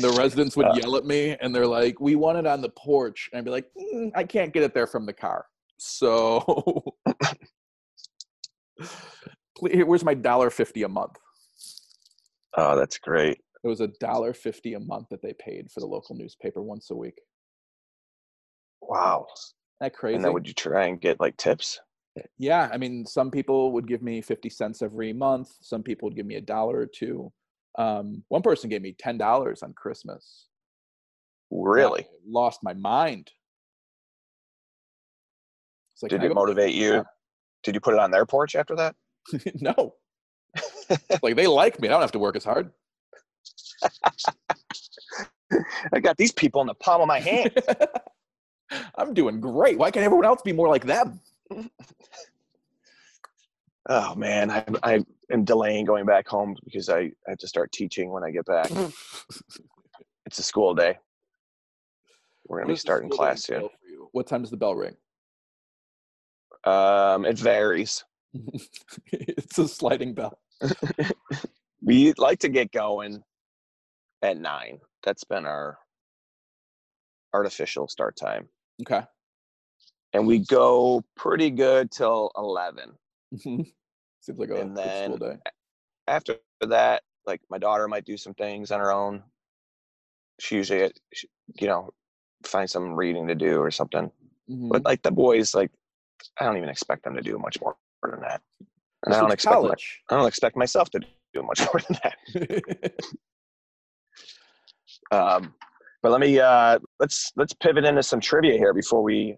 The 0.00 0.10
residents 0.12 0.56
would 0.56 0.66
Uh. 0.66 0.74
yell 0.74 0.96
at 0.96 1.04
me, 1.04 1.36
and 1.40 1.54
they're 1.54 1.66
like, 1.66 2.00
"We 2.00 2.16
want 2.16 2.38
it 2.38 2.46
on 2.46 2.60
the 2.60 2.70
porch," 2.70 3.28
and 3.32 3.38
I'd 3.38 3.44
be 3.44 3.50
like, 3.50 3.70
"Mm, 3.74 4.12
"I 4.14 4.24
can't 4.24 4.52
get 4.52 4.62
it 4.62 4.74
there 4.74 4.86
from 4.86 5.06
the 5.06 5.12
car." 5.12 5.46
So, 5.78 6.94
where's 9.60 10.04
my 10.04 10.14
dollar 10.14 10.50
fifty 10.50 10.82
a 10.82 10.88
month? 10.88 11.16
oh, 12.56 12.76
that's 12.76 12.98
great. 12.98 13.38
It 13.62 13.68
was 13.68 13.80
a 13.80 13.88
dollar 14.00 14.32
fifty 14.32 14.74
a 14.74 14.80
month 14.80 15.08
that 15.10 15.22
they 15.22 15.32
paid 15.34 15.70
for 15.70 15.80
the 15.80 15.86
local 15.86 16.16
newspaper 16.16 16.62
once 16.62 16.90
a 16.90 16.96
week. 16.96 17.20
Wow. 18.82 19.26
Isn't 19.34 19.54
that 19.80 19.94
crazy? 19.94 20.16
And 20.16 20.24
then 20.24 20.32
would 20.32 20.48
you 20.48 20.54
try 20.54 20.86
and 20.86 21.00
get 21.00 21.20
like 21.20 21.36
tips? 21.36 21.78
Yeah, 22.38 22.68
I 22.72 22.76
mean, 22.76 23.06
some 23.06 23.30
people 23.30 23.70
would 23.72 23.86
give 23.86 24.02
me 24.02 24.20
50 24.20 24.50
cents 24.50 24.82
every 24.82 25.12
month. 25.12 25.52
Some 25.60 25.82
people 25.82 26.08
would 26.08 26.16
give 26.16 26.26
me 26.26 26.34
a 26.34 26.40
dollar 26.40 26.78
or 26.78 26.86
two. 26.86 27.32
Um, 27.78 28.24
one 28.28 28.42
person 28.42 28.68
gave 28.70 28.82
me 28.82 28.94
ten 28.98 29.18
dollars 29.18 29.62
on 29.62 29.72
Christmas. 29.72 30.46
Really? 31.50 32.02
I 32.02 32.06
lost 32.26 32.60
my 32.62 32.74
mind. 32.74 33.30
Like, 36.02 36.10
Did 36.10 36.24
it 36.24 36.34
motivate 36.34 36.74
you? 36.74 37.04
Did 37.62 37.74
you 37.74 37.80
put 37.80 37.94
it 37.94 38.00
on 38.00 38.10
their 38.10 38.24
porch 38.24 38.54
after 38.54 38.74
that? 38.76 38.94
no. 39.60 39.94
like 41.22 41.36
they 41.36 41.46
like 41.46 41.78
me. 41.80 41.88
I 41.88 41.90
don't 41.90 42.00
have 42.00 42.12
to 42.12 42.18
work 42.18 42.36
as 42.36 42.44
hard. 42.44 42.70
I 45.92 46.00
got 46.00 46.16
these 46.16 46.32
people 46.32 46.60
in 46.60 46.66
the 46.66 46.74
palm 46.74 47.00
of 47.00 47.08
my 47.08 47.20
hand. 47.20 47.52
I'm 48.96 49.14
doing 49.14 49.40
great. 49.40 49.78
Why 49.78 49.90
can't 49.90 50.04
everyone 50.04 50.26
else 50.26 50.42
be 50.42 50.52
more 50.52 50.68
like 50.68 50.84
them? 50.84 51.20
Oh 53.90 54.14
man, 54.14 54.50
I, 54.50 54.64
I 54.82 55.04
am 55.30 55.44
delaying 55.44 55.84
going 55.84 56.06
back 56.06 56.26
home 56.26 56.56
because 56.64 56.88
I, 56.88 57.00
I 57.00 57.10
have 57.30 57.38
to 57.38 57.48
start 57.48 57.70
teaching 57.72 58.10
when 58.10 58.24
I 58.24 58.30
get 58.30 58.46
back. 58.46 58.70
It's 60.26 60.38
a 60.38 60.44
school 60.44 60.74
day. 60.76 60.96
We're 62.46 62.58
gonna 62.58 62.68
What 62.68 62.74
be 62.74 62.78
starting 62.78 63.10
class 63.10 63.44
soon. 63.44 63.56
entail 63.56 63.68
for 63.70 63.88
you? 63.88 64.08
What 64.12 64.28
time 64.28 64.42
does 64.42 64.50
the 64.50 64.56
bell 64.56 64.76
ring? 64.76 64.94
Um, 66.64 67.24
it 67.24 67.36
varies. 67.38 68.04
it's 69.12 69.58
a 69.58 69.66
sliding 69.68 70.14
bell. 70.14 70.38
We 71.82 72.12
like 72.18 72.40
to 72.40 72.48
get 72.50 72.70
going 72.72 73.24
at 74.22 74.36
nine. 74.38 74.80
That's 75.02 75.24
been 75.24 75.46
our 75.46 75.78
artificial 77.32 77.88
start 77.88 78.16
time, 78.16 78.48
Okay. 78.82 79.02
and 80.12 80.26
we 80.26 80.40
go 80.40 81.02
pretty 81.16 81.50
good 81.50 81.90
till 81.90 82.30
eleven. 82.36 82.92
Seems 84.20 84.38
like 84.38 84.50
a 84.50 84.56
And 84.60 84.74
good 84.76 84.84
school 85.04 85.18
then- 85.18 85.36
day. 85.36 85.40
after 86.08 86.36
that, 86.60 87.02
like 87.26 87.40
my 87.50 87.58
daughter 87.58 87.88
might 87.88 88.04
do 88.04 88.16
some 88.16 88.34
things 88.34 88.70
on 88.70 88.80
her 88.80 88.92
own. 88.92 89.22
She 90.40 90.56
usually, 90.56 90.90
you 91.60 91.66
know, 91.66 91.90
find 92.44 92.68
some 92.70 92.94
reading 92.94 93.26
to 93.28 93.34
do 93.34 93.60
or 93.60 93.70
something. 93.70 94.10
Mhm. 94.50 94.68
But 94.70 94.84
like 94.84 95.02
the 95.02 95.10
boys, 95.10 95.54
like 95.54 95.70
I 96.38 96.44
don't 96.44 96.56
even 96.56 96.68
expect 96.68 97.04
them 97.04 97.14
to 97.14 97.22
do 97.22 97.38
much 97.38 97.60
more 97.60 97.76
than 98.02 98.20
that. 98.20 98.42
And 99.04 99.14
I 99.14 99.20
don't 99.20 99.32
expect 99.32 99.62
my. 99.62 99.74
I 100.10 100.16
don't 100.18 100.26
expect 100.26 100.56
myself 100.56 100.90
to 100.90 101.00
do 101.32 101.42
much 101.42 101.60
more 101.72 101.80
than 101.88 101.98
that. 102.02 102.94
Um, 105.12 105.54
but 106.02 106.12
let 106.12 106.20
me 106.20 106.38
uh, 106.38 106.78
let's 107.00 107.32
let's 107.36 107.52
pivot 107.52 107.84
into 107.84 108.02
some 108.02 108.20
trivia 108.20 108.56
here 108.56 108.72
before 108.72 109.02
we. 109.02 109.36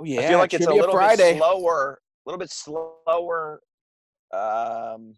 oh 0.00 0.04
yeah. 0.04 0.20
I 0.20 0.26
feel 0.28 0.38
like 0.38 0.52
it's 0.54 0.66
a 0.66 0.72
little 0.72 0.92
Friday. 0.92 1.34
bit 1.34 1.38
slower, 1.38 2.00
a 2.26 2.28
little 2.28 2.38
bit 2.38 2.50
slower 2.50 3.60
um, 4.32 5.14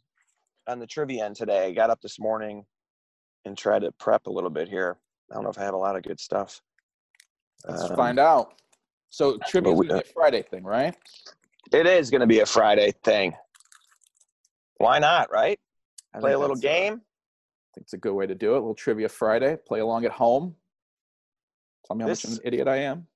on 0.67 0.79
the 0.79 0.87
trivia 0.87 1.25
end 1.25 1.37
today. 1.37 1.67
I 1.67 1.73
got 1.73 1.91
up 1.91 2.01
this 2.01 2.19
morning 2.19 2.65
and 3.45 3.57
tried 3.57 3.81
to 3.81 3.93
prep 3.93 4.27
a 4.27 4.31
little 4.31 4.51
bit 4.51 4.69
here. 4.69 4.99
I 5.31 5.35
don't 5.35 5.45
know 5.45 5.51
if 5.51 5.59
I 5.59 5.65
have 5.65 5.75
a 5.75 5.79
lot 5.79 5.97
of 5.97 6.03
good 6.03 6.21
stuff. 6.21 6.61
Let's 7.67 7.85
Um, 7.91 7.97
find 7.97 8.19
out. 8.19 8.55
So 9.11 9.39
trivia 9.47 9.73
is 9.73 9.81
gonna 9.81 9.95
be 10.03 10.09
a 10.09 10.13
Friday 10.13 10.43
thing, 10.43 10.65
right? 10.65 10.95
It 11.73 11.87
is 11.87 12.11
going 12.11 12.21
to 12.23 12.27
be 12.27 12.41
a 12.41 12.47
Friday 12.47 12.93
thing. 13.05 13.35
Why 14.79 14.99
not? 14.99 15.31
Right? 15.31 15.61
I 16.15 16.21
Play 16.21 16.33
a 16.33 16.39
little 16.39 16.57
uh, 16.57 16.61
game. 16.61 16.95
I 16.95 17.69
think 17.75 17.85
it's 17.85 17.93
a 17.93 17.99
good 17.99 18.15
way 18.15 18.27
to 18.27 18.35
do 18.35 18.53
it. 18.55 18.57
A 18.57 18.61
little 18.61 18.75
trivia 18.75 19.09
Friday. 19.09 19.57
Play 19.67 19.81
along 19.81 20.07
at 20.07 20.13
home. 20.13 20.55
Tell 21.87 21.97
me 21.97 22.05
how 22.05 22.09
much 22.09 22.25
of 22.25 22.31
an 22.33 22.39
idiot 22.45 22.69
I 22.69 22.77
am. 22.77 23.07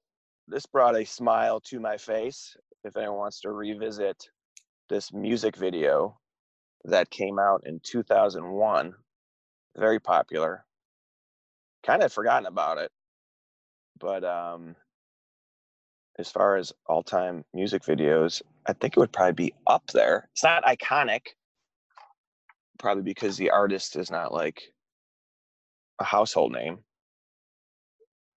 this 0.49 0.67
brought 0.67 0.97
a 0.97 1.05
smile 1.05 1.61
to 1.61 1.81
my 1.81 1.97
face 1.97 2.55
if 2.85 2.97
anyone 2.97 3.17
wants 3.17 3.41
to 3.41 3.53
revisit 3.53 4.29
this 4.93 5.11
music 5.11 5.57
video 5.57 6.19
that 6.85 7.09
came 7.09 7.39
out 7.39 7.63
in 7.65 7.81
2001 7.83 8.93
very 9.75 9.99
popular 9.99 10.67
kind 11.83 12.03
of 12.03 12.13
forgotten 12.13 12.45
about 12.45 12.77
it 12.77 12.91
but 13.99 14.23
um 14.23 14.77
as 16.19 16.31
far 16.31 16.57
as 16.57 16.75
all-time 16.87 17.43
music 17.55 17.83
videos 17.85 18.43
i 18.67 18.75
think 18.75 18.95
it 18.95 19.01
would 19.01 19.11
probably 19.11 19.47
be 19.47 19.55
up 19.67 19.87
there 19.93 20.29
it's 20.33 20.45
not 20.45 20.63
iconic 20.65 21.29
probably 22.79 23.03
because 23.03 23.39
the 23.39 23.49
artist 23.49 23.97
is 23.97 24.11
not 24.11 24.31
like 24.31 24.75
a 26.01 26.05
household 26.05 26.53
name 26.53 26.81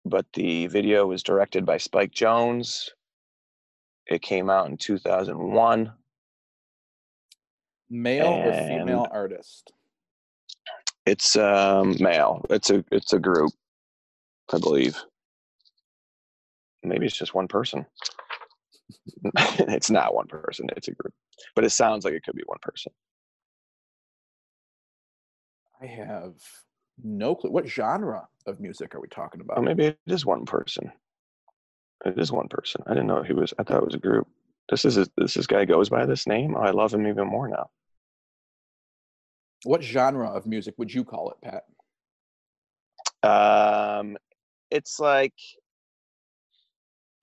but 0.05 0.27
the 0.33 0.67
video 0.67 1.07
was 1.07 1.23
directed 1.23 1.65
by 1.65 1.77
Spike 1.77 2.11
Jonze. 2.11 2.89
It 4.05 4.21
came 4.21 4.49
out 4.49 4.67
in 4.67 4.75
2001. 4.75 5.93
Male 7.93 8.25
or 8.25 8.53
female 8.53 9.07
artist? 9.11 9.71
It's 11.05 11.35
um, 11.35 11.95
male. 11.99 12.43
It's 12.49 12.71
a 12.71 12.83
it's 12.91 13.13
a 13.13 13.19
group, 13.19 13.51
I 14.51 14.57
believe. 14.57 14.97
Maybe 16.81 17.05
it's 17.05 17.15
just 17.15 17.35
one 17.35 17.47
person. 17.47 17.85
it's 19.37 19.91
not 19.91 20.15
one 20.15 20.27
person. 20.27 20.69
It's 20.75 20.87
a 20.87 20.93
group, 20.93 21.13
but 21.55 21.65
it 21.65 21.69
sounds 21.69 22.03
like 22.03 22.15
it 22.15 22.23
could 22.23 22.35
be 22.35 22.43
one 22.47 22.57
person. 22.63 22.91
I 25.79 25.85
have 25.85 26.33
no 27.03 27.35
clue. 27.35 27.51
What 27.51 27.67
genre 27.67 28.27
of 28.47 28.59
music 28.59 28.95
are 28.95 29.01
we 29.01 29.07
talking 29.07 29.41
about? 29.41 29.59
Or 29.59 29.61
maybe 29.61 29.85
it 29.85 29.99
is 30.07 30.25
one 30.25 30.45
person. 30.45 30.91
It 32.05 32.17
is 32.17 32.31
one 32.31 32.47
person. 32.47 32.81
I 32.87 32.95
didn't 32.95 33.07
know 33.07 33.21
he 33.21 33.33
was. 33.33 33.53
I 33.59 33.63
thought 33.63 33.77
it 33.77 33.85
was 33.85 33.95
a 33.95 33.99
group. 33.99 34.27
This 34.69 34.83
is 34.83 34.97
a, 34.97 35.05
this 35.15 35.35
this 35.35 35.47
guy 35.47 35.65
goes 35.65 35.89
by 35.89 36.07
this 36.07 36.25
name. 36.25 36.55
Oh, 36.57 36.61
I 36.61 36.71
love 36.71 36.91
him 36.91 37.05
even 37.05 37.27
more 37.27 37.47
now. 37.47 37.69
What 39.63 39.83
genre 39.83 40.29
of 40.29 40.45
music 40.45 40.75
would 40.77 40.93
you 40.93 41.03
call 41.03 41.31
it, 41.31 41.37
Pat? 41.41 41.63
Um, 43.23 44.17
it's 44.69 44.99
like 44.99 45.33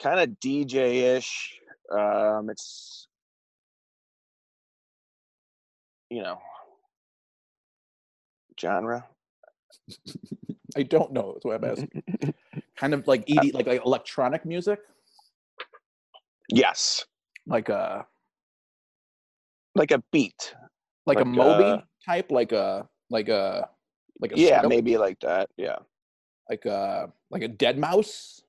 kind 0.03 0.20
of 0.20 0.30
DJ-ish. 0.41 1.59
Um, 1.91 2.49
it's 2.51 3.09
you 6.09 6.22
know 6.22 6.38
genre. 8.59 9.07
I 10.76 10.82
don't 10.84 11.12
know. 11.12 11.32
That's 11.32 11.45
what 11.45 11.57
I'm 11.57 11.70
asking. 11.70 12.34
kind 12.76 12.95
of 12.95 13.07
like 13.07 13.24
ED, 13.28 13.53
like 13.55 13.66
like 13.66 13.84
electronic 13.84 14.47
music, 14.47 14.80
yes, 16.49 17.05
like 17.47 17.68
a 17.68 18.07
like 19.74 19.91
a 19.91 20.03
beat. 20.12 20.55
like, 21.07 21.20
a 21.20 21.24
Moby 21.24 21.64
uh, 21.64 21.80
type, 22.05 22.30
like 22.30 22.53
a 22.53 22.88
like 23.11 23.28
a 23.28 23.68
like 24.20 24.32
a 24.32 24.38
Yeah, 24.38 24.62
maybe 24.66 24.96
like 24.96 25.20
that. 25.20 25.48
Yeah, 25.57 25.76
like 26.48 26.64
a 26.64 27.12
like 27.30 27.42
a 27.42 27.48
Deadmau5. 27.48 28.42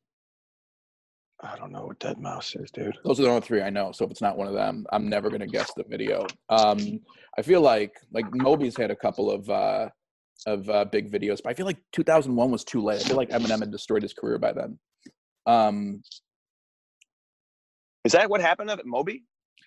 I 1.44 1.56
don't 1.58 1.72
know 1.72 1.88
what 1.88 2.00
Deadmau5 2.00 2.64
is, 2.64 2.72
dude. 2.72 2.98
Those 3.04 3.20
are 3.20 3.24
the 3.24 3.30
only 3.30 3.42
three 3.42 3.62
I 3.64 3.72
know. 3.72 3.92
So 3.92 4.06
if 4.06 4.12
it's 4.12 4.22
not 4.22 4.38
one 4.38 4.48
of 4.48 4.54
them, 4.54 4.86
I'm 4.92 5.10
never 5.10 5.30
gonna 5.30 5.48
guess 5.48 5.74
the 5.74 5.84
video. 5.88 6.26
Um, 6.50 7.00
I 7.38 7.42
feel 7.42 7.62
like 7.62 7.94
like 8.12 8.26
Moby's 8.34 8.78
had 8.78 8.92
a 8.92 8.96
couple 8.96 9.32
of 9.32 9.50
uh, 9.50 9.90
of 10.46 10.70
uh, 10.70 10.86
big 10.86 11.12
videos, 11.12 11.42
but 11.44 11.50
I 11.50 11.54
feel 11.54 11.66
like 11.66 11.80
2001 11.94 12.52
was 12.52 12.64
too 12.64 12.82
late. 12.82 13.02
I 13.02 13.04
feel 13.04 13.18
like 13.18 13.30
Eminem 13.30 13.60
had 13.60 13.72
destroyed 13.72 14.04
his 14.04 14.14
career 14.14 14.38
by 14.38 14.54
then. 14.54 14.80
Um, 15.46 16.02
Is 18.04 18.12
that 18.14 18.30
what 18.30 18.42
happened 18.42 18.70
to 18.70 18.80
Moby? 18.86 19.24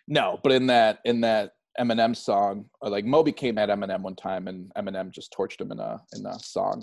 no, 0.07 0.39
but 0.43 0.53
in 0.53 0.67
that 0.67 0.99
in 1.05 1.23
that 1.23 1.53
Eminem 1.81 2.17
song, 2.17 2.67
or 2.81 2.91
like 2.91 3.05
Moby 3.05 3.33
came 3.33 3.59
at 3.59 3.69
Eminem 3.69 4.03
one 4.03 4.17
time, 4.17 4.49
and 4.49 4.73
Eminem 4.77 5.11
just 5.11 5.35
torched 5.37 5.61
him 5.61 5.73
in 5.73 5.81
a 5.81 6.01
in 6.15 6.25
a 6.27 6.39
song. 6.39 6.83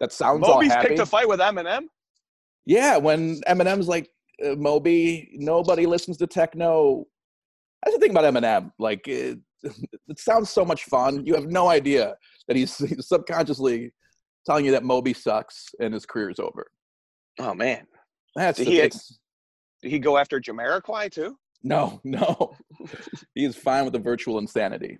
That 0.00 0.12
sounds 0.12 0.40
Moby's 0.40 0.70
all 0.70 0.76
happy. 0.76 0.88
picked 0.88 1.00
a 1.00 1.06
fight 1.06 1.28
with 1.28 1.40
Eminem. 1.40 1.82
Yeah, 2.66 2.96
when 2.96 3.40
Eminem's 3.42 3.88
like, 3.88 4.08
uh, 4.44 4.54
Moby, 4.56 5.30
nobody 5.34 5.86
listens 5.86 6.16
to 6.18 6.26
techno. 6.26 7.04
That's 7.84 7.96
the 7.96 8.00
thing 8.00 8.10
about 8.10 8.32
Eminem. 8.32 8.72
Like, 8.78 9.06
it, 9.08 9.38
it 9.62 10.18
sounds 10.18 10.50
so 10.50 10.64
much 10.64 10.84
fun. 10.84 11.24
You 11.26 11.34
have 11.34 11.46
no 11.46 11.68
idea 11.68 12.14
that 12.48 12.56
he's, 12.56 12.76
he's 12.88 13.08
subconsciously 13.08 13.92
telling 14.46 14.64
you 14.64 14.72
that 14.72 14.84
Moby 14.84 15.12
sucks 15.12 15.68
and 15.80 15.94
his 15.94 16.06
career's 16.06 16.38
over. 16.38 16.66
Oh 17.38 17.54
man, 17.54 17.86
That's 18.36 18.58
Did 18.58 18.66
the 18.66 18.70
he 18.70 18.80
did 19.82 19.90
he 19.90 19.98
go 19.98 20.16
after 20.16 20.40
Jamiroquai 20.40 21.10
too? 21.10 21.36
No, 21.62 22.00
no. 22.04 22.54
He's 23.34 23.56
fine 23.56 23.84
with 23.84 23.92
the 23.92 23.98
virtual 23.98 24.38
insanity, 24.38 24.98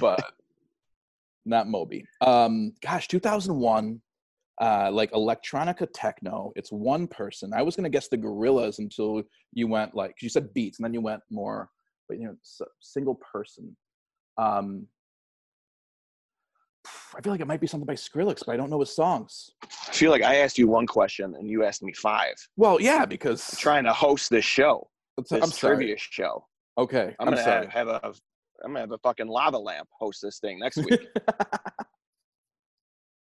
but 0.00 0.22
not 1.46 1.68
Moby. 1.68 2.04
Um, 2.20 2.72
gosh, 2.82 3.08
2001, 3.08 4.00
uh, 4.60 4.90
like 4.92 5.10
electronica 5.12 5.86
techno. 5.94 6.52
It's 6.56 6.70
one 6.72 7.06
person. 7.06 7.52
I 7.54 7.62
was 7.62 7.76
gonna 7.76 7.88
guess 7.90 8.08
the 8.08 8.18
Gorillaz 8.18 8.78
until 8.78 9.22
you 9.52 9.66
went 9.68 9.94
like 9.94 10.10
'cause 10.10 10.22
you 10.22 10.28
said 10.28 10.52
beats, 10.54 10.78
and 10.78 10.84
then 10.84 10.92
you 10.94 11.00
went 11.00 11.22
more, 11.30 11.70
but 12.08 12.18
you 12.18 12.26
know, 12.26 12.36
s- 12.42 12.60
single 12.80 13.14
person. 13.16 13.76
Um, 14.38 14.86
I 17.16 17.20
feel 17.22 17.32
like 17.32 17.40
it 17.40 17.46
might 17.46 17.60
be 17.60 17.66
something 17.66 17.86
by 17.86 17.94
Skrillex, 17.94 18.44
but 18.46 18.52
I 18.52 18.56
don't 18.56 18.70
know 18.70 18.80
his 18.80 18.94
songs. 18.94 19.50
I 19.62 19.92
feel 19.92 20.10
like 20.10 20.22
I 20.22 20.36
asked 20.36 20.58
you 20.58 20.68
one 20.68 20.86
question 20.86 21.34
and 21.34 21.48
you 21.50 21.64
asked 21.64 21.82
me 21.82 21.92
five. 21.92 22.34
Well, 22.56 22.80
yeah, 22.80 23.04
because 23.06 23.48
I'm 23.52 23.58
trying 23.58 23.84
to 23.84 23.92
host 23.92 24.30
this 24.30 24.44
show, 24.44 24.88
this 25.16 25.42
I'm 25.42 25.50
sorry. 25.50 25.76
trivia 25.76 25.96
show. 25.98 26.46
Okay, 26.78 27.14
I'm, 27.18 27.28
I'm, 27.28 27.34
gonna 27.34 27.42
sorry. 27.42 27.66
have, 27.68 27.88
have 27.88 27.88
a 27.88 28.14
I'm 28.64 28.70
gonna 28.70 28.80
have 28.80 28.92
a 28.92 28.98
fucking 28.98 29.28
lava 29.28 29.58
lamp 29.58 29.88
host 29.98 30.20
this 30.22 30.38
thing 30.38 30.58
next 30.58 30.76
week. 30.78 31.08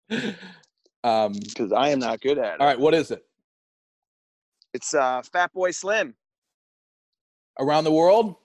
um, 1.04 1.34
because 1.34 1.72
I 1.72 1.90
am 1.90 2.00
not 2.00 2.22
good 2.22 2.38
at 2.38 2.56
it. 2.56 2.62
all 2.62 2.68
right, 2.68 2.80
what 2.80 2.94
is 2.94 3.12
it? 3.12 3.24
It's 4.74 4.94
uh, 4.94 5.22
Fatboy 5.34 5.74
Slim, 5.74 6.16
Around 7.60 7.86
the 7.86 7.92
world? 7.92 8.36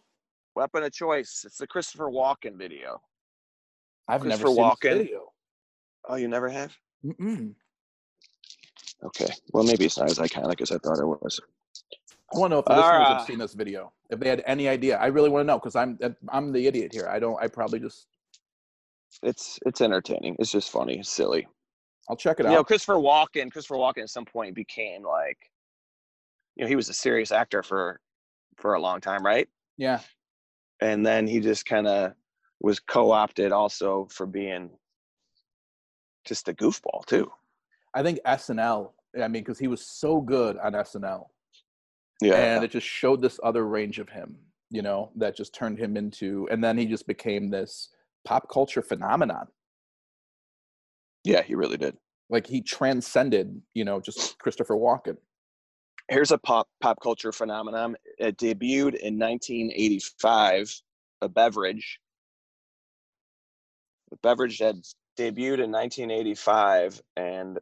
weapon 0.54 0.82
of 0.82 0.92
choice. 0.92 1.42
It's 1.44 1.58
the 1.58 1.66
Christopher 1.66 2.10
Walken 2.10 2.56
video. 2.56 3.00
I've 4.08 4.24
never 4.24 4.46
seen 4.46 4.56
Walken. 4.56 4.98
video. 4.98 5.32
Oh, 6.08 6.16
you 6.16 6.28
never 6.28 6.48
have? 6.48 6.76
Mm-mm. 7.04 7.54
Okay. 9.04 9.32
Well, 9.52 9.64
maybe 9.64 9.86
it's 9.86 9.98
not 9.98 10.10
as 10.10 10.18
iconic 10.18 10.60
as 10.60 10.70
I 10.70 10.78
thought 10.78 10.98
it 10.98 11.06
was. 11.06 11.40
I 12.34 12.38
want 12.38 12.50
to 12.50 12.54
know 12.54 12.58
if 12.60 12.64
the 12.66 12.72
listeners 12.72 12.92
Alright. 12.92 13.08
have 13.18 13.26
seen 13.26 13.38
this 13.38 13.54
video. 13.54 13.92
If 14.10 14.20
they 14.20 14.28
had 14.28 14.42
any 14.46 14.68
idea, 14.68 14.96
I 14.98 15.06
really 15.06 15.28
want 15.30 15.42
to 15.42 15.46
know 15.46 15.58
because 15.58 15.76
I'm 15.76 15.98
I'm 16.28 16.52
the 16.52 16.66
idiot 16.66 16.92
here. 16.92 17.08
I 17.08 17.18
don't. 17.18 17.42
I 17.42 17.48
probably 17.48 17.80
just 17.80 18.06
It's 19.22 19.58
it's 19.66 19.80
entertaining. 19.80 20.36
It's 20.38 20.50
just 20.52 20.70
funny. 20.70 20.98
It's 21.00 21.10
silly. 21.10 21.46
I'll 22.08 22.16
check 22.16 22.40
it 22.40 22.46
out. 22.46 22.50
You 22.50 22.54
know, 22.54 22.60
out. 22.60 22.66
Christopher 22.66 22.94
Walken. 22.94 23.50
Christopher 23.50 23.76
Walken 23.76 24.02
at 24.02 24.10
some 24.10 24.24
point 24.24 24.54
became 24.54 25.02
like, 25.02 25.38
you 26.56 26.64
know, 26.64 26.68
he 26.68 26.76
was 26.76 26.88
a 26.88 26.94
serious 26.94 27.32
actor 27.32 27.62
for 27.62 28.00
for 28.56 28.74
a 28.74 28.80
long 28.80 29.00
time, 29.00 29.24
right? 29.24 29.48
Yeah, 29.78 30.00
And 30.82 31.04
then 31.06 31.26
he 31.26 31.40
just 31.40 31.64
kind 31.64 31.86
of 31.86 32.12
was 32.60 32.78
co-opted 32.80 33.52
also 33.52 34.06
for 34.10 34.26
being 34.26 34.70
just 36.26 36.48
a 36.48 36.52
goofball 36.52 37.06
too. 37.06 37.30
I 37.94 38.02
think 38.02 38.18
SNL. 38.26 38.92
I 39.16 39.20
mean, 39.22 39.42
because 39.42 39.58
he 39.58 39.66
was 39.68 39.86
so 39.86 40.20
good 40.20 40.58
on 40.58 40.72
SNL, 40.74 41.24
Yeah. 42.20 42.34
and 42.34 42.64
it 42.64 42.70
just 42.70 42.86
showed 42.86 43.22
this 43.22 43.40
other 43.42 43.66
range 43.66 43.98
of 43.98 44.08
him. 44.08 44.36
You 44.70 44.82
know, 44.82 45.10
that 45.16 45.36
just 45.36 45.54
turned 45.54 45.78
him 45.78 45.96
into, 45.96 46.46
and 46.50 46.62
then 46.62 46.78
he 46.78 46.86
just 46.86 47.06
became 47.06 47.50
this 47.50 47.88
pop 48.24 48.48
culture 48.48 48.82
phenomenon. 48.82 49.48
yeah, 51.24 51.42
he 51.42 51.54
really 51.54 51.76
did. 51.76 51.96
Like 52.28 52.46
he 52.46 52.60
transcended, 52.62 53.60
you 53.74 53.84
know, 53.84 54.00
just 54.00 54.38
Christopher 54.38 54.76
Walken. 54.76 55.16
here's 56.08 56.30
a 56.30 56.38
pop 56.38 56.68
pop 56.80 56.98
culture 57.02 57.32
phenomenon. 57.32 57.96
It 58.18 58.36
debuted 58.38 58.94
in 58.94 59.18
1985. 59.18 60.80
A 61.22 61.28
beverage. 61.28 61.98
The 64.10 64.16
beverage 64.22 64.58
had 64.58 64.76
debuted 65.18 65.60
in 65.62 65.70
1985 65.70 67.02
and 67.16 67.58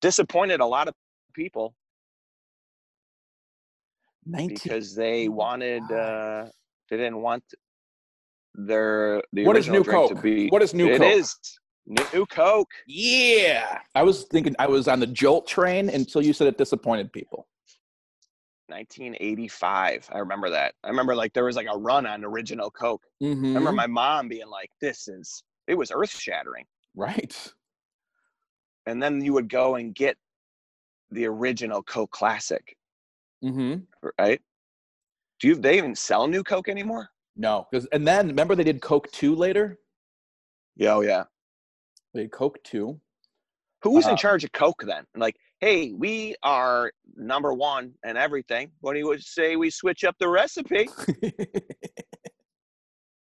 disappointed 0.00 0.60
a 0.60 0.66
lot 0.66 0.88
of 0.88 0.94
people 1.34 1.74
19. 4.26 4.58
because 4.62 4.94
they 4.94 5.28
wanted. 5.28 5.82
Uh, 5.90 6.46
they 6.90 6.96
didn't 6.96 7.20
want 7.22 7.42
their 8.54 9.22
the 9.32 9.44
What 9.46 9.56
is 9.56 9.68
New 9.68 9.82
drink 9.82 9.88
Coke? 10.08 10.14
to 10.16 10.22
be. 10.22 10.48
What 10.48 10.62
is 10.62 10.74
New 10.74 10.88
It 10.88 10.98
Coke? 10.98 11.12
is 11.12 11.36
new 11.86 12.26
Coke. 12.26 12.70
Yeah. 12.86 13.78
I 13.94 14.02
was 14.02 14.24
thinking 14.24 14.54
I 14.58 14.66
was 14.66 14.88
on 14.88 15.00
the 15.00 15.06
Jolt 15.06 15.46
train 15.48 15.88
until 15.88 16.22
you 16.22 16.32
said 16.32 16.46
it 16.46 16.58
disappointed 16.58 17.12
people. 17.12 17.48
1985. 18.68 20.08
I 20.12 20.18
remember 20.18 20.50
that. 20.50 20.74
I 20.84 20.88
remember 20.88 21.14
like 21.14 21.32
there 21.32 21.44
was 21.44 21.56
like 21.56 21.66
a 21.70 21.76
run 21.78 22.06
on 22.06 22.24
original 22.24 22.70
Coke. 22.70 23.02
Mm-hmm. 23.22 23.44
I 23.44 23.48
remember 23.48 23.72
my 23.72 23.86
mom 23.86 24.28
being 24.28 24.48
like, 24.48 24.70
"This 24.80 25.08
is." 25.08 25.42
It 25.68 25.74
was 25.76 25.92
earth 25.94 26.10
shattering. 26.18 26.64
right. 26.96 27.52
and 28.86 29.00
then 29.02 29.20
you 29.24 29.32
would 29.32 29.48
go 29.48 29.76
and 29.76 29.94
get 29.94 30.16
the 31.12 31.24
original 31.26 31.82
Coke 31.84 32.10
Classic, 32.10 32.76
Mm-hmm. 33.44 33.80
right? 34.18 34.40
Do 35.40 35.48
you 35.48 35.54
they 35.56 35.76
even 35.78 35.94
sell 35.94 36.26
new 36.28 36.44
Coke 36.44 36.68
anymore? 36.68 37.08
No, 37.36 37.66
because 37.70 37.86
and 37.92 38.06
then 38.06 38.28
remember 38.28 38.54
they 38.54 38.64
did 38.64 38.80
Coke 38.80 39.10
two 39.12 39.34
later. 39.34 39.78
Yeah, 40.76 40.94
oh 40.94 41.00
yeah. 41.00 41.24
They 42.14 42.22
did 42.22 42.32
Coke 42.32 42.58
two. 42.62 43.00
Who 43.82 43.90
was 43.90 44.04
in 44.04 44.12
Um, 44.12 44.16
charge 44.16 44.44
of 44.44 44.52
Coke 44.52 44.84
then? 44.86 45.04
Like, 45.16 45.34
hey, 45.60 45.92
we 45.92 46.36
are 46.44 46.92
number 47.16 47.52
one 47.52 47.94
and 48.04 48.16
everything. 48.16 48.70
What 48.80 48.92
do 48.92 49.00
you 49.00 49.08
would 49.08 49.22
say 49.22 49.56
we 49.56 49.70
switch 49.70 50.04
up 50.04 50.14
the 50.20 50.28
recipe? 50.28 50.88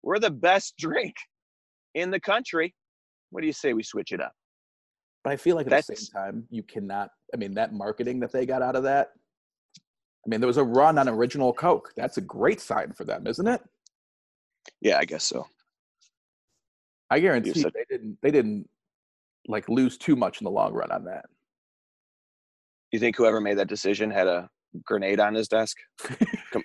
We're 0.03 0.19
the 0.19 0.31
best 0.31 0.75
drink 0.77 1.15
in 1.95 2.11
the 2.11 2.19
country. 2.19 2.73
What 3.29 3.41
do 3.41 3.47
you 3.47 3.53
say 3.53 3.73
we 3.73 3.83
switch 3.83 4.11
it 4.11 4.21
up? 4.21 4.33
but 5.23 5.33
I 5.33 5.35
feel 5.35 5.57
like 5.57 5.69
at 5.69 5.85
the 5.85 5.95
same 5.95 6.07
time 6.13 6.47
you 6.49 6.63
cannot. 6.63 7.09
I 7.33 7.37
mean 7.37 7.53
that 7.55 7.73
marketing 7.73 8.19
that 8.21 8.31
they 8.31 8.45
got 8.45 8.61
out 8.61 8.77
of 8.77 8.83
that. 8.83 9.09
I 10.27 10.29
mean 10.29 10.41
there 10.41 10.47
was 10.47 10.57
a 10.57 10.63
run 10.63 10.97
on 10.97 11.07
original 11.07 11.53
Coke. 11.53 11.93
That's 11.95 12.17
a 12.17 12.21
great 12.21 12.59
sign 12.59 12.91
for 12.91 13.05
them, 13.05 13.25
isn't 13.27 13.47
it? 13.47 13.61
Yeah, 14.81 14.97
I 14.97 15.05
guess 15.05 15.23
so. 15.23 15.47
I 17.09 17.19
guarantee 17.19 17.53
said- 17.53 17.71
they 17.73 17.85
didn't. 17.89 18.17
They 18.21 18.31
didn't 18.31 18.69
like 19.47 19.69
lose 19.69 19.97
too 19.97 20.17
much 20.17 20.41
in 20.41 20.45
the 20.45 20.51
long 20.51 20.73
run 20.73 20.91
on 20.91 21.05
that. 21.05 21.25
You 22.91 22.99
think 22.99 23.15
whoever 23.15 23.39
made 23.39 23.57
that 23.57 23.69
decision 23.69 24.11
had 24.11 24.27
a 24.27 24.49
grenade 24.85 25.21
on 25.21 25.33
his 25.33 25.47
desk? 25.47 25.77
Com- 26.51 26.63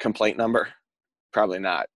complaint 0.00 0.36
number? 0.36 0.68
Probably 1.32 1.60
not. 1.60 1.86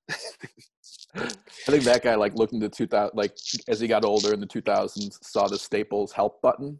I 1.16 1.28
think 1.66 1.82
that 1.84 2.03
guy 2.05 2.14
like 2.14 2.34
looked 2.37 2.53
into 2.53 2.68
2000 2.68 3.16
like 3.16 3.37
as 3.66 3.80
he 3.80 3.89
got 3.89 4.05
older 4.05 4.32
in 4.32 4.39
the 4.41 4.47
2000s 4.47 5.18
saw 5.24 5.49
the 5.49 5.59
Staples 5.59 6.12
help 6.12 6.41
button 6.43 6.78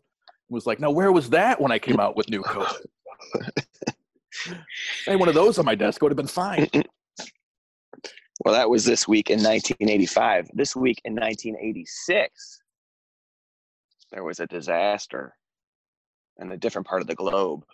was 0.49 0.67
like, 0.67 0.79
"No, 0.79 0.93
where 0.93 1.11
was 1.11 1.29
that 1.31 1.61
when 1.61 1.73
I 1.73 1.79
came 1.81 1.99
out 1.99 2.17
with 2.17 2.29
new 2.31 2.43
Coke?" 2.43 2.81
Hey, 5.07 5.17
one 5.17 5.29
of 5.29 5.35
those 5.35 5.59
on 5.59 5.64
my 5.64 5.75
desk 5.75 6.03
would 6.03 6.11
have 6.11 6.17
been 6.17 6.27
fine. 6.27 6.69
Well, 8.45 8.53
that 8.55 8.69
was 8.69 8.85
this 8.85 9.09
week 9.09 9.31
in 9.31 9.39
1985. 9.39 10.51
This 10.53 10.77
week 10.77 11.01
in 11.05 11.14
1986, 11.14 12.61
there 14.12 14.25
was 14.25 14.41
a 14.41 14.47
disaster 14.47 15.35
in 16.39 16.53
a 16.53 16.57
different 16.57 16.87
part 16.87 17.01
of 17.01 17.09
the 17.09 17.14
globe 17.14 17.64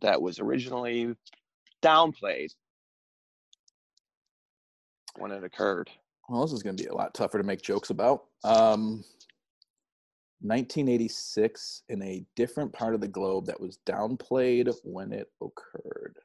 that 0.00 0.20
was 0.20 0.40
originally 0.40 1.14
downplayed 1.82 2.50
when 5.18 5.30
it 5.30 5.44
occurred. 5.44 5.90
Well, 6.28 6.42
this 6.42 6.52
is 6.52 6.62
going 6.62 6.76
to 6.76 6.82
be 6.82 6.88
a 6.88 6.94
lot 6.94 7.14
tougher 7.14 7.38
to 7.38 7.44
make 7.44 7.62
jokes 7.62 7.90
about. 7.90 8.24
Um, 8.44 9.04
1986 10.46 11.82
in 11.88 12.02
a 12.02 12.24
different 12.36 12.72
part 12.72 12.94
of 12.94 13.00
the 13.00 13.08
globe 13.08 13.46
that 13.46 13.60
was 13.60 13.78
downplayed 13.86 14.72
when 14.84 15.12
it 15.12 15.30
occurred. 15.42 16.16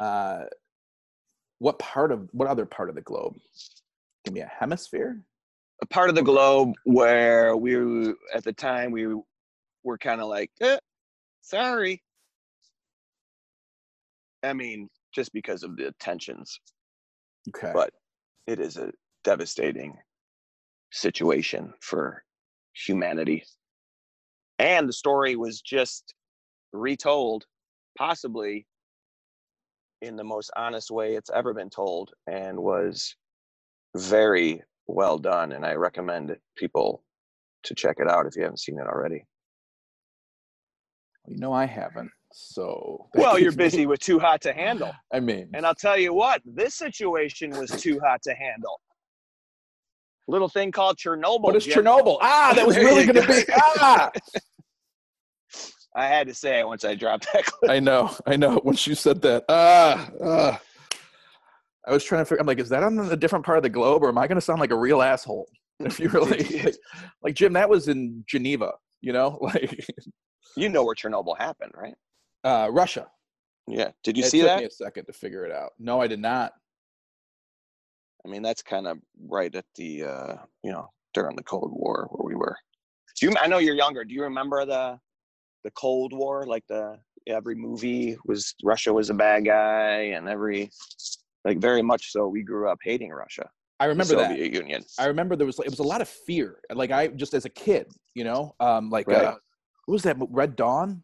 Uh, 0.00 0.44
what 1.58 1.78
part 1.78 2.12
of 2.12 2.28
what 2.32 2.48
other 2.48 2.66
part 2.66 2.88
of 2.88 2.94
the 2.94 3.00
globe? 3.02 3.36
Give 4.24 4.34
me 4.34 4.40
a 4.40 4.46
hemisphere. 4.46 5.20
A 5.82 5.86
part 5.86 6.08
of 6.08 6.14
the 6.14 6.22
globe 6.22 6.74
where 6.84 7.56
we, 7.56 7.76
were- 7.76 8.14
at 8.34 8.44
the 8.44 8.52
time, 8.52 8.90
we 8.92 9.14
were 9.84 9.98
kind 9.98 10.20
of 10.20 10.28
like, 10.28 10.50
eh, 10.60 10.78
sorry. 11.40 12.02
I 14.42 14.52
mean, 14.52 14.88
just 15.12 15.32
because 15.32 15.62
of 15.62 15.76
the 15.76 15.92
tensions 16.00 16.58
Okay. 17.48 17.72
but 17.74 17.92
it 18.46 18.60
is 18.60 18.76
a 18.76 18.92
devastating 19.24 19.98
situation 20.92 21.72
for 21.80 22.24
humanity. 22.74 23.44
And 24.58 24.88
the 24.88 24.92
story 24.92 25.36
was 25.36 25.60
just 25.60 26.14
retold, 26.72 27.44
possibly 27.98 28.66
in 30.00 30.16
the 30.16 30.24
most 30.24 30.50
honest 30.56 30.90
way 30.90 31.14
it's 31.14 31.30
ever 31.34 31.54
been 31.54 31.70
told, 31.70 32.12
and 32.26 32.58
was 32.58 33.14
very 33.96 34.62
well 34.86 35.18
done. 35.18 35.52
And 35.52 35.64
I 35.64 35.74
recommend 35.74 36.36
people 36.56 37.04
to 37.64 37.74
check 37.74 37.96
it 38.00 38.08
out 38.08 38.26
if 38.26 38.34
you 38.36 38.42
haven't 38.42 38.58
seen 38.60 38.78
it 38.78 38.86
already. 38.86 39.24
you 41.28 41.38
know 41.38 41.52
I 41.52 41.66
haven't. 41.66 42.10
So 42.32 43.08
Well, 43.14 43.38
you're 43.38 43.50
gives 43.52 43.58
me- 43.58 43.64
busy 43.64 43.86
with 43.86 44.00
Too 44.00 44.18
Hot 44.18 44.40
to 44.42 44.52
Handle. 44.52 44.92
I 45.12 45.20
mean, 45.20 45.50
And 45.54 45.66
I'll 45.66 45.74
tell 45.74 45.98
you 45.98 46.14
what, 46.14 46.40
this 46.44 46.74
situation 46.74 47.50
was 47.50 47.70
too 47.70 48.00
hot 48.00 48.22
to 48.22 48.34
handle. 48.34 48.80
Little 50.28 50.48
thing 50.48 50.70
called 50.72 50.96
Chernobyl. 50.98 51.40
what 51.42 51.56
is 51.56 51.64
Jim. 51.64 51.84
Chernobyl? 51.84 52.18
Ah, 52.20 52.52
that 52.54 52.66
was 52.66 52.76
really 52.76 53.04
going 53.06 53.26
to 53.26 53.26
be. 53.26 53.42
Ah, 53.80 54.10
I 55.94 56.06
had 56.06 56.26
to 56.28 56.34
say 56.34 56.60
it 56.60 56.66
once 56.66 56.84
I 56.84 56.94
dropped 56.94 57.30
that 57.32 57.44
clip. 57.44 57.70
I 57.70 57.78
know, 57.80 58.14
I 58.26 58.36
know. 58.36 58.60
Once 58.64 58.86
you 58.86 58.94
said 58.94 59.20
that, 59.22 59.44
ah, 59.50 60.08
ah. 60.24 60.60
I 61.86 61.92
was 61.92 62.02
trying 62.04 62.22
to 62.22 62.24
figure. 62.24 62.40
I'm 62.40 62.46
like, 62.46 62.60
is 62.60 62.70
that 62.70 62.82
on 62.82 62.98
a 62.98 63.16
different 63.16 63.44
part 63.44 63.58
of 63.58 63.62
the 63.62 63.68
globe, 63.68 64.02
or 64.02 64.08
am 64.08 64.16
I 64.16 64.26
going 64.26 64.36
to 64.36 64.40
sound 64.40 64.60
like 64.60 64.70
a 64.70 64.76
real 64.78 65.02
asshole? 65.02 65.46
If 65.80 65.98
you 65.98 66.08
really 66.10 66.44
like, 66.62 66.76
like 67.22 67.34
Jim, 67.34 67.52
that 67.54 67.68
was 67.68 67.88
in 67.88 68.22
Geneva. 68.28 68.72
You 69.00 69.12
know, 69.12 69.36
like 69.40 69.84
You 70.56 70.68
know 70.68 70.84
where 70.84 70.94
Chernobyl 70.94 71.36
happened, 71.36 71.72
right? 71.74 71.94
uh, 72.44 72.68
Russia. 72.70 73.08
Yeah. 73.66 73.90
Did 74.04 74.16
you 74.16 74.24
it 74.24 74.30
see 74.30 74.38
took 74.40 74.46
that? 74.48 74.60
me 74.60 74.66
a 74.66 74.70
second 74.70 75.06
to 75.06 75.12
figure 75.12 75.44
it 75.44 75.50
out. 75.52 75.70
No, 75.78 76.00
I 76.00 76.06
did 76.06 76.20
not. 76.20 76.52
I 78.24 78.28
mean, 78.28 78.42
that's 78.42 78.62
kind 78.62 78.86
of 78.86 78.98
right 79.28 79.54
at 79.54 79.64
the, 79.74 80.04
uh, 80.04 80.34
you 80.62 80.70
know, 80.70 80.90
during 81.14 81.36
the 81.36 81.42
Cold 81.42 81.72
War 81.72 82.08
where 82.10 82.24
we 82.26 82.34
were. 82.34 82.56
Do 83.20 83.26
you? 83.26 83.34
I 83.40 83.46
know 83.46 83.58
you're 83.58 83.74
younger. 83.74 84.04
Do 84.04 84.14
you 84.14 84.22
remember 84.22 84.64
the, 84.64 84.98
the 85.64 85.70
Cold 85.72 86.12
War? 86.12 86.44
Like 86.46 86.64
the 86.68 86.98
every 87.26 87.54
movie 87.54 88.16
was 88.24 88.54
Russia 88.64 88.92
was 88.92 89.10
a 89.10 89.14
bad 89.14 89.44
guy, 89.44 90.12
and 90.14 90.28
every, 90.28 90.70
like 91.44 91.58
very 91.58 91.82
much 91.82 92.10
so. 92.12 92.28
We 92.28 92.42
grew 92.42 92.68
up 92.68 92.78
hating 92.82 93.10
Russia. 93.10 93.48
I 93.80 93.86
remember 93.86 94.14
the 94.14 94.28
Soviet 94.28 94.52
Union. 94.52 94.84
I 94.98 95.06
remember 95.06 95.36
there 95.36 95.46
was 95.46 95.58
it 95.58 95.68
was 95.70 95.80
a 95.80 95.84
lot 95.84 96.00
of 96.00 96.08
fear. 96.08 96.60
Like 96.72 96.90
I 96.92 97.08
just 97.08 97.34
as 97.34 97.44
a 97.44 97.50
kid, 97.50 97.88
you 98.14 98.24
know, 98.24 98.54
um, 98.60 98.90
like 98.90 99.08
Right. 99.08 99.24
uh, 99.24 99.34
what 99.86 99.92
was 99.94 100.02
that? 100.04 100.16
Red 100.30 100.56
Dawn. 100.56 101.02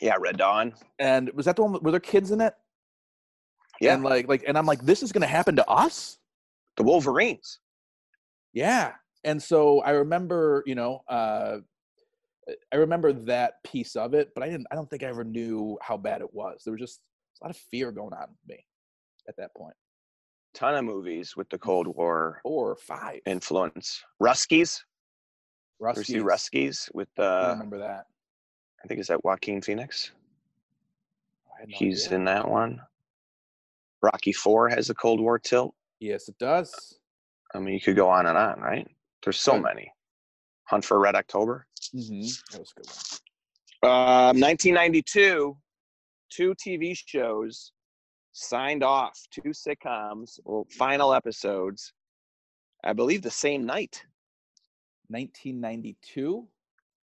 Yeah, 0.00 0.16
Red 0.18 0.36
Dawn. 0.36 0.74
And 0.98 1.30
was 1.34 1.46
that 1.46 1.56
the 1.56 1.62
one? 1.62 1.80
Were 1.82 1.92
there 1.92 2.00
kids 2.00 2.30
in 2.30 2.40
it? 2.40 2.54
Yeah, 3.80 3.94
And 3.94 4.02
like 4.02 4.28
like 4.28 4.44
and 4.46 4.58
I'm 4.58 4.66
like, 4.66 4.82
this 4.82 5.02
is 5.02 5.12
gonna 5.12 5.26
happen 5.26 5.56
to 5.56 5.66
us. 5.68 6.18
the 6.76 6.82
Wolverines. 6.82 7.58
Yeah. 8.52 8.92
And 9.24 9.42
so 9.42 9.80
I 9.80 9.90
remember, 9.90 10.62
you 10.66 10.74
know, 10.74 11.00
uh, 11.08 11.58
I 12.72 12.76
remember 12.76 13.12
that 13.12 13.62
piece 13.64 13.94
of 13.96 14.14
it, 14.14 14.30
but 14.34 14.42
I 14.42 14.48
didn't. 14.48 14.66
I 14.70 14.74
don't 14.74 14.88
think 14.88 15.02
I 15.02 15.06
ever 15.06 15.24
knew 15.24 15.76
how 15.82 15.96
bad 15.96 16.20
it 16.22 16.32
was. 16.32 16.62
There 16.64 16.72
was 16.72 16.80
just 16.80 17.00
a 17.40 17.44
lot 17.44 17.50
of 17.50 17.60
fear 17.70 17.92
going 17.92 18.12
on 18.14 18.28
with 18.30 18.56
me 18.56 18.64
at 19.28 19.36
that 19.36 19.54
point. 19.54 19.74
Ton 20.54 20.74
of 20.74 20.84
movies 20.84 21.36
with 21.36 21.48
the 21.50 21.58
Cold 21.58 21.86
War 21.88 22.40
or 22.44 22.76
five. 22.76 23.20
influence. 23.26 24.02
Ruskies. 24.22 24.80
Ruskies. 25.82 26.22
Ruskies 26.22 26.88
with 26.94 27.08
I 27.18 27.22
uh, 27.22 27.52
remember 27.52 27.78
that. 27.78 28.06
I 28.82 28.88
think 28.88 29.00
is 29.00 29.08
that 29.08 29.22
Joaquin 29.24 29.60
Phoenix. 29.60 30.12
He's 31.68 32.06
idea. 32.06 32.18
in 32.18 32.24
that 32.24 32.48
one. 32.48 32.80
Rocky 34.02 34.32
Four 34.32 34.68
has 34.68 34.90
a 34.90 34.94
Cold 34.94 35.20
War 35.20 35.38
tilt. 35.38 35.74
Yes, 36.00 36.28
it 36.28 36.38
does. 36.38 36.98
I 37.54 37.58
mean, 37.58 37.74
you 37.74 37.80
could 37.80 37.96
go 37.96 38.08
on 38.08 38.26
and 38.26 38.36
on, 38.36 38.60
right? 38.60 38.86
There's 39.24 39.40
so 39.40 39.58
many. 39.58 39.90
Hunt 40.64 40.84
for 40.84 40.98
Red 41.00 41.14
October. 41.14 41.66
hmm 41.92 42.20
That 42.52 42.60
was 42.60 42.72
a 42.76 42.80
good 42.80 42.86
one. 42.86 43.90
Um, 43.90 44.40
1992, 44.40 45.56
two 46.30 46.54
TV 46.54 46.96
shows 46.96 47.72
signed 48.32 48.82
off, 48.82 49.18
two 49.30 49.50
sitcoms, 49.50 50.38
well, 50.44 50.66
final 50.70 51.14
episodes. 51.14 51.92
I 52.84 52.92
believe 52.92 53.22
the 53.22 53.30
same 53.30 53.64
night, 53.66 54.04
1992. 55.08 56.46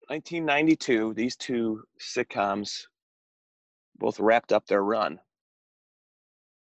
1992. 0.08 1.14
These 1.14 1.36
two 1.36 1.84
sitcoms 2.00 2.82
both 3.98 4.18
wrapped 4.18 4.52
up 4.52 4.66
their 4.66 4.82
run. 4.82 5.20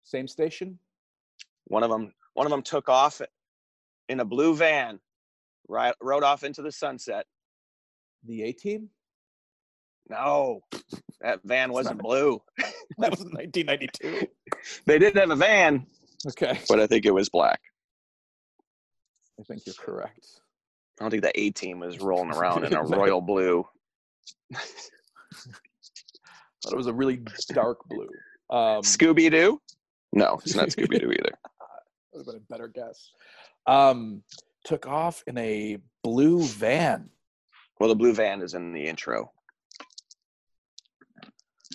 Same 0.07 0.27
station. 0.27 0.79
One 1.65 1.83
of 1.83 1.89
them, 1.89 2.13
one 2.33 2.47
of 2.47 2.51
them 2.51 2.61
took 2.61 2.87
off 2.87 3.21
in 4.07 4.21
a 4.21 4.25
blue 4.25 4.55
van, 4.55 4.99
right, 5.67 5.93
rode 6.01 6.23
off 6.23 6.45
into 6.45 6.61
the 6.61 6.71
sunset. 6.71 7.25
The 8.25 8.43
A 8.43 8.53
Team. 8.53 8.89
No, 10.09 10.61
that 11.19 11.41
van 11.43 11.71
wasn't 11.71 12.01
blue. 12.01 12.41
That 12.99 13.11
was 13.11 13.19
1992. 13.19 14.27
They 14.87 14.97
did 14.97 15.15
have 15.17 15.29
a 15.29 15.35
van, 15.35 15.85
Okay, 16.29 16.57
but 16.67 16.79
I 16.79 16.87
think 16.87 17.05
it 17.05 17.13
was 17.13 17.29
black. 17.29 17.61
I 19.39 19.43
think 19.43 19.67
you're 19.67 19.75
correct. 19.75 20.25
I 20.99 21.03
don't 21.03 21.11
think 21.11 21.21
the 21.21 21.39
A 21.39 21.51
team 21.51 21.79
was 21.79 21.99
rolling 21.99 22.33
around 22.33 22.65
in 22.65 22.73
a 22.73 22.81
royal 22.83 23.21
blue. 23.21 23.67
Thought 24.55 26.73
it 26.73 26.75
was 26.75 26.87
a 26.87 26.93
really 26.93 27.19
dark 27.49 27.87
blue. 27.87 28.09
Um, 28.49 28.81
Scooby 28.81 29.29
Doo? 29.29 29.61
No, 30.13 30.39
it's 30.43 30.55
not 30.55 30.67
Scooby 30.69 30.99
Doo 30.99 31.11
either. 31.11 31.37
would 32.13 32.19
have 32.19 32.25
been 32.25 32.35
a 32.35 32.39
better 32.49 32.67
guess. 32.67 33.11
Um, 33.65 34.23
took 34.65 34.87
off 34.87 35.23
in 35.27 35.37
a 35.37 35.77
blue 36.03 36.43
van. 36.43 37.09
Well, 37.79 37.89
the 37.89 37.95
blue 37.95 38.13
van 38.13 38.41
is 38.41 38.53
in 38.53 38.73
the 38.73 38.85
intro. 38.87 39.31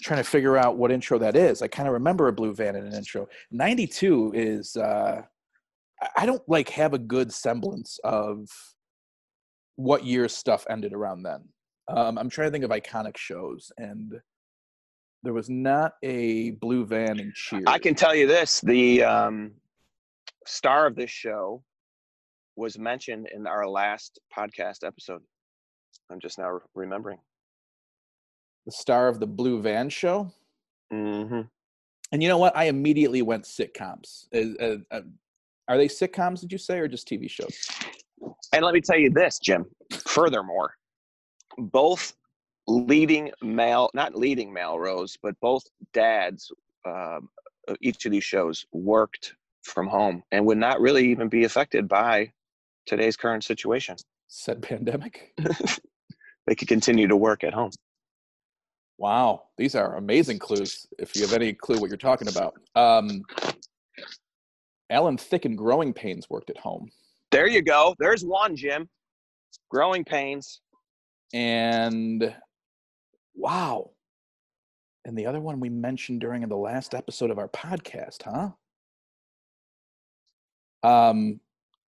Trying 0.03 0.19
to 0.23 0.29
figure 0.29 0.57
out 0.57 0.77
what 0.79 0.91
intro 0.91 1.19
that 1.19 1.37
is. 1.37 1.63
I 1.63 1.69
kind 1.69 1.87
of 1.87 1.93
remember 1.93 2.27
a 2.29 2.33
blue 2.33 2.55
van 2.55 2.75
in 2.77 2.87
an 2.87 2.95
intro. 2.95 3.29
92 3.51 4.33
is 4.35 4.77
uh 4.77 5.23
I- 6.01 6.09
I 6.17 6.27
don't 6.27 6.43
like 6.49 6.71
have 6.71 6.95
a 6.95 6.99
good 6.99 7.33
semblance 7.33 7.99
of 8.03 8.49
what 9.77 10.05
year 10.05 10.29
stuff 10.29 10.67
ended 10.69 10.93
around 10.93 11.23
then. 11.23 11.49
Um, 11.89 12.19
I'm 12.19 12.29
trying 12.29 12.49
to 12.49 12.53
think 12.53 12.65
of 12.65 12.71
iconic 12.71 13.17
shows, 13.17 13.71
and 13.79 14.21
there 15.23 15.33
was 15.33 15.49
not 15.49 15.95
a 16.03 16.51
blue 16.53 16.85
van 16.85 17.21
in 17.21 17.33
Cheers. 17.35 17.65
I 17.67 17.79
can 17.79 17.95
tell 17.95 18.15
you 18.15 18.27
this: 18.27 18.61
the 18.61 19.03
um, 19.05 19.53
star 20.47 20.87
of 20.87 20.97
this 20.97 21.11
show 21.11 21.63
was 22.57 22.79
mentioned 22.79 23.29
in 23.35 23.47
our 23.47 23.67
last 23.69 24.21
podcast 24.37 24.85
episode. 24.85 25.23
I'm 26.11 26.21
just 26.21 26.39
now 26.39 26.61
remembering. 26.75 27.19
the 28.67 28.73
star 28.73 29.09
of 29.09 29.21
the 29.21 29.27
Blue 29.27 29.61
Van 29.63 29.89
show. 29.89 30.31
Mm-hmm. 30.93 31.41
And 32.13 32.23
you 32.23 32.29
know 32.29 32.39
what? 32.39 32.57
I 32.57 32.65
immediately 32.65 33.23
went 33.23 33.45
sitcoms. 33.45 34.27
Uh, 34.35 34.63
uh, 34.63 34.77
uh, 34.91 35.01
are 35.69 35.79
they 35.79 35.89
sitcoms? 35.89 36.41
Did 36.41 36.53
you 36.53 36.59
say, 36.59 36.79
or 36.79 36.89
just 36.89 37.09
TV 37.09 37.31
shows? 37.31 37.67
And 38.53 38.65
let 38.65 38.75
me 38.75 38.81
tell 38.81 38.99
you 38.99 39.11
this, 39.11 39.39
Jim. 39.39 39.65
Furthermore, 40.07 40.75
both 41.57 42.13
leading 42.67 43.31
male, 43.43 43.91
not 43.95 44.15
leading 44.15 44.53
male 44.53 44.79
roles, 44.79 45.19
but 45.23 45.39
both 45.41 45.65
dads 45.93 46.51
um, 46.87 47.29
of 47.69 47.77
each 47.81 48.07
of 48.07 48.13
these 48.13 48.25
shows 48.25 48.67
worked 48.73 49.35
from 49.63 49.87
home 49.87 50.23
and 50.33 50.45
would 50.47 50.59
not 50.59 50.81
really 50.81 51.11
even 51.11 51.29
be 51.29 51.45
affected 51.45 51.89
by 51.89 52.31
today's 52.87 53.17
current 53.17 53.45
situation. 53.45 53.97
Said 54.29 54.63
pandemic. 54.63 55.33
They 56.47 56.57
could 56.57 56.67
continue 56.67 57.07
to 57.07 57.17
work 57.17 57.45
at 57.45 57.55
home. 57.55 57.71
Wow, 58.99 59.45
these 59.59 59.77
are 59.77 59.95
amazing 59.97 60.41
clues. 60.41 60.87
If 60.99 61.15
you 61.15 61.23
have 61.23 61.33
any 61.33 61.53
clue 61.53 61.79
what 61.81 61.89
you're 61.89 61.97
talking 61.97 62.27
about, 62.27 62.55
um, 62.75 63.23
Alan 64.91 65.17
Thicke 65.17 65.45
and 65.45 65.57
Growing 65.57 65.93
Pains 65.93 66.29
worked 66.29 66.51
at 66.51 66.59
home, 66.59 66.91
There 67.31 67.47
you 67.47 67.63
go. 67.63 67.95
There's 68.01 68.25
one, 68.25 68.57
Jim. 68.57 68.89
Growing 69.71 70.05
pains. 70.05 70.61
and 71.33 72.35
wow, 73.35 73.91
and 75.05 75.17
the 75.17 75.27
other 75.27 75.41
one 75.41 75.61
we 75.61 75.69
mentioned 75.69 76.21
during 76.21 76.47
the 76.49 76.57
last 76.57 76.95
episode 76.95 77.31
of 77.31 77.39
our 77.39 77.49
podcast, 77.49 78.23
huh? 78.25 78.51
Um, 80.89 81.41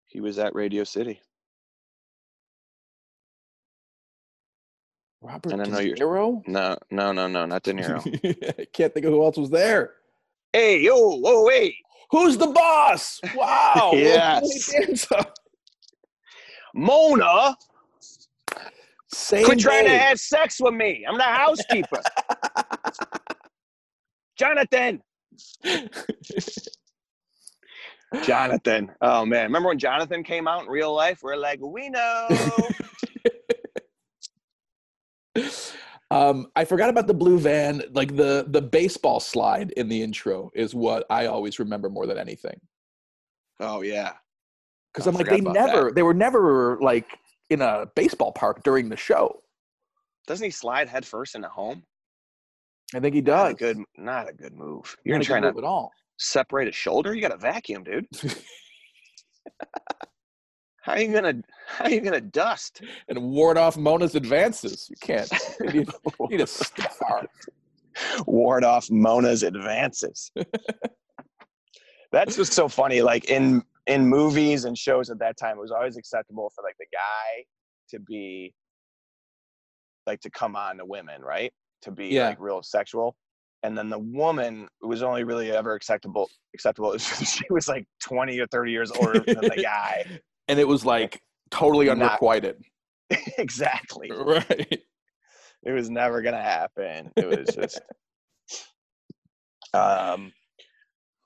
He 0.06 0.20
was 0.22 0.38
at 0.40 0.54
Radio 0.56 0.84
City. 0.84 1.20
Robert 5.22 5.54
And 5.54 5.62
I 5.62 5.66
De 5.66 5.72
know 5.72 5.80
you're- 5.80 5.98
Niro. 6.00 6.48
No, 6.48 6.78
no, 6.92 7.12
no, 7.14 7.28
no, 7.28 7.46
not 7.46 7.64
De 7.64 7.74
Niro. 7.74 8.60
I 8.60 8.66
can't 8.74 8.94
think 8.94 9.06
of 9.06 9.14
who 9.14 9.24
else 9.24 9.38
was 9.38 9.50
there. 9.50 9.94
hey, 10.52 10.80
yo, 10.82 11.18
whoa, 11.18 11.48
hey. 11.50 11.76
Who's 12.12 12.38
the 12.38 12.48
boss? 12.48 13.20
Wow. 13.36 13.92
Yes. 13.96 14.72
Mona, 16.76 17.56
Same 19.14 19.46
quit 19.46 19.60
trying 19.60 19.86
to 19.86 19.98
have 19.98 20.20
sex 20.20 20.60
with 20.60 20.74
me. 20.74 21.06
I'm 21.08 21.18
the 21.18 21.24
housekeeper. 21.24 22.02
Jonathan. 24.38 25.02
Jonathan. 28.24 28.92
Oh 29.02 29.26
man, 29.26 29.46
remember 29.46 29.70
when 29.70 29.80
Jonathan 29.80 30.24
came 30.24 30.48
out 30.48 30.64
in 30.64 30.70
real 30.70 30.94
life? 30.94 31.22
We're 31.24 31.36
like, 31.36 31.60
we 31.62 31.90
know. 31.90 32.28
um, 36.12 36.48
I 36.56 36.66
forgot 36.66 36.90
about 36.90 37.08
the 37.08 37.14
blue 37.14 37.40
van. 37.40 37.82
Like 37.92 38.16
the 38.16 38.46
the 38.48 38.62
baseball 38.62 39.20
slide 39.20 39.72
in 39.72 39.90
the 39.90 40.02
intro 40.02 40.52
is 40.54 40.76
what 40.76 41.06
I 41.10 41.26
always 41.26 41.60
remember 41.60 41.90
more 41.90 42.06
than 42.06 42.18
anything. 42.18 42.60
oh 43.60 43.82
yeah. 43.82 44.14
Because 44.94 45.08
I'm 45.08 45.16
like, 45.16 45.28
they 45.28 45.42
never, 45.42 45.92
they 45.92 46.04
were 46.04 46.14
never 46.14 46.78
like 46.80 47.18
in 47.54 47.62
a 47.62 47.86
baseball 47.96 48.32
park 48.32 48.64
during 48.64 48.90
the 48.90 48.98
show. 48.98 49.42
Doesn't 50.28 50.44
he 50.46 50.52
slide 50.52 50.88
headfirst 50.90 51.36
into 51.36 51.50
home? 51.50 51.84
I 52.96 53.00
think 53.00 53.16
he 53.16 53.22
Not 53.22 53.48
a 53.48 53.50
does. 53.54 53.60
good, 53.60 53.78
not 53.98 54.30
a 54.30 54.34
good 54.34 54.54
move. 54.54 54.96
You're 55.04 55.16
a 55.18 55.20
good 55.20 55.26
trying 55.26 55.42
to 55.44 55.50
move 55.50 55.58
at 55.60 55.64
all. 55.64 55.92
separate 56.20 56.68
a 56.68 56.72
shoulder. 56.72 57.14
You 57.14 57.22
got 57.22 57.34
a 57.34 57.38
vacuum, 57.38 57.84
dude. 57.84 58.06
How 60.82 60.94
are 60.94 61.00
you 61.00 61.14
gonna? 61.14 61.36
How 61.68 61.86
are 61.86 61.90
you 61.92 62.02
gonna 62.02 62.20
dust? 62.20 62.82
and 63.08 63.22
ward 63.32 63.58
off 63.58 63.78
Mona's 63.78 64.16
advances. 64.16 64.88
You 64.90 64.98
can't. 65.02 65.32
You 65.62 65.68
need, 65.72 65.88
you 66.20 66.28
need 66.30 66.42
a 66.42 66.48
stiff 66.48 66.98
arm. 67.10 67.28
ward 68.28 68.66
off 68.66 68.90
Mona's 68.92 69.44
advances. 69.44 70.30
That's 72.12 72.36
just 72.36 72.52
so 72.54 72.68
funny. 72.68 73.02
Like 73.02 73.26
in 73.30 73.64
in 73.88 74.08
movies 74.08 74.66
and 74.66 74.78
shows 74.78 75.10
at 75.10 75.20
that 75.20 75.38
time, 75.38 75.58
it 75.58 75.62
was 75.62 75.72
always 75.72 75.98
acceptable 75.98 76.52
for 76.56 76.64
like 76.64 76.76
the 76.80 76.86
guy 76.94 77.44
to 77.90 78.00
be 78.00 78.54
like 80.08 80.20
to 80.22 80.30
come 80.30 80.56
on 80.56 80.78
to 80.78 80.86
women, 80.86 81.22
right? 81.22 81.52
To 81.84 81.92
be 81.92 82.08
Yeah. 82.08 82.30
like 82.30 82.40
real 82.40 82.62
sexual. 82.64 83.16
And 83.64 83.78
then 83.78 83.90
the 83.90 84.00
woman 84.00 84.68
was 84.82 85.02
only 85.04 85.24
really 85.24 85.52
ever 85.52 85.74
acceptable 85.76 86.30
acceptable 86.54 86.94
if 86.94 87.02
she 87.02 87.44
was 87.50 87.68
like 87.68 87.86
20 88.04 88.40
or 88.40 88.48
30 88.48 88.72
years 88.72 88.92
older 88.92 89.20
than 89.20 89.36
the 89.42 89.62
guy. 89.64 90.06
And 90.48 90.60
it 90.60 90.68
was 90.68 90.86
like 90.86 91.22
totally 91.52 91.86
Not- 91.88 91.98
unrequited. 92.02 92.62
exactly. 93.38 94.12
Right. 94.12 94.82
it 95.66 95.72
was 95.72 95.90
never 95.90 96.22
gonna 96.22 96.42
happen. 96.42 97.12
It 97.16 97.26
was 97.28 97.56
just 97.56 97.80
um 99.74 100.32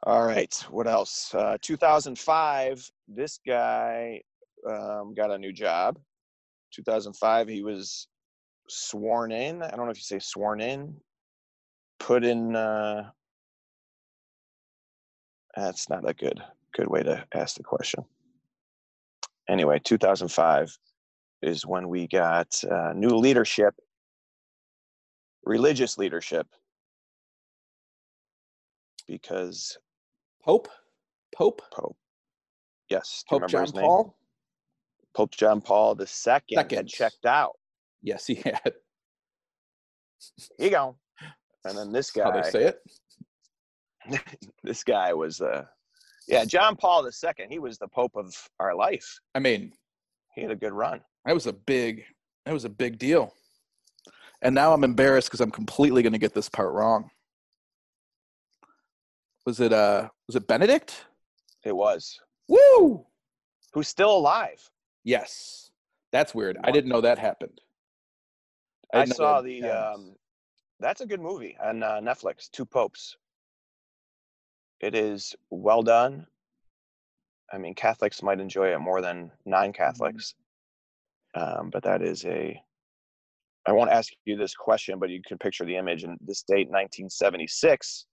All 0.08 0.26
right. 0.26 0.56
What 0.70 0.88
else? 0.88 1.36
Uh, 1.36 1.58
2005. 1.62 2.90
This 3.10 3.42
guy 3.46 4.22
um, 4.66 5.14
got 5.14 5.32
a 5.32 5.38
new 5.38 5.52
job. 5.52 6.00
2005. 6.74 7.50
He 7.50 7.62
was 7.62 8.08
sworn 8.70 9.34
in. 9.34 9.62
I 9.62 9.72
don't 9.72 9.84
know 9.84 9.92
if 9.92 9.98
you 9.98 10.04
say 10.04 10.20
sworn 10.20 10.62
in. 10.62 10.96
Put 12.00 12.24
in. 12.24 12.56
Uh, 12.56 13.10
that's 15.58 15.90
not 15.90 16.10
a 16.10 16.14
good 16.14 16.40
good 16.74 16.88
way 16.88 17.04
to 17.04 17.26
ask 17.34 17.58
the 17.58 17.64
question. 17.64 18.06
Anyway, 19.50 19.82
2005 19.84 20.78
is 21.42 21.66
when 21.66 21.90
we 21.90 22.08
got 22.08 22.48
uh, 22.72 22.94
new 22.96 23.10
leadership, 23.10 23.76
religious 25.44 25.98
leadership, 25.98 26.48
because 29.06 29.78
Pope, 30.48 30.70
Pope, 31.36 31.62
Pope, 31.74 31.98
yes, 32.90 33.26
Pope 33.30 33.50
John? 33.50 33.70
Paul. 33.70 34.18
Pope 35.14 35.32
John 35.32 35.60
Paul 35.60 35.96
the 35.96 36.08
second 36.08 36.72
had 36.72 36.88
checked 36.88 37.26
out. 37.26 37.58
Yes, 38.02 38.26
he 38.26 38.36
had. 38.36 38.74
He 40.58 40.70
gone. 40.70 40.96
And 41.66 41.78
then 41.78 41.92
this 41.92 42.12
guy. 42.12 42.24
How 42.24 42.32
they 42.32 42.50
say 42.50 42.64
it. 42.66 42.80
this 44.64 44.86
guy 44.86 45.14
was, 45.14 45.42
uh, 45.42 45.66
yeah, 46.30 46.46
John 46.46 46.78
Paul 46.78 47.04
the 47.04 47.12
second. 47.12 47.52
He 47.52 47.60
was 47.60 47.78
the 47.78 47.90
Pope 47.90 48.16
of 48.16 48.34
our 48.62 48.74
life. 48.74 49.20
I 49.36 49.40
mean, 49.40 49.74
He 50.34 50.44
had 50.44 50.52
a 50.52 50.56
good 50.56 50.72
run. 50.72 51.02
that 51.26 51.34
was 51.34 51.48
a 51.48 51.54
big, 51.54 52.06
that 52.46 52.54
was 52.54 52.64
a 52.64 52.70
big 52.70 52.98
deal. 52.98 53.34
And 54.42 54.56
now 54.56 54.72
I'm 54.72 54.86
embarrassed 54.86 55.28
because 55.28 55.42
I'm 55.42 55.52
completely 55.52 56.04
going 56.04 56.14
to 56.14 56.20
get 56.20 56.34
this 56.34 56.48
part 56.48 56.72
wrong. 56.74 57.10
Was 59.46 59.60
it 59.60 59.74
uh 59.74 60.10
was 60.28 60.36
it 60.36 60.48
Benedict? 60.48 61.06
It 61.64 61.76
was. 61.76 62.20
Woo! 62.48 63.06
Who's 63.74 63.88
still 63.88 64.16
alive? 64.16 64.70
Yes. 65.04 65.72
That's 66.12 66.36
weird. 66.36 66.58
I 66.64 66.72
didn't 66.72 66.90
know 66.90 67.02
that 67.02 67.18
happened. 67.18 67.60
I, 68.94 69.06
didn't 69.06 69.16
saw 69.16 69.42
the. 69.42 69.64
Um, 69.64 70.16
that's 70.80 71.02
a 71.02 71.06
good 71.06 71.20
movie 71.20 71.58
on 71.64 71.84
uh, 71.84 72.00
Netflix. 72.02 72.50
Two 72.50 72.66
Popes. 72.66 73.18
It 74.80 74.96
is 74.96 75.36
well 75.50 75.82
done. 75.82 76.28
I 77.52 77.58
mean, 77.58 77.74
Catholics 77.74 78.22
might 78.22 78.40
enjoy 78.40 78.74
it 78.74 78.80
more 78.80 79.02
than 79.02 79.32
non-Catholics, 79.46 80.36
um, 81.36 81.70
but 81.72 81.84
that 81.84 82.02
is 82.02 82.26
a. 82.26 82.62
I 83.66 83.72
won't 83.74 83.92
ask 83.92 84.14
you 84.26 84.38
this 84.38 84.56
question, 84.56 84.98
but 84.98 85.10
you 85.10 85.22
can 85.28 85.38
picture 85.38 85.66
the 85.66 85.76
image. 85.76 86.04
And 86.04 86.18
this 86.22 86.44
date, 86.44 86.70
1976, 86.70 88.06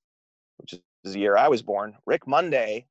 which 0.57 0.73
is 0.73 0.81
the 1.13 1.21
year 1.21 1.37
I 1.37 1.49
was 1.49 1.63
born. 1.63 1.95
Rick 2.07 2.27
Monday 2.27 2.87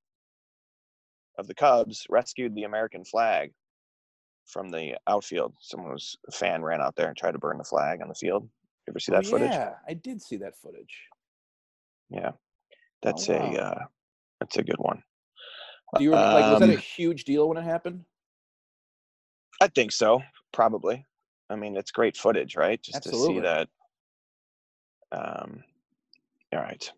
of 1.37 1.47
the 1.47 1.55
Cubs 1.55 2.05
rescued 2.09 2.53
the 2.55 2.63
American 2.63 3.03
flag 3.03 3.51
from 4.45 4.69
the 4.69 4.95
outfield. 5.07 5.55
Someone 5.59 5.91
was 5.91 6.15
a 6.27 6.31
fan 6.31 6.61
ran 6.61 6.81
out 6.81 6.95
there 6.95 7.07
and 7.07 7.17
tried 7.17 7.31
to 7.31 7.39
burn 7.39 7.57
the 7.57 7.63
flag 7.63 8.01
on 8.01 8.07
the 8.07 8.15
field. 8.15 8.43
You 8.87 8.91
ever 8.91 8.99
see 8.99 9.11
that 9.13 9.25
Oh, 9.25 9.29
footage? 9.29 9.49
Yeah, 9.51 9.75
I 9.87 9.93
did 9.93 10.21
see 10.21 10.37
that 10.37 10.57
footage. 10.57 11.07
Yeah, 12.09 12.31
that's 13.01 13.29
wow. 13.29 13.35
a 13.35 13.61
uh, 13.63 13.85
that's 14.39 14.57
a 14.57 14.63
good 14.63 14.77
one. 14.77 15.01
Do 15.97 16.03
you 16.03 16.11
remember, 16.11 16.35
like 16.35 16.49
was 16.51 16.59
that 16.59 16.69
a 16.69 16.73
Um, 16.73 16.77
huge 16.77 17.23
deal 17.23 17.47
when 17.49 17.57
it 17.57 17.63
happened? 17.63 18.05
I 19.61 19.67
think 19.67 19.91
so, 19.91 20.21
probably. 20.51 21.05
I 21.49 21.55
mean, 21.55 21.77
it's 21.77 21.91
great 21.91 22.17
footage, 22.17 22.55
right? 22.55 22.81
Just 22.81 23.03
to 23.03 23.13
see 23.13 23.39
that. 23.39 23.69
Um, 25.11 25.63
all 26.51 26.59
right, 26.59 26.91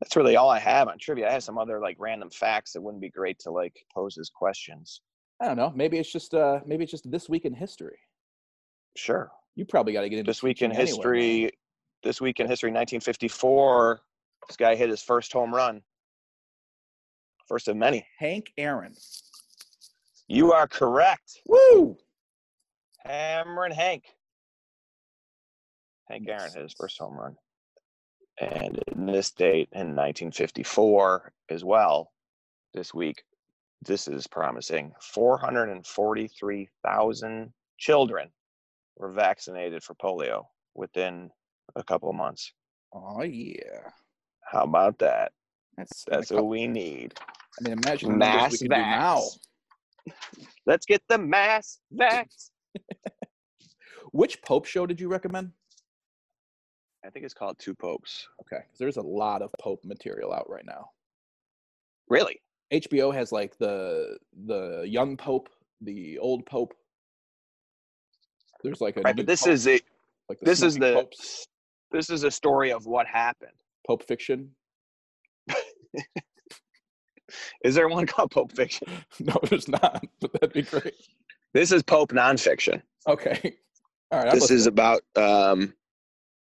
that's 0.00 0.16
really 0.16 0.36
all 0.36 0.50
I 0.50 0.58
have 0.58 0.88
on 0.88 0.98
trivia. 0.98 1.28
I 1.28 1.32
have 1.32 1.42
some 1.42 1.58
other 1.58 1.80
like 1.80 1.96
random 1.98 2.30
facts 2.30 2.72
that 2.72 2.80
wouldn't 2.80 3.02
be 3.02 3.10
great 3.10 3.38
to 3.40 3.50
like 3.50 3.74
pose 3.92 4.16
as 4.18 4.30
questions. 4.30 5.00
I 5.40 5.46
don't 5.46 5.56
know. 5.56 5.72
Maybe 5.74 5.98
it's 5.98 6.12
just 6.12 6.34
uh 6.34 6.60
maybe 6.66 6.84
it's 6.84 6.90
just 6.90 7.10
this 7.10 7.28
week 7.28 7.44
in 7.44 7.54
history. 7.54 7.98
Sure. 8.96 9.30
You 9.54 9.64
probably 9.64 9.92
got 9.92 10.02
to 10.02 10.08
get 10.08 10.18
into 10.20 10.30
This 10.30 10.42
week 10.42 10.62
in 10.62 10.70
anyway, 10.70 10.86
history. 10.86 11.50
This 12.04 12.20
week 12.20 12.38
in 12.38 12.46
history, 12.46 12.68
1954. 12.68 14.00
This 14.46 14.56
guy 14.56 14.76
hit 14.76 14.88
his 14.88 15.02
first 15.02 15.32
home 15.32 15.52
run. 15.52 15.82
First 17.48 17.66
of 17.66 17.76
many. 17.76 18.06
Hank 18.18 18.52
Aaron. 18.56 18.94
You 20.28 20.52
are 20.52 20.68
correct. 20.68 21.40
Woo! 21.46 21.96
Hammerin' 23.04 23.72
Hank. 23.72 24.04
Hank 26.10 26.28
Aaron 26.28 26.52
hit 26.52 26.62
his 26.62 26.74
first 26.78 26.98
home 26.98 27.16
run. 27.16 27.36
And 28.40 28.80
in 28.92 29.06
this 29.06 29.30
date 29.30 29.68
in 29.72 29.96
1954 29.96 31.32
as 31.50 31.64
well, 31.64 32.12
this 32.74 32.92
week, 32.94 33.24
this 33.84 34.06
is 34.08 34.26
promising 34.26 34.92
443,000 35.00 37.52
children 37.78 38.28
were 38.96 39.12
vaccinated 39.12 39.82
for 39.82 39.94
polio 39.94 40.44
within 40.74 41.30
a 41.76 41.84
couple 41.84 42.10
of 42.10 42.16
months. 42.16 42.52
Oh 42.92 43.22
yeah. 43.22 43.90
How 44.42 44.64
about 44.64 44.98
that? 44.98 45.32
That's 45.76 46.04
That's 46.04 46.30
what 46.30 46.46
we 46.46 46.66
need. 46.66 47.14
I 47.20 47.62
mean, 47.62 47.74
imagine 47.84 48.18
Mass 48.18 48.60
we 48.60 48.68
now. 48.68 49.22
Let's 50.66 50.86
get 50.86 51.02
the 51.08 51.18
mass 51.18 51.78
vax. 51.92 52.50
Which 54.12 54.40
Pope 54.42 54.64
show 54.64 54.86
did 54.86 55.00
you 55.00 55.08
recommend? 55.08 55.52
I 57.04 57.10
think 57.10 57.24
it's 57.24 57.34
called 57.34 57.58
Two 57.58 57.74
Popes. 57.74 58.28
Okay, 58.42 58.62
'cause 58.68 58.78
there's 58.78 58.96
a 58.96 59.02
lot 59.02 59.42
of 59.42 59.50
Pope 59.60 59.84
material 59.84 60.32
out 60.32 60.48
right 60.50 60.64
now. 60.66 60.90
Really? 62.08 62.40
HBO 62.72 63.10
has 63.14 63.32
like 63.32 63.56
the 63.58 64.18
the 64.46 64.82
young 64.86 65.16
Pope, 65.16 65.48
the 65.80 66.18
old 66.18 66.44
Pope. 66.46 66.74
There's 68.62 68.80
like 68.80 68.96
a 68.96 69.00
Right, 69.02 69.16
but 69.16 69.26
this 69.26 69.42
Pope, 69.42 69.50
is 69.52 69.66
a 69.68 69.80
like 70.28 70.40
this 70.40 70.62
is 70.62 70.76
the 70.76 70.94
popes, 70.94 71.46
this 71.90 72.10
is 72.10 72.24
a 72.24 72.30
story 72.30 72.72
of 72.72 72.86
what 72.86 73.06
happened. 73.06 73.52
Pope 73.86 74.02
fiction. 74.02 74.54
Is 77.62 77.74
there 77.74 77.88
one 77.88 78.06
called 78.06 78.30
Pope 78.30 78.52
Fiction? 78.52 78.88
No, 79.20 79.34
there's 79.48 79.68
not, 79.68 80.02
but 80.20 80.32
that'd 80.32 80.52
be 80.52 80.62
great. 80.62 80.94
This 81.52 81.72
is 81.72 81.82
Pope 81.82 82.10
nonfiction. 82.12 82.82
Okay, 83.06 83.56
all 84.10 84.18
right. 84.20 84.28
I'm 84.28 84.38
This 84.38 84.50
is 84.50 84.66
about 84.66 85.02
um, 85.16 85.74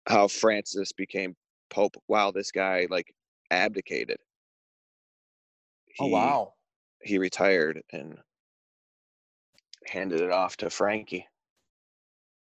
how 0.08 0.28
Francis 0.28 0.92
became 0.92 1.36
Pope 1.70 1.96
while 2.08 2.32
this 2.32 2.52
guy 2.52 2.88
like 2.90 3.14
abdicated. 3.52 4.18
oh 6.00 6.08
wow. 6.08 6.54
He 7.04 7.18
retired 7.18 7.82
and 7.92 8.18
handed 9.86 10.22
it 10.22 10.32
off 10.32 10.58
to 10.58 10.70
Frankie. 10.70 11.28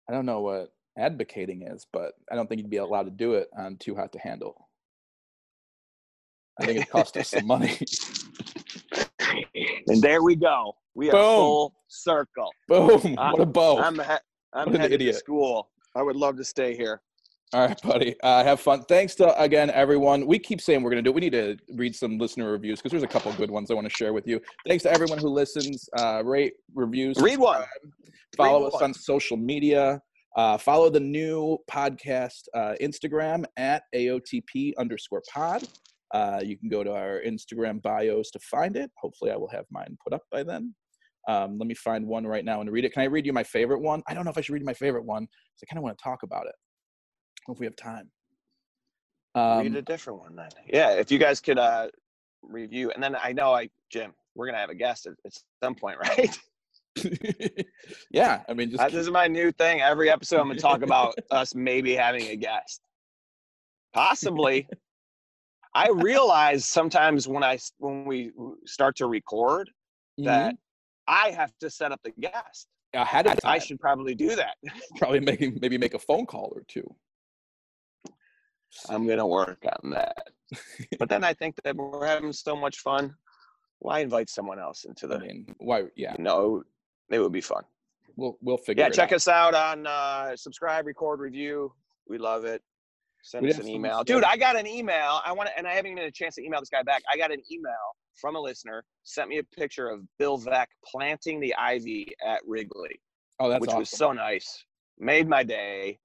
I 0.09 0.13
don't 0.13 0.27
know 0.27 0.41
what 0.41 0.73
advocating 0.99 1.63
is, 1.63 1.87
but 1.93 2.13
I 2.31 2.37
don't 2.37 2.49
think 2.49 2.61
you'd 2.61 2.71
be 2.71 2.77
allowed 2.77 3.05
to 3.05 3.11
do 3.11 3.35
it 3.35 3.49
on 3.57 3.77
Too 3.77 3.95
Hot 3.97 4.13
to 4.13 4.19
Handle. 4.19 4.69
I 6.61 6.65
think 6.67 6.81
it 6.81 6.89
cost 6.91 7.17
us 7.17 7.29
some 7.29 7.47
money. 7.49 7.79
And 9.89 10.01
there 10.03 10.23
we 10.23 10.37
go. 10.37 10.75
We 10.95 11.11
are 11.11 11.13
Boom. 11.13 11.37
full 11.37 11.75
circle. 11.89 12.51
Boom! 12.69 13.15
I- 13.19 13.33
what 13.33 13.43
a 13.43 13.47
bow! 13.47 13.79
I'm 13.79 13.97
he- 13.99 14.03
I'm 14.55 14.67
What 14.67 14.75
an 14.77 14.81
headed 14.83 14.91
to 14.91 14.95
idiot. 15.07 15.17
school. 15.17 15.71
I 15.95 16.03
would 16.03 16.17
love 16.17 16.37
to 16.39 16.45
stay 16.45 16.75
here. 16.77 17.03
All 17.53 17.67
right, 17.67 17.81
buddy. 17.83 18.17
Uh, 18.23 18.43
have 18.43 18.61
fun. 18.61 18.83
Thanks 18.89 19.15
to 19.17 19.41
again 19.41 19.71
everyone. 19.71 20.27
We 20.27 20.39
keep 20.39 20.61
saying 20.61 20.83
we're 20.83 20.91
going 20.91 21.03
to 21.03 21.09
do 21.09 21.11
it. 21.11 21.15
We 21.15 21.21
need 21.21 21.33
to 21.33 21.57
read 21.75 21.95
some 21.95 22.19
listener 22.19 22.51
reviews 22.51 22.81
because 22.81 22.91
there's 22.91 23.05
a 23.05 23.09
couple 23.09 23.33
good 23.35 23.51
ones 23.51 23.71
I 23.71 23.75
want 23.75 23.89
to 23.89 23.95
share 23.95 24.13
with 24.13 24.27
you. 24.27 24.41
Thanks 24.67 24.83
to 24.83 24.93
everyone 24.93 25.19
who 25.19 25.29
listens. 25.29 25.89
Uh, 25.97 26.23
rate 26.25 26.55
reviews. 26.75 27.17
Read 27.21 27.39
one. 27.39 27.65
Follow 28.37 28.65
Read 28.65 28.67
us 28.67 28.73
one. 28.75 28.85
on 28.85 28.95
social 28.95 29.37
media. 29.37 30.01
Uh, 30.37 30.59
follow 30.59 30.91
the 30.91 31.01
new 31.01 31.57
podcast 31.71 32.43
uh, 32.53 32.75
Instagram 32.83 33.45
at 33.57 33.85
AOTP 33.95 34.73
underscore 34.77 35.23
pod. 35.33 35.63
Uh, 36.13 36.41
you 36.45 36.59
can 36.59 36.69
go 36.69 36.83
to 36.83 36.93
our 36.93 37.23
Instagram 37.25 37.81
bios 37.81 38.31
to 38.33 38.41
find 38.41 38.77
it. 38.77 38.91
Hopefully, 39.01 39.31
I 39.31 39.37
will 39.37 39.49
have 39.49 39.65
mine 39.71 39.97
put 40.03 40.13
up 40.13 40.23
by 40.33 40.43
then. 40.43 40.75
Um, 41.29 41.59
let 41.59 41.67
me 41.67 41.75
find 41.75 42.07
one 42.07 42.27
right 42.27 42.45
now 42.45 42.61
and 42.61 42.71
read 42.71 42.85
it. 42.85 42.93
Can 42.93 43.03
I 43.03 43.07
read 43.07 43.25
you 43.25 43.33
my 43.33 43.45
favorite 43.45 43.81
one? 43.81 44.03
I 44.09 44.15
don't 44.15 44.25
know 44.25 44.31
if 44.31 44.39
I 44.39 44.41
should 44.41 44.53
read 44.53 44.65
my 44.65 44.75
favorite 44.75 45.05
one 45.05 45.23
because 45.23 45.63
I 45.63 45.67
kind 45.67 45.79
of 45.79 45.85
want 45.85 45.97
to 45.97 46.05
talk 46.05 46.23
about 46.23 46.47
it. 46.47 46.55
I 47.47 47.53
don't 47.53 47.55
know 47.55 47.55
if 47.55 47.61
we 47.61 47.67
have 47.67 47.77
time. 47.77 48.11
Read 49.37 49.67
Um, 49.73 49.77
a 49.77 49.83
different 49.83 50.19
one 50.21 50.35
then. 50.35 50.49
Yeah, 50.67 50.91
if 50.93 51.11
you 51.13 51.19
guys 51.19 51.41
could 51.41 51.59
uh 51.59 51.89
review, 52.43 52.91
and 52.91 53.03
then 53.03 53.15
I 53.17 53.33
know 53.33 53.55
I 53.55 53.69
Jim, 53.91 54.13
we're 54.35 54.47
gonna 54.47 54.59
have 54.59 54.71
a 54.71 54.75
guest 54.75 55.07
at, 55.07 55.15
at 55.25 55.33
some 55.63 55.75
point, 55.75 55.99
right? 56.03 56.39
yeah, 58.11 58.43
I 58.49 58.55
mean, 58.55 58.71
just 58.71 58.83
Uh, 58.83 58.89
this 58.89 59.01
is 59.03 59.11
my 59.11 59.29
new 59.29 59.53
thing. 59.53 59.81
Every 59.83 60.11
episode, 60.11 60.41
I'm 60.41 60.49
gonna 60.49 60.59
talk 60.59 60.83
about 60.83 61.15
us 61.31 61.55
maybe 61.55 61.95
having 61.95 62.23
a 62.29 62.37
guest, 62.37 62.81
possibly. 63.93 64.67
I 65.75 65.91
realize 65.91 66.65
sometimes 66.65 67.29
when 67.29 67.45
I 67.45 67.59
when 67.79 68.07
we 68.07 68.33
start 68.65 68.97
to 68.97 69.07
record 69.07 69.71
that 70.19 70.55
Mhm. 70.55 70.59
I 71.07 71.31
have 71.31 71.53
to 71.61 71.69
set 71.71 71.93
up 71.93 72.01
the 72.03 72.11
guest. 72.13 72.67
ahead 72.95 73.27
of 73.27 73.39
I, 73.45 73.57
I 73.57 73.59
should 73.59 73.79
probably 73.79 74.15
do 74.15 74.35
that. 74.37 74.57
probably 74.97 75.21
making 75.21 75.59
maybe 75.61 75.77
make 75.77 75.93
a 75.95 75.99
phone 75.99 76.25
call 76.25 76.51
or 76.57 76.63
two. 76.67 76.97
I'm 78.89 79.07
gonna 79.07 79.27
work 79.27 79.65
on 79.83 79.91
that. 79.91 80.17
but 80.99 81.09
then 81.09 81.25
I 81.25 81.33
think 81.35 81.57
that 81.65 81.77
we're 81.77 82.07
having 82.07 82.33
so 82.33 82.55
much 82.57 82.79
fun. 82.79 83.15
Why 83.79 84.01
invite 84.01 84.31
someone 84.31 84.59
else 84.59 84.85
into 84.85 85.07
the? 85.07 85.17
I 85.17 85.21
mean, 85.21 85.55
why? 85.59 85.85
Yeah, 85.97 86.15
you 86.17 86.25
know, 86.25 86.63
it 87.11 87.19
would 87.19 87.33
be 87.33 87.41
fun. 87.41 87.63
we'll 88.17 88.37
we'll 88.41 88.59
figure. 88.59 88.85
Yeah, 88.85 88.91
check 88.91 89.13
out. 89.13 89.17
us 89.17 89.29
out 89.29 89.55
on 89.55 89.87
uh, 89.87 90.37
subscribe, 90.37 90.87
record, 90.87 91.21
review. 91.21 91.73
We 92.09 92.19
love 92.19 92.45
it. 92.45 92.63
Send 93.23 93.45
We 93.45 93.51
us 93.51 93.59
an 93.59 93.69
email, 93.69 94.05
dude. 94.05 94.23
I 94.23 94.37
got 94.37 94.57
an 94.57 94.67
email. 94.69 95.21
I 95.25 95.33
want 95.33 95.49
to, 95.49 95.59
and 95.59 95.67
I 95.67 95.73
haven't 95.73 95.91
even 95.91 95.99
had 95.99 96.09
a 96.09 96.13
chance 96.13 96.37
to 96.37 96.45
email 96.45 96.61
this 96.61 96.69
guy 96.69 96.83
back. 96.85 97.03
I 97.13 97.17
got 97.17 97.33
an 97.33 97.43
email 97.51 97.73
from 98.15 98.37
a 98.37 98.41
listener. 98.41 98.85
Sent 99.03 99.29
me 99.29 99.39
a 99.39 99.43
picture 99.45 99.89
of 99.89 100.01
Bill 100.19 100.39
Veeck 100.39 100.67
planting 100.85 101.41
the 101.41 101.53
ivy 101.57 102.07
at 102.25 102.41
Wrigley, 102.47 103.01
Oh, 103.41 103.49
that's 103.49 103.61
which 103.61 103.71
awesome. 103.71 103.81
was 103.81 103.91
so 103.91 104.13
nice. 104.13 104.65
Made 104.99 105.29
my 105.29 105.43
day 105.43 105.99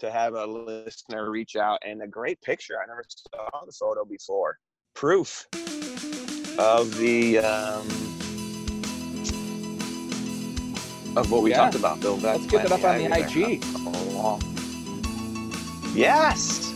to 0.00 0.10
have 0.10 0.34
a 0.34 0.46
listener 0.46 1.30
reach 1.30 1.56
out 1.56 1.80
and 1.86 2.02
a 2.02 2.06
great 2.06 2.40
picture. 2.42 2.74
I 2.82 2.86
never 2.86 3.04
saw 3.08 3.64
the 3.64 3.72
photo 3.72 4.04
before. 4.04 4.58
Proof 4.94 5.46
of 6.58 6.96
the 6.98 7.38
um, 7.38 7.86
of 11.16 11.30
what 11.30 11.42
we 11.42 11.50
Yeah. 11.50 11.56
talked 11.58 11.74
about, 11.76 12.00
Bill 12.00 12.16
Veeck. 12.16 12.22
Let's 12.22 12.46
get 12.46 12.62
that 12.62 12.72
up 12.72 12.84
on 12.84 12.98
the 12.98 13.06
IG. 13.06 13.62
Oh, 14.16 14.38
Yes, 15.94 16.74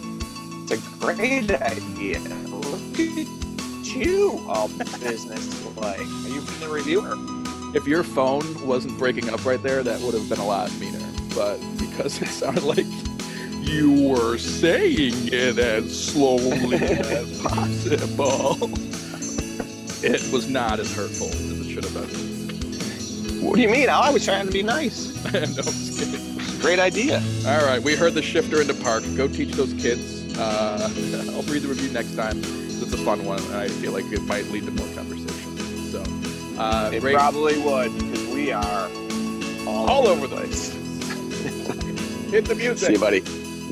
it's 0.62 0.70
a 0.72 0.98
great 1.00 1.50
idea. 1.50 2.20
Look 2.20 2.98
at 3.00 3.96
you, 3.96 4.40
all 4.48 4.68
business 5.00 5.76
like. 5.76 5.98
Are 5.98 6.28
you 6.28 6.40
the 6.60 6.68
reviewer? 6.68 7.16
If 7.74 7.86
your 7.86 8.02
phone 8.04 8.66
wasn't 8.66 8.96
breaking 8.96 9.28
up 9.28 9.44
right 9.44 9.60
there, 9.62 9.82
that 9.82 10.00
would 10.02 10.14
have 10.14 10.28
been 10.28 10.38
a 10.38 10.46
lot 10.46 10.72
meaner. 10.78 11.04
But 11.34 11.58
because 11.78 12.22
it 12.22 12.28
sounded 12.28 12.62
like 12.62 12.86
you 13.68 14.08
were 14.08 14.38
saying 14.38 15.12
it 15.32 15.58
as 15.58 16.06
slowly 16.12 16.76
as 16.76 17.40
possible, 17.42 18.56
it 20.02 20.32
was 20.32 20.48
not 20.48 20.80
as 20.80 20.94
hurtful 20.94 21.28
as 21.28 21.60
it 21.60 21.70
should 21.72 21.84
have 21.84 21.94
been. 21.94 23.44
What 23.44 23.56
do 23.56 23.62
you 23.62 23.68
mean? 23.68 23.88
I 23.88 24.10
was 24.10 24.24
trying 24.24 24.46
to 24.46 24.52
be 24.52 24.62
nice. 24.62 25.08
no, 25.32 25.40
I'm 25.40 25.46
just 25.54 25.98
kidding. 25.98 26.60
Great 26.60 26.78
idea. 26.78 27.22
All 27.46 27.64
right, 27.64 27.80
we 27.82 27.94
heard 27.94 28.14
the 28.14 28.22
shifter 28.22 28.60
in 28.60 28.66
the 28.66 28.74
park. 28.74 29.04
Go 29.16 29.28
teach 29.28 29.52
those 29.52 29.72
kids. 29.74 30.36
Uh, 30.38 30.90
I'll 31.34 31.42
read 31.42 31.62
the 31.62 31.68
review 31.68 31.90
next 31.90 32.16
time. 32.16 32.38
It's 32.38 32.92
a 32.92 32.96
fun 32.98 33.24
one, 33.24 33.40
and 33.40 33.54
I 33.54 33.68
feel 33.68 33.92
like 33.92 34.04
it 34.12 34.22
might 34.22 34.46
lead 34.46 34.64
to 34.64 34.70
more 34.70 34.88
conversation. 34.94 35.56
So, 35.90 36.02
uh, 36.60 36.90
It 36.92 37.00
great. 37.00 37.14
probably 37.14 37.58
would 37.58 37.92
because 37.98 38.26
we 38.28 38.50
are 38.52 38.88
all, 39.66 39.90
All 39.90 40.08
over 40.08 40.24
over 40.24 40.26
the 40.26 40.36
place. 40.36 40.72
Hit 42.30 42.44
the 42.44 42.54
music. 42.54 42.86
See 42.86 42.92
you, 42.94 42.98
buddy. 42.98 43.22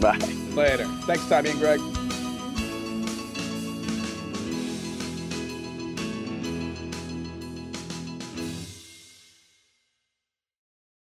Bye. 0.01 0.18
Later. 0.55 0.86
Thanks, 1.07 1.28
Tommy 1.28 1.51
and 1.51 1.59
Greg. 1.59 1.80